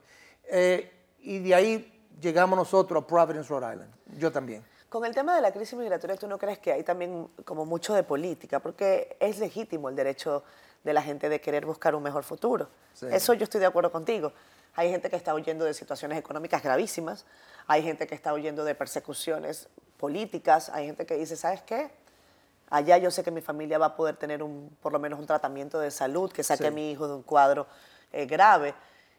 Y 1.21 1.39
de 1.41 1.55
ahí 1.55 2.09
llegamos 2.21 2.57
nosotros 2.59 3.05
a 3.05 3.07
Providence, 3.07 3.49
Rhode 3.49 3.73
Island. 3.75 3.93
Yo 4.17 4.33
también. 4.33 4.65
Con 4.89 5.05
el 5.05 5.15
tema 5.15 5.35
de 5.35 5.43
la 5.43 5.53
crisis 5.53 5.79
migratoria, 5.79 6.17
¿tú 6.17 6.27
no 6.27 6.39
crees 6.39 6.59
que 6.59 6.73
hay 6.73 6.83
también 6.83 7.29
como 7.45 7.67
mucho 7.67 7.93
de 7.95 8.03
política? 8.03 8.59
Porque 8.61 9.17
es 9.21 9.39
legítimo 9.39 9.91
el 9.91 9.97
derecho 9.97 10.43
de 10.83 10.93
la 10.95 11.03
gente 11.03 11.29
de 11.29 11.41
querer 11.41 11.67
buscar 11.67 11.95
un 11.95 12.03
mejor 12.03 12.25
futuro. 12.25 12.69
Sí. 12.95 13.07
Eso 13.11 13.35
yo 13.35 13.45
estoy 13.45 13.61
de 13.61 13.67
acuerdo 13.67 13.93
contigo. 13.93 14.33
Hay 14.77 14.91
gente 14.91 15.11
que 15.11 15.17
está 15.17 15.35
huyendo 15.35 15.65
de 15.65 15.75
situaciones 15.75 16.17
económicas 16.19 16.63
gravísimas, 16.63 17.27
hay 17.67 17.83
gente 17.83 18.07
que 18.07 18.15
está 18.15 18.33
huyendo 18.33 18.65
de 18.65 18.75
persecuciones 18.75 19.69
políticas, 19.99 20.71
hay 20.71 20.87
gente 20.87 21.05
que 21.05 21.17
dice, 21.17 21.37
¿sabes 21.37 21.63
qué? 21.63 21.91
Allá 22.71 22.97
yo 22.97 23.11
sé 23.11 23.23
que 23.23 23.31
mi 23.31 23.41
familia 23.41 23.79
va 23.79 23.87
a 23.87 23.97
poder 23.97 24.17
tener 24.17 24.43
un, 24.43 24.75
por 24.81 24.93
lo 24.93 24.99
menos 24.99 25.19
un 25.19 25.27
tratamiento 25.27 25.81
de 25.81 25.91
salud 25.91 26.31
que 26.33 26.43
saque 26.43 26.63
Sí. 26.63 26.67
a 26.69 26.71
mi 26.71 26.93
hijo 26.93 27.09
de 27.09 27.15
un 27.15 27.23
cuadro 27.23 27.67
eh, 28.13 28.25
grave. 28.27 28.75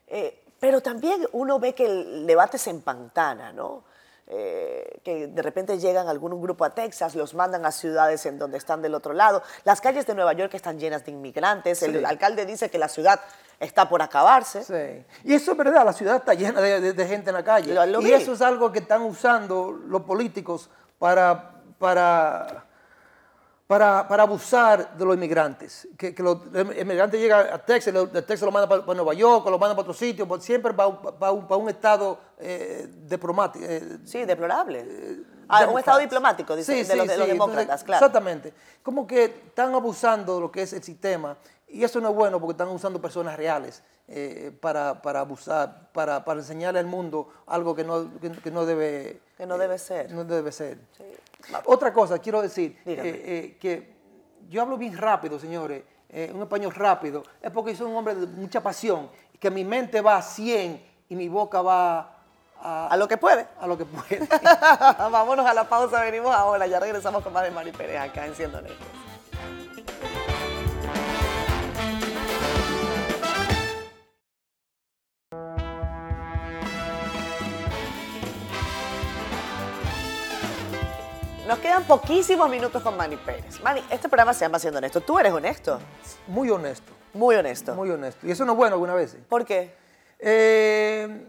Eh, 0.07 0.43
pero 0.59 0.81
también 0.81 1.27
uno 1.33 1.59
ve 1.59 1.75
que 1.75 1.85
el 1.85 2.25
debate 2.25 2.57
se 2.57 2.69
empantana, 2.69 3.51
¿no? 3.53 3.83
Eh, 4.31 4.99
que 5.03 5.25
de 5.27 5.41
repente 5.41 5.79
llegan 5.79 6.07
algún 6.07 6.39
grupo 6.39 6.63
a 6.63 6.69
Texas, 6.69 7.15
los 7.15 7.33
mandan 7.33 7.65
a 7.65 7.71
ciudades 7.71 8.27
en 8.27 8.37
donde 8.37 8.59
están 8.59 8.79
del 8.79 8.93
otro 8.93 9.11
lado. 9.13 9.41
Las 9.63 9.81
calles 9.81 10.05
de 10.05 10.13
Nueva 10.13 10.33
York 10.33 10.53
están 10.53 10.77
llenas 10.77 11.03
de 11.03 11.11
inmigrantes. 11.11 11.81
El 11.81 12.05
alcalde 12.05 12.45
dice 12.45 12.69
que 12.69 12.77
la 12.77 12.89
ciudad 12.89 13.19
está 13.59 13.89
por 13.89 14.03
acabarse. 14.03 14.63
Sí. 14.63 15.03
Y 15.23 15.33
eso 15.33 15.53
es 15.53 15.57
verdad, 15.57 15.83
la 15.83 15.93
ciudad 15.93 16.17
está 16.17 16.35
llena 16.35 16.61
de, 16.61 16.79
de- 16.79 16.93
de 16.93 17.07
gente 17.07 17.31
en 17.31 17.35
la 17.37 17.43
calle. 17.43 17.73
Lo- 17.73 17.83
lo 17.87 18.01
y 18.01 18.05
vi. 18.05 18.13
eso 18.13 18.33
es 18.33 18.41
algo 18.43 18.71
que 18.71 18.79
están 18.79 19.01
usando 19.01 19.71
los 19.71 20.03
políticos 20.03 20.69
para, 20.99 21.55
para, 21.79 22.65
para, 23.69 24.07
para 24.07 24.23
abusar 24.23 24.97
de 24.97 25.05
los 25.05 25.13
inmigrantes. 25.15 25.87
Que, 25.95 26.15
que 26.15 26.23
los 26.23 26.39
inmigrantes 26.75 27.21
llegan 27.21 27.53
a 27.53 27.59
Texas, 27.59 27.93
de 27.93 28.23
Texas 28.23 28.41
lo 28.41 28.51
mandan 28.51 28.67
para, 28.67 28.83
para 28.83 28.95
Nueva 28.95 29.13
York, 29.13 29.45
lo 29.45 29.59
mandan 29.59 29.75
para 29.75 29.81
otro 29.81 29.93
sitio, 29.93 30.27
pues 30.27 30.43
siempre 30.43 30.73
para, 30.73 30.99
para 30.99 31.31
un, 31.31 31.69
estado 31.69 32.17
eh, 32.39 32.87
diplomático. 33.03 33.63
eh, 33.63 33.99
Sí, 34.05 34.25
deplorable. 34.25 35.19
Ah, 35.47 35.67
un 35.67 35.77
estado 35.77 35.99
diplomático, 35.99 36.55
dice, 36.55 36.83
Sí, 36.83 36.89
de, 36.89 36.95
los, 36.95 37.05
sí, 37.05 37.11
de 37.11 37.17
los 37.19 37.27
demócratas, 37.27 37.61
Entonces, 37.61 37.85
claro. 37.85 38.05
Exactamente. 38.07 38.53
Como 38.81 39.05
que 39.05 39.25
están 39.25 39.75
abusando 39.75 40.33
de 40.33 40.41
lo 40.41 40.51
que 40.51 40.63
es 40.63 40.73
el 40.73 40.81
sistema 40.81 41.37
Y 41.71 41.83
eso 41.83 42.01
no 42.01 42.09
es 42.09 42.15
bueno 42.15 42.39
porque 42.39 42.53
están 42.53 42.69
usando 42.69 42.99
personas 42.99 43.37
reales 43.37 43.83
eh, 44.07 44.51
para, 44.59 45.01
para 45.01 45.19
abusar, 45.19 45.91
para, 45.93 46.25
para 46.25 46.39
enseñarle 46.39 46.79
al 46.79 46.87
mundo 46.87 47.29
algo 47.45 47.75
que 47.75 47.83
no, 47.83 48.09
que, 48.19 48.31
que 48.31 48.51
no 48.51 48.65
debe... 48.65 49.21
Que 49.37 49.45
no 49.45 49.57
debe 49.57 49.77
ser. 49.77 50.11
No 50.11 50.23
debe 50.23 50.51
ser. 50.51 50.79
Sí. 50.97 51.03
Otra 51.65 51.93
cosa, 51.93 52.19
quiero 52.19 52.41
decir 52.41 52.77
eh, 52.85 52.99
eh, 53.05 53.57
que 53.59 53.95
yo 54.49 54.61
hablo 54.61 54.77
bien 54.77 54.97
rápido, 54.97 55.39
señores, 55.39 55.83
eh, 56.09 56.31
un 56.33 56.41
español 56.41 56.73
rápido, 56.73 57.23
es 57.41 57.51
porque 57.51 57.75
soy 57.75 57.89
un 57.89 57.95
hombre 57.95 58.15
de 58.15 58.27
mucha 58.27 58.61
pasión, 58.61 59.09
que 59.39 59.49
mi 59.49 59.63
mente 59.63 60.01
va 60.01 60.17
a 60.17 60.21
100 60.21 60.83
y 61.07 61.15
mi 61.15 61.29
boca 61.29 61.61
va 61.61 62.17
a, 62.61 62.87
A 62.87 62.97
lo 62.97 63.07
que 63.07 63.17
puede. 63.17 63.47
a 63.59 63.67
lo 63.67 63.77
que 63.77 63.85
puede. 63.85 64.27
Vámonos 65.11 65.45
a 65.45 65.53
la 65.53 65.69
pausa, 65.69 66.01
venimos 66.01 66.35
ahora. 66.35 66.67
Ya 66.67 66.79
regresamos 66.79 67.23
con 67.23 67.31
más 67.31 67.43
de 67.43 67.51
Mari 67.51 67.71
Pérez 67.71 67.99
acá 67.99 68.25
en 68.25 68.35
Siendo. 68.35 68.59
Nos 81.49 81.57
quedan 81.57 81.83
poquísimos 81.85 82.47
minutos 82.47 82.83
con 82.83 82.95
Manny 82.95 83.17
Pérez. 83.17 83.59
Manny, 83.63 83.81
este 83.89 84.07
programa 84.07 84.35
se 84.35 84.45
llama 84.45 84.59
Siendo 84.59 84.77
Honesto. 84.77 85.01
¿Tú 85.01 85.17
eres 85.17 85.33
honesto? 85.33 85.79
Muy 86.27 86.47
honesto, 86.51 86.93
Muy 87.11 87.35
honesto. 87.35 87.73
muy 87.73 87.89
honesto. 87.89 88.27
Y 88.27 88.29
eso 88.29 88.45
no 88.45 88.51
es 88.51 88.57
bueno 88.59 88.75
algunas 88.75 88.95
veces. 88.95 89.19
¿Por 89.27 89.43
qué? 89.45 89.73
Eh, 90.19 91.25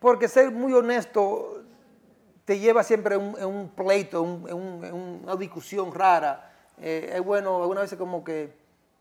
porque 0.00 0.28
ser 0.28 0.50
muy 0.50 0.72
honesto 0.72 1.60
te 2.46 2.58
lleva 2.58 2.82
siempre 2.82 3.16
a 3.16 3.18
un, 3.18 3.38
a 3.38 3.46
un 3.46 3.68
pleito, 3.68 4.16
a 4.16 4.20
un- 4.22 4.48
a 4.50 4.94
una 4.94 5.36
discusión 5.36 5.92
rara. 5.92 6.50
Eh, 6.80 7.12
es 7.14 7.22
bueno, 7.22 7.60
algunas 7.60 7.82
veces 7.82 7.98
como 7.98 8.24
que 8.24 8.50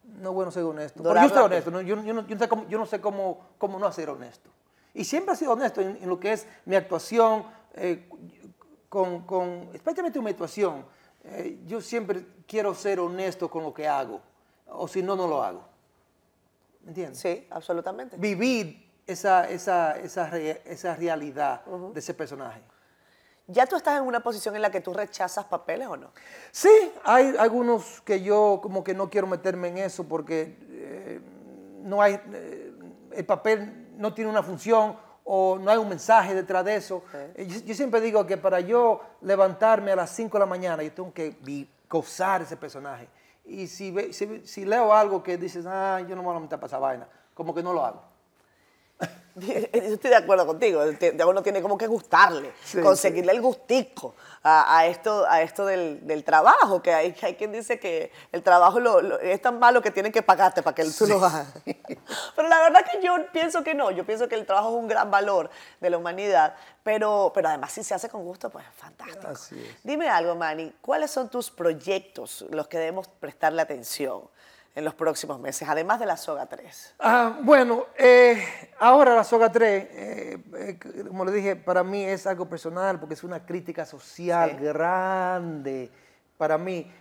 no 0.04 0.32
es 0.32 0.36
bueno 0.36 0.52
ser 0.52 0.64
honesto. 0.64 1.02
Pero 1.04 1.26
yo 1.26 1.34
la 1.36 1.44
honesto, 1.46 1.72
¿no? 1.72 1.80
yo, 1.80 1.96
yo 2.04 2.14
no, 2.14 2.28
yo 2.28 2.36
no 2.36 2.40
sé, 2.42 2.50
cómo, 2.50 2.68
yo 2.68 2.78
no 2.78 2.86
sé 2.86 3.00
cómo, 3.00 3.48
cómo 3.58 3.80
no 3.80 3.90
ser 3.94 4.10
honesto. 4.10 4.50
Y 4.94 5.06
siempre 5.06 5.36
he 5.36 5.38
sido 5.38 5.54
honesto 5.54 5.80
en, 5.80 5.98
en 6.02 6.10
lo 6.10 6.20
que 6.20 6.34
es 6.34 6.46
mi 6.66 6.76
actuación, 6.76 7.46
eh, 7.76 8.08
con, 8.94 9.22
con- 9.26 9.70
especialmente 9.74 10.20
en 10.20 10.24
mi 10.26 10.30
actuación. 10.30 10.86
Eh, 11.24 11.58
yo 11.66 11.82
siempre 11.82 12.24
quiero 12.46 12.76
ser 12.76 13.00
honesto 13.00 13.50
con 13.50 13.64
lo 13.64 13.74
que 13.74 13.88
hago, 13.88 14.22
o 14.68 14.88
si 14.88 15.02
no, 15.02 15.16
no 15.16 15.26
lo 15.28 15.42
hago. 15.42 15.64
¿Me 16.84 16.90
entiendes? 16.90 17.18
Sí, 17.20 17.48
absolutamente. 17.50 18.18
vivir 18.18 18.88
esa, 19.08 19.50
esa, 19.50 19.98
esa, 19.98 20.30
re- 20.30 20.62
esa 20.66 20.96
realidad 20.96 21.66
de 21.66 22.00
ese 22.00 22.14
personaje. 22.14 22.62
¿Ya 23.48 23.66
tú 23.66 23.76
estás 23.76 23.98
en 24.00 24.06
una 24.06 24.20
posición 24.22 24.56
en 24.56 24.62
la 24.62 24.70
que 24.70 24.80
tú 24.80 24.94
rechazas 24.94 25.46
papeles 25.46 25.88
o 25.88 25.98
no? 25.98 26.12
Sí, 26.52 26.70
hay 27.04 27.34
algunos 27.40 28.00
que 28.02 28.22
yo 28.22 28.60
como 28.62 28.84
que 28.84 28.94
no 28.94 29.10
quiero 29.10 29.26
meterme 29.26 29.70
en 29.70 29.80
eso 29.80 30.04
porque 30.04 30.56
eh, 30.70 31.20
no 31.82 32.00
hay, 32.00 32.20
eh, 32.32 32.74
el 33.12 33.26
papel 33.26 33.88
no 33.98 34.14
tiene 34.14 34.30
una 34.30 34.44
función 34.44 34.96
o 35.26 35.58
no 35.58 35.72
hay 35.72 35.78
un 35.78 35.90
mensaje 35.90 36.34
detrás 36.36 36.66
de 36.66 36.76
eso. 36.76 37.04
Eh, 37.36 37.46
Yo, 37.48 37.60
yo 37.62 37.74
siempre 37.74 38.02
digo 38.02 38.26
que 38.26 38.38
para 38.38 38.60
yo 38.60 39.02
levantarme 39.22 39.92
a 39.92 39.96
las 39.96 40.10
5 40.12 40.38
de 40.38 40.40
la 40.40 40.46
mañana, 40.46 40.84
yo 40.84 40.92
tengo 40.92 41.14
que 41.14 41.38
gozar 41.90 42.42
ese 42.42 42.58
personaje. 42.58 43.08
Y 43.46 43.68
si, 43.68 43.94
si, 44.14 44.42
si 44.46 44.66
leo 44.66 44.94
algo 44.94 45.22
que 45.22 45.38
dices, 45.38 45.66
ah, 45.68 46.00
yo 46.02 46.16
no 46.16 46.22
me 46.22 46.28
voy 46.30 46.38
a 46.38 46.40
meter 46.40 46.60
para 46.60 46.68
esa 46.68 46.80
vaina, 46.80 47.08
como 47.34 47.54
que 47.54 47.62
no 47.62 47.74
lo 47.74 47.86
hago. 47.86 48.02
Yo 49.36 49.52
estoy 49.74 50.12
de 50.12 50.16
acuerdo 50.16 50.46
contigo. 50.46 50.84
Uno 51.28 51.42
tiene 51.42 51.60
como 51.62 51.76
que 51.76 51.88
gustarle, 51.88 52.54
Sí, 52.64 52.80
conseguirle 52.82 53.32
el 53.32 53.42
gustico 53.42 54.14
a, 54.44 54.78
a 54.78 54.86
esto, 54.86 55.26
a 55.28 55.42
esto 55.42 55.66
del, 55.66 56.06
del 56.06 56.24
trabajo, 56.24 56.84
que 56.84 56.94
hay, 56.94 57.16
hay 57.22 57.34
quien 57.34 57.52
dice 57.52 57.80
que 57.80 58.12
el 58.32 58.44
trabajo 58.44 58.80
lo- 58.80 59.02
lo- 59.02 59.20
es 59.20 59.42
tan 59.42 59.58
malo 59.58 59.82
que 59.82 59.90
tienen 59.90 60.12
que 60.12 60.22
pagarte 60.22 60.62
para 60.62 60.76
que 60.76 60.84
tú 60.86 61.08
lo 61.08 61.16
hagas. 61.26 61.48
Pero 62.36 62.48
la 62.48 62.62
verdad 62.62 62.86
que 62.92 63.02
yo 63.04 63.16
pienso 63.32 63.64
que 63.64 63.74
no. 63.74 63.90
Yo 63.90 64.06
pienso 64.06 64.28
que 64.30 64.36
el 64.36 64.46
trabajo 64.46 64.70
es 64.70 64.76
un 64.76 64.88
gran 64.88 65.10
valor 65.10 65.50
de 65.80 65.90
la 65.90 65.98
humanidad, 65.98 66.56
pero, 66.84 67.32
pero 67.34 67.48
además 67.50 67.72
si 67.72 67.84
se 67.84 67.96
hace 67.96 68.10
con 68.10 68.24
gusto, 68.24 68.52
pues 68.52 68.66
fantástico. 68.76 69.28
Así 69.30 69.56
es. 69.60 69.78
Dime 69.84 70.10
algo, 70.10 70.36
Manny, 70.36 70.72
¿cuáles 70.82 71.10
son 71.10 71.30
tus 71.30 71.50
proyectos, 71.50 72.46
los 72.52 72.68
que 72.68 72.78
debemos 72.78 73.08
prestarle 73.08 73.62
atención 73.64 74.22
en 74.76 74.84
los 74.86 74.96
próximos 74.96 75.40
meses, 75.40 75.68
además 75.70 76.00
de 76.00 76.06
la 76.08 76.18
Soga 76.18 76.48
3? 76.48 76.96
Ah, 77.00 77.38
bueno, 77.42 77.86
eh, 77.98 78.44
ahora 78.80 79.16
la 79.16 79.24
soga 79.24 79.52
3, 79.52 79.88
eh, 79.92 80.38
eh, 80.56 80.80
como 81.08 81.26
le 81.26 81.32
dije, 81.32 81.56
para 81.56 81.84
mí 81.84 82.04
es 82.04 82.26
algo 82.26 82.48
personal 82.50 83.00
porque 83.00 83.14
es 83.14 83.24
una 83.24 83.46
crítica 83.46 83.86
social 83.86 84.56
Sí. 84.58 84.64
grande 84.66 85.92
para 86.38 86.58
mí. 86.58 86.92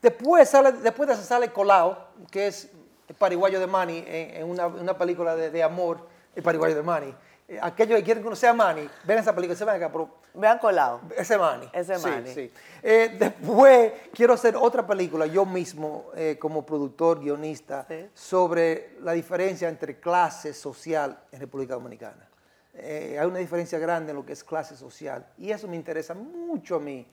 Después, 0.00 0.48
sale, 0.48 0.72
después 0.72 1.08
de 1.08 1.14
eso 1.14 1.22
sale 1.24 1.50
Colao, 1.52 2.08
que 2.30 2.46
es 2.46 2.70
el 3.08 3.14
pariguayo 3.16 3.60
de 3.60 3.66
Manny 3.66 3.98
en, 4.06 4.36
en 4.36 4.48
una, 4.48 4.66
una 4.68 4.96
película 4.96 5.34
de, 5.36 5.50
de 5.50 5.62
amor, 5.62 6.06
el 6.34 6.42
pariguayo 6.42 6.74
de 6.76 6.82
Manny. 6.82 7.14
Eh, 7.52 7.58
aquellos 7.60 7.98
que 7.98 8.04
quieren 8.04 8.22
conocer 8.22 8.48
a 8.48 8.54
Manny, 8.54 8.88
ven 9.02 9.18
esa 9.18 9.34
película, 9.34 9.56
se 9.58 9.64
ven 9.64 9.74
acá, 9.74 9.90
pero 9.90 10.08
Vean 10.34 10.58
colado. 10.60 11.00
ese 11.16 11.36
Manny. 11.36 11.68
Ese 11.72 11.96
Sí, 11.98 12.06
Manny. 12.08 12.32
sí. 12.32 12.52
Eh, 12.80 13.16
después 13.18 13.92
quiero 14.14 14.34
hacer 14.34 14.54
otra 14.54 14.86
película, 14.86 15.26
yo 15.26 15.44
mismo, 15.44 16.10
eh, 16.14 16.36
como 16.40 16.64
productor, 16.64 17.18
guionista, 17.18 17.86
Sí. 17.88 18.06
sobre 18.14 18.96
la 19.00 19.12
diferencia 19.12 19.68
entre 19.68 19.98
clase 19.98 20.54
social 20.54 21.18
en 21.32 21.40
República 21.40 21.74
Dominicana. 21.74 22.28
Eh, 22.74 23.16
hay 23.20 23.26
una 23.26 23.40
diferencia 23.40 23.80
grande 23.80 24.10
en 24.12 24.16
lo 24.18 24.24
que 24.24 24.32
es 24.32 24.44
clase 24.44 24.76
social 24.76 25.26
y 25.36 25.50
eso 25.50 25.66
me 25.66 25.74
interesa 25.74 26.14
mucho 26.14 26.76
a 26.76 26.78
mí, 26.78 27.04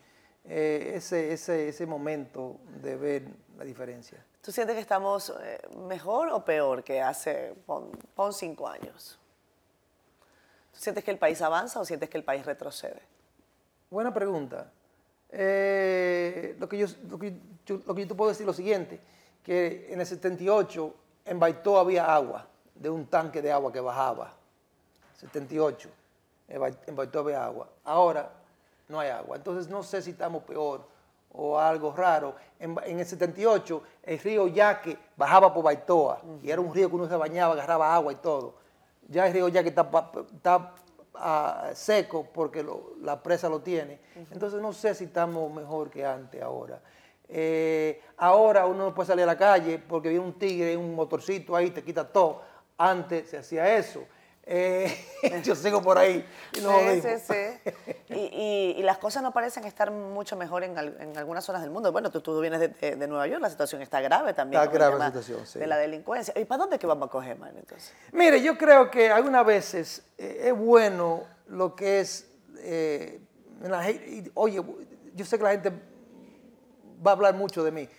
eh, 0.46 0.94
ese, 0.96 1.34
ese, 1.34 1.70
ese 1.70 1.86
momento 1.88 2.60
de 2.80 2.96
ver 2.96 3.24
la 3.58 3.64
diferencia. 3.66 4.24
¿Tú 4.42 4.52
sientes 4.52 4.76
que 4.76 4.82
estamos 4.82 5.34
eh, 5.44 5.60
mejor 5.88 6.30
o 6.30 6.46
peor 6.46 6.84
que 6.84 7.02
hace, 7.02 7.56
pon, 7.66 7.90
pon 8.14 8.32
cinco 8.32 8.68
años? 8.68 9.20
¿Tú 10.78 10.84
sientes 10.84 11.04
que 11.04 11.10
el 11.10 11.18
país 11.18 11.42
avanza 11.42 11.80
o 11.80 11.86
sientes 11.86 12.08
que 12.08 12.20
el 12.20 12.24
país 12.24 12.46
retrocede? 12.46 13.02
Buena 13.90 14.14
pregunta. 14.14 14.70
Eh, 15.32 16.56
lo, 16.60 16.70
que 16.70 16.78
yo, 16.78 16.86
lo, 17.10 17.18
que 17.18 17.34
yo, 17.66 17.80
lo 17.84 17.96
que 17.96 18.02
yo 18.04 18.08
te 18.08 18.14
puedo 18.14 18.30
decir 18.30 18.44
es 18.44 18.48
lo 18.48 18.54
siguiente, 18.54 19.00
que 19.44 19.88
en 19.92 20.00
el 20.00 20.06
78 20.06 20.94
en 21.26 21.40
Baitó 21.40 21.80
había 21.80 22.14
agua, 22.14 22.46
de 22.76 22.92
un 22.92 23.08
tanque 23.08 23.42
de 23.42 23.52
agua 23.52 23.74
que 23.74 23.80
bajaba. 23.80 24.34
78, 25.20 25.90
en 26.48 26.62
Bai- 26.62 26.78
en 26.86 26.96
Baitó 26.96 27.22
había 27.22 27.44
agua. 27.44 27.68
Ahora 27.84 28.30
no 28.88 29.00
hay 29.00 29.10
agua. 29.10 29.36
Entonces 29.38 29.68
no 29.70 29.82
sé 29.82 30.04
si 30.04 30.12
estamos 30.12 30.44
peor 30.44 30.86
o 31.32 31.58
algo 31.60 31.92
raro. 31.92 32.36
En, 32.60 32.76
en 32.86 33.00
el 33.00 33.06
78 33.06 33.82
el 34.04 34.20
río 34.20 34.48
Yaque 34.48 34.96
bajaba 35.16 35.52
por 35.52 35.64
Baitoa 35.64 36.22
y 36.44 36.52
era 36.52 36.62
un 36.62 36.72
río 36.72 36.88
que 36.88 36.96
uno 36.96 37.08
se 37.10 37.16
bañaba, 37.16 37.54
agarraba 37.54 37.96
agua 37.96 38.14
y 38.14 38.18
todo. 38.18 38.67
Ya 39.08 39.28
el 39.28 39.34
río 39.34 39.48
está, 39.48 39.90
pa- 39.90 40.12
está 40.36 40.74
ah, 41.16 41.70
seco 41.74 42.28
porque 42.34 42.62
lo- 42.64 42.94
la 43.02 43.22
presa 43.22 43.50
lo 43.50 43.62
tiene. 43.62 44.00
Entonces 44.32 44.62
no 44.62 44.74
sé 44.74 44.94
si 44.96 45.06
estamos 45.06 45.52
mejor 45.54 45.90
que 45.90 46.06
antes 46.06 46.42
ahora. 46.42 46.80
Eh, 47.30 48.02
ahora 48.18 48.66
uno 48.66 48.86
no 48.86 48.94
puede 48.94 49.08
salir 49.08 49.24
a 49.24 49.28
la 49.28 49.38
calle 49.38 49.80
porque 49.80 50.10
viene 50.10 50.24
un 50.24 50.34
tigre, 50.40 50.78
un 50.78 50.96
motorcito 50.96 51.56
ahí, 51.56 51.72
te 51.72 51.84
quita 51.84 52.08
todo. 52.08 52.42
Antes 52.78 53.30
se 53.30 53.38
hacía 53.38 53.76
eso. 53.78 54.04
Eh, 54.50 55.06
yo 55.44 55.56
sigo 55.56 55.82
por 55.82 55.98
ahí. 55.98 56.26
y 56.58 56.62
no 56.62 56.72
sí, 56.80 57.02
sí, 57.02 57.10
sí. 57.28 57.74
Y, 58.10 58.14
y- 58.16 58.76
y 58.78 58.82
las 58.84 58.98
cosas 58.98 59.22
no 59.22 59.34
parecen 59.34 59.66
estar 59.66 59.92
mucho 59.92 60.38
mejor 60.38 60.64
en, 60.64 60.78
al- 60.78 60.96
en 61.02 61.18
algunas 61.18 61.44
zonas 61.44 61.62
del 61.62 61.70
mundo. 61.72 61.92
Bueno, 61.92 62.10
tú, 62.12 62.22
tú 62.22 62.40
vienes 62.40 62.60
de, 62.62 62.70
de- 62.70 62.96
de 62.96 63.08
Nueva 63.08 63.28
York, 63.28 63.42
la 63.42 63.50
situación 63.50 63.82
está 63.82 64.00
grave 64.00 64.34
también. 64.34 64.62
Está 64.62 64.74
grave 64.74 64.98
la 64.98 65.08
situación, 65.08 65.46
sí. 65.46 65.60
De 65.60 65.68
la 65.68 65.78
delincuencia. 65.78 66.34
¿Y 66.40 66.46
para 66.46 66.60
dónde 66.60 66.80
que 66.80 66.88
vamos 66.88 67.10
a 67.10 67.12
coger, 67.12 67.38
man, 67.38 67.52
entonces? 67.58 67.94
Mire, 68.14 68.42
yo 68.42 68.58
creo 68.58 68.90
que 68.90 69.12
algunas 69.12 69.46
veces 69.46 70.04
eh, 70.18 70.44
es 70.46 70.58
bueno 70.58 71.24
lo 71.48 71.76
que 71.76 72.00
es, 72.00 72.28
eh, 72.60 73.20
la 73.62 73.90
y, 73.92 74.32
oye, 74.34 74.62
yo 75.14 75.26
sé 75.26 75.38
que 75.38 75.44
la 75.44 75.52
gente 75.52 75.72
va 77.06 77.12
a 77.12 77.14
hablar 77.16 77.34
mucho 77.34 77.64
de 77.64 77.72
mí. 77.72 77.82
Eh, 77.82 77.90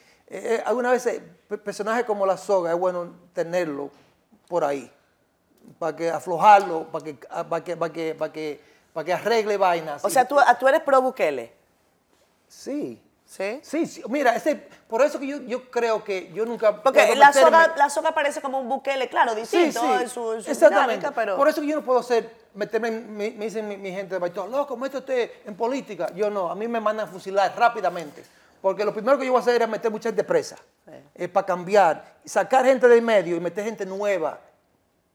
eh, 0.57 0.63
algunas 0.65 0.93
veces 0.93 1.21
pe- 1.47 1.59
personajes 1.59 2.05
como 2.05 2.25
la 2.27 2.37
soga 2.39 2.73
es 2.73 2.79
bueno 2.79 3.15
tenerlo 3.35 3.91
por 4.49 4.65
ahí, 4.65 4.91
para 5.79 5.97
que 5.97 6.11
aflojarlo, 6.11 6.85
para 6.85 7.05
que, 7.05 7.19
ah, 7.31 7.45
para 7.45 7.65
que, 7.65 7.77
para 7.77 7.93
que, 7.93 8.15
para 8.15 8.33
que, 8.33 8.61
para 8.93 9.05
que 9.05 9.13
arregle 9.13 9.57
vainas. 9.57 10.05
O 10.05 10.11
sea, 10.11 10.27
tú, 10.27 10.39
ah, 10.39 10.57
tú 10.59 10.69
eres 10.69 10.81
pro 10.83 11.01
Bukele, 11.03 11.53
Sí. 12.49 13.01
¿sí? 13.27 13.61
Sí, 13.63 13.87
sí, 13.87 14.03
mira, 14.09 14.35
ese, 14.35 14.57
por 14.89 15.03
eso 15.03 15.21
que 15.21 15.27
yo, 15.27 15.43
yo 15.43 15.71
creo 15.71 16.03
que 16.03 16.33
yo 16.33 16.47
nunca... 16.47 16.83
Porque 16.83 17.15
la 17.15 17.33
soga, 17.33 17.75
la 17.77 17.91
soga 17.91 18.13
parece 18.13 18.41
como 18.41 18.59
un 18.59 18.69
Bukele, 18.69 19.09
claro, 19.09 19.35
distinto 19.35 20.01
en 20.01 20.09
su, 20.09 20.33
en 20.33 20.43
su 20.43 20.51
Exactamente. 20.51 20.97
dinámica, 20.97 21.11
pero... 21.15 21.37
Por 21.37 21.49
eso 21.49 21.61
que 21.61 21.67
yo 21.67 21.77
no 21.77 21.85
puedo 21.85 22.03
ser, 22.03 22.35
meterme, 22.55 22.91
me, 22.91 23.31
me 23.33 23.45
dicen 23.45 23.69
mi, 23.69 23.77
mi 23.77 23.91
gente 23.91 24.15
de 24.15 24.19
Baitón, 24.19 24.51
loco, 24.51 24.77
métete 24.77 25.43
en 25.45 25.55
política. 25.55 26.11
Yo 26.15 26.31
no, 26.31 26.51
a 26.51 26.55
mí 26.55 26.67
me 26.69 26.81
mandan 26.81 27.07
a 27.07 27.11
fusilar 27.11 27.53
rápidamente. 27.57 28.25
Porque 28.63 28.85
lo 28.85 28.93
primero 28.93 29.19
que 29.19 29.27
yo 29.27 29.33
voy 29.33 29.39
a 29.39 29.43
hacer 29.43 29.63
es 29.63 29.69
meter 29.69 29.91
mucha 29.91 30.09
gente 30.09 30.25
presa. 30.25 30.57
Es 31.15 31.29
para 31.29 31.47
cambiar, 31.47 32.17
sacar 32.25 32.65
gente 32.65 32.89
del 32.89 33.03
medio 33.03 33.37
y 33.37 33.41
meter 33.41 33.65
gente 33.65 33.85
nueva 33.85 34.41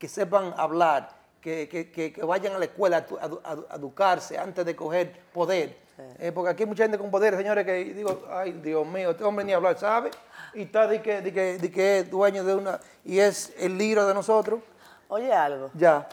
que 0.03 0.09
sepan 0.09 0.53
hablar 0.57 1.07
que, 1.39 1.69
que- 1.69 1.89
que- 1.89 2.11
que 2.11 2.21
vayan 2.25 2.53
a 2.55 2.59
la 2.59 2.65
escuela 2.65 3.05
a, 3.21 3.75
educarse 3.77 4.37
antes 4.37 4.65
de 4.65 4.75
coger 4.75 5.17
poder. 5.31 5.77
Eh, 6.19 6.33
porque 6.33 6.49
aquí 6.51 6.63
hay 6.63 6.67
mucha 6.67 6.83
gente 6.83 6.97
con 6.97 7.09
poder, 7.09 7.37
señores, 7.37 7.65
que 7.65 7.85
digo, 7.85 8.25
ay, 8.29 8.51
Dios 8.51 8.85
mío, 8.85 9.11
este 9.11 9.23
hombre 9.23 9.45
ni 9.45 9.53
hablar 9.53 9.77
sabe. 9.79 10.11
Y 10.55 10.63
está 10.63 10.87
de 10.87 11.01
que, 11.01 11.21
de 11.21 11.31
que, 11.31 11.57
de 11.57 11.71
que 11.71 11.99
es 11.99 12.11
dueño 12.11 12.43
de 12.43 12.53
una, 12.53 12.81
y 13.05 13.19
es 13.19 13.53
el 13.57 13.77
libro 13.77 14.05
de 14.05 14.13
nosotros. 14.13 14.59
Oye, 15.07 15.31
algo. 15.31 15.69
Ya. 15.73 16.05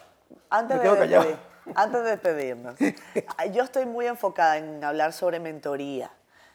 Antes 0.49 0.77
Me 0.77 0.83
de, 0.83 0.89
despedir- 0.89 1.37
antes 1.75 2.03
de 2.05 2.09
despedirnos, 2.11 2.75
yo 3.51 3.63
estoy 3.63 3.85
muy 3.85 4.07
enfocada 4.07 4.57
en 4.57 4.81
hablar 4.85 5.11
sobre 5.11 5.41
mentoría. 5.41 6.09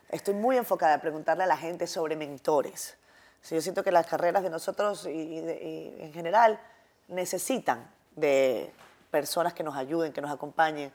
Estoy 0.08 0.32
muy 0.32 0.56
enfocada 0.56 0.94
en 0.94 1.00
preguntarle 1.02 1.44
a 1.44 1.46
la 1.46 1.58
gente 1.58 1.86
sobre 1.86 2.16
mentores. 2.16 2.96
Sí, 3.42 3.54
yo 3.54 3.60
siento 3.60 3.84
que 3.84 3.92
las 3.92 4.06
carreras 4.06 4.42
de 4.42 4.48
nosotros 4.50 5.04
y, 5.04 5.10
y 5.10 5.40
de- 5.42 5.62
y 5.62 6.02
en 6.02 6.12
general 6.14 6.58
necesitan 7.08 7.90
de 8.14 8.70
personas 9.10 9.54
que 9.54 9.62
nos 9.62 9.76
ayuden, 9.76 10.12
que 10.12 10.20
nos 10.20 10.30
acompañen. 10.30 10.92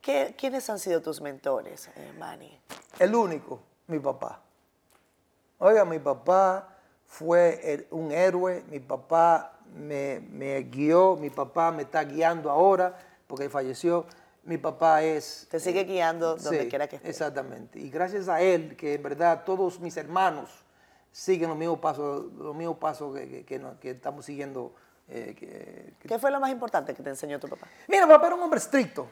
¿Qué- 0.00 0.34
¿Quiénes 0.36 0.68
han 0.70 0.78
sido 0.78 1.00
tus 1.00 1.20
mentores, 1.20 1.88
eh, 1.96 2.12
Manny? 2.18 2.58
El 2.98 3.14
único, 3.14 3.60
mi 3.86 3.98
papá. 3.98 4.40
Oiga, 5.58 5.84
mi 5.84 5.98
papá 5.98 6.68
fue 7.06 7.60
el- 7.72 7.86
un 7.90 8.12
héroe, 8.12 8.64
mi 8.68 8.80
papá 8.80 9.58
me, 9.74 10.20
me 10.20 10.60
guió, 10.62 11.16
mi 11.16 11.30
papá 11.30 11.72
me 11.72 11.82
está 11.82 12.04
guiando 12.04 12.50
ahora 12.50 12.96
porque 13.26 13.48
falleció. 13.48 14.06
Mi 14.44 14.58
papá 14.58 15.02
es... 15.02 15.46
Te 15.50 15.58
sigue 15.58 15.84
guiando 15.84 16.36
donde 16.36 16.64
Sí, 16.64 16.68
quiera 16.68 16.86
que 16.86 16.96
estés. 16.96 17.10
Exactamente. 17.10 17.78
Y 17.78 17.88
gracias 17.88 18.28
a 18.28 18.42
él, 18.42 18.76
que 18.76 18.94
en 18.94 19.02
verdad 19.02 19.42
todos 19.44 19.80
mis 19.80 19.96
hermanos 19.96 20.50
siguen 21.12 21.48
los 21.48 21.56
mismos 21.56 21.78
pasos, 21.78 22.30
los 22.34 22.54
mismos 22.54 22.76
pasos 22.76 23.14
que, 23.16 23.26
que- 23.28 23.44
que 23.46 23.58
no- 23.58 23.80
que 23.80 23.90
estamos 23.92 24.26
siguiendo. 24.26 24.74
Eh, 25.08 25.34
que- 25.38 25.94
que- 26.00 26.08
¿Qué 26.08 26.18
fue 26.18 26.30
lo 26.30 26.40
más 26.40 26.50
importante 26.50 26.94
que 26.94 27.02
te 27.02 27.10
enseñó 27.10 27.38
tu 27.38 27.48
papá? 27.48 27.66
Mira, 27.88 28.06
mi 28.06 28.12
papá 28.12 28.26
era 28.28 28.36
un 28.36 28.42
hombre 28.42 28.58
estricto, 28.58 29.06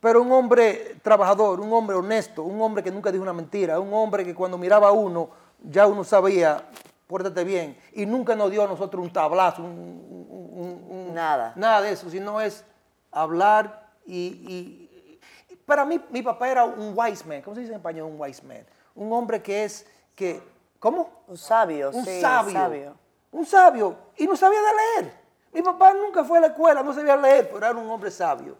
pero 0.00 0.22
un 0.22 0.32
hombre 0.32 0.96
trabajador, 1.02 1.60
un 1.60 1.72
hombre 1.72 1.96
honesto, 1.96 2.42
un 2.42 2.60
hombre 2.60 2.82
que 2.82 2.90
nunca 2.90 3.10
dijo 3.10 3.22
una 3.22 3.32
mentira, 3.32 3.78
un 3.80 3.92
hombre 3.92 4.24
que 4.24 4.34
cuando 4.34 4.56
miraba 4.58 4.88
a 4.88 4.92
uno, 4.92 5.30
ya 5.62 5.86
uno 5.86 6.04
sabía, 6.04 6.62
pórtate 7.06 7.44
bien, 7.44 7.76
y 7.92 8.04
nunca 8.06 8.34
nos 8.36 8.50
dio 8.50 8.62
a 8.64 8.66
nosotros 8.68 9.02
un 9.04 9.12
tablazo, 9.12 9.62
un- 9.62 9.70
un- 9.70 10.50
un- 10.52 10.86
un- 11.08 11.14
Nada. 11.14 11.52
nada 11.56 11.80
de 11.82 11.92
eso, 11.92 12.10
sino 12.10 12.40
es 12.40 12.64
hablar 13.10 13.88
y, 14.06 14.14
y- 14.16 14.88
y- 15.50 15.56
para 15.66 15.84
mí 15.84 16.00
mi 16.10 16.22
papá 16.22 16.48
era 16.48 16.64
un 16.64 16.92
wise 16.96 17.24
man, 17.26 17.42
¿cómo 17.42 17.54
se 17.54 17.60
dice 17.62 17.72
en 17.72 17.78
español 17.78 18.06
un 18.10 18.20
wise 18.20 18.42
man? 18.44 18.64
Un 18.94 19.12
hombre 19.12 19.42
que 19.42 19.64
es, 19.64 19.86
que, 20.14 20.42
¿cómo? 20.78 21.10
Un 21.28 21.36
sabio, 21.38 21.90
un 21.92 22.04
sí, 22.04 22.20
sabio, 22.20 22.52
sabio. 22.52 22.94
Un 23.32 23.46
sabio, 23.46 23.96
y 24.16 24.26
no 24.26 24.36
sabía 24.36 24.60
de 24.60 25.02
leer. 25.02 25.18
Mi 25.52 25.62
papá 25.62 25.92
nunca 25.94 26.24
fue 26.24 26.38
a 26.38 26.42
la 26.42 26.46
escuela, 26.48 26.82
no 26.82 26.92
sabía 26.92 27.16
leer, 27.16 27.50
pero 27.52 27.58
era 27.58 27.70
un 27.72 27.90
hombre 27.90 28.10
sabio. 28.10 28.56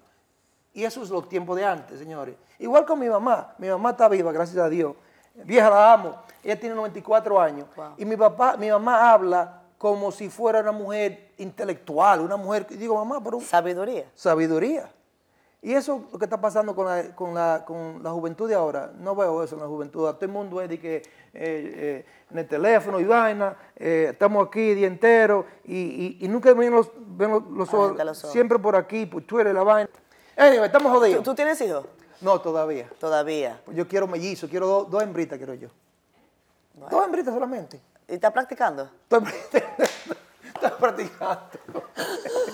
Y 0.72 0.84
eso 0.84 1.02
es 1.02 1.10
los 1.10 1.28
tiempos 1.28 1.56
de 1.56 1.64
antes, 1.64 1.98
señores. 1.98 2.36
Igual 2.58 2.84
con 2.84 2.98
mi 2.98 3.08
mamá. 3.08 3.54
Mi 3.58 3.68
mamá 3.68 3.90
está 3.90 4.08
viva, 4.08 4.32
gracias 4.32 4.58
a 4.58 4.68
Dios. 4.68 4.94
Vieja 5.34 5.70
la 5.70 5.92
amo. 5.92 6.14
Ella 6.42 6.58
tiene 6.58 6.74
94 6.74 7.40
años. 7.40 7.66
Wow. 7.76 7.94
Y 7.96 8.04
mi 8.04 8.16
papá, 8.16 8.56
mi 8.56 8.70
mamá 8.70 9.12
habla 9.12 9.62
como 9.76 10.10
si 10.10 10.28
fuera 10.28 10.60
una 10.60 10.72
mujer 10.72 11.32
intelectual, 11.38 12.20
una 12.20 12.36
mujer, 12.36 12.66
y 12.70 12.74
digo, 12.74 12.94
mamá, 12.96 13.22
pero 13.22 13.40
Sabiduría. 13.40 14.06
sabiduría. 14.14 14.90
Y 15.60 15.72
eso 15.72 16.02
es 16.06 16.12
lo 16.12 16.18
que 16.18 16.24
está 16.26 16.40
pasando 16.40 16.74
con 16.74 16.86
la, 16.86 17.14
con 17.16 17.34
la, 17.34 17.64
con 17.66 18.00
la 18.02 18.10
juventud 18.10 18.48
de 18.48 18.54
ahora. 18.54 18.92
No 18.96 19.16
veo 19.16 19.42
eso 19.42 19.56
en 19.56 19.62
la 19.62 19.66
juventud. 19.66 20.04
Todo 20.04 20.18
el 20.20 20.28
mundo 20.28 20.60
es 20.60 20.68
de 20.68 20.78
que 20.78 20.96
eh, 20.96 21.02
eh, 21.34 22.06
en 22.30 22.38
el 22.38 22.46
teléfono 22.46 23.00
y 23.00 23.04
vaina, 23.04 23.56
eh, 23.74 24.08
estamos 24.12 24.46
aquí 24.46 24.74
día 24.74 24.86
entero 24.86 25.46
y, 25.64 25.76
y- 25.76 26.18
y 26.24 26.28
nunca 26.28 26.52
ven 26.54 26.70
los, 26.72 26.90
ven 26.96 27.30
los, 27.30 27.44
los 27.50 27.74
ojos, 27.74 27.96
los 28.04 28.18
siempre 28.18 28.58
por 28.58 28.76
aquí, 28.76 29.04
por 29.06 29.22
Twitter, 29.24 29.52
la 29.52 29.64
vaina. 29.64 29.90
Anyway, 30.36 30.66
estamos 30.66 30.92
¿Tú, 30.92 30.98
jodidos. 31.00 31.22
tú 31.24 31.34
tienes 31.34 31.60
hijos? 31.60 31.84
No, 32.20 32.40
todavía. 32.40 32.88
Todavía. 33.00 33.60
Yo 33.72 33.88
quiero 33.88 34.06
mellizo, 34.06 34.48
quiero 34.48 34.66
dos, 34.68 34.90
dos 34.90 35.02
hembritas, 35.02 35.38
quiero 35.38 35.54
yo. 35.54 35.68
Dos 36.90 37.04
hembritas 37.04 37.34
solamente. 37.34 37.80
¿Y 38.06 38.14
estás 38.14 38.32
practicando? 38.32 38.88
Estoy, 39.10 39.24
estoy 40.66 40.78
practicando. 40.78 41.84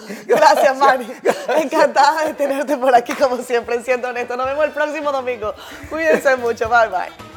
Gracias, 0.27 0.77
Mari. 0.77 1.07
Encantada 1.63 2.27
de 2.27 2.35
tenerte 2.35 2.77
por 2.77 2.95
aquí, 2.95 3.13
como 3.15 3.37
siempre, 3.39 3.83
siendo 3.83 4.09
honesto. 4.09 4.37
Nos 4.37 4.47
vemos 4.47 4.65
el 4.65 4.73
próximo 4.73 5.13
domingo. 5.13 5.55
Cuídense 5.91 6.37
mucho. 6.37 6.69
Bye, 6.69 6.89
bye. 6.89 7.34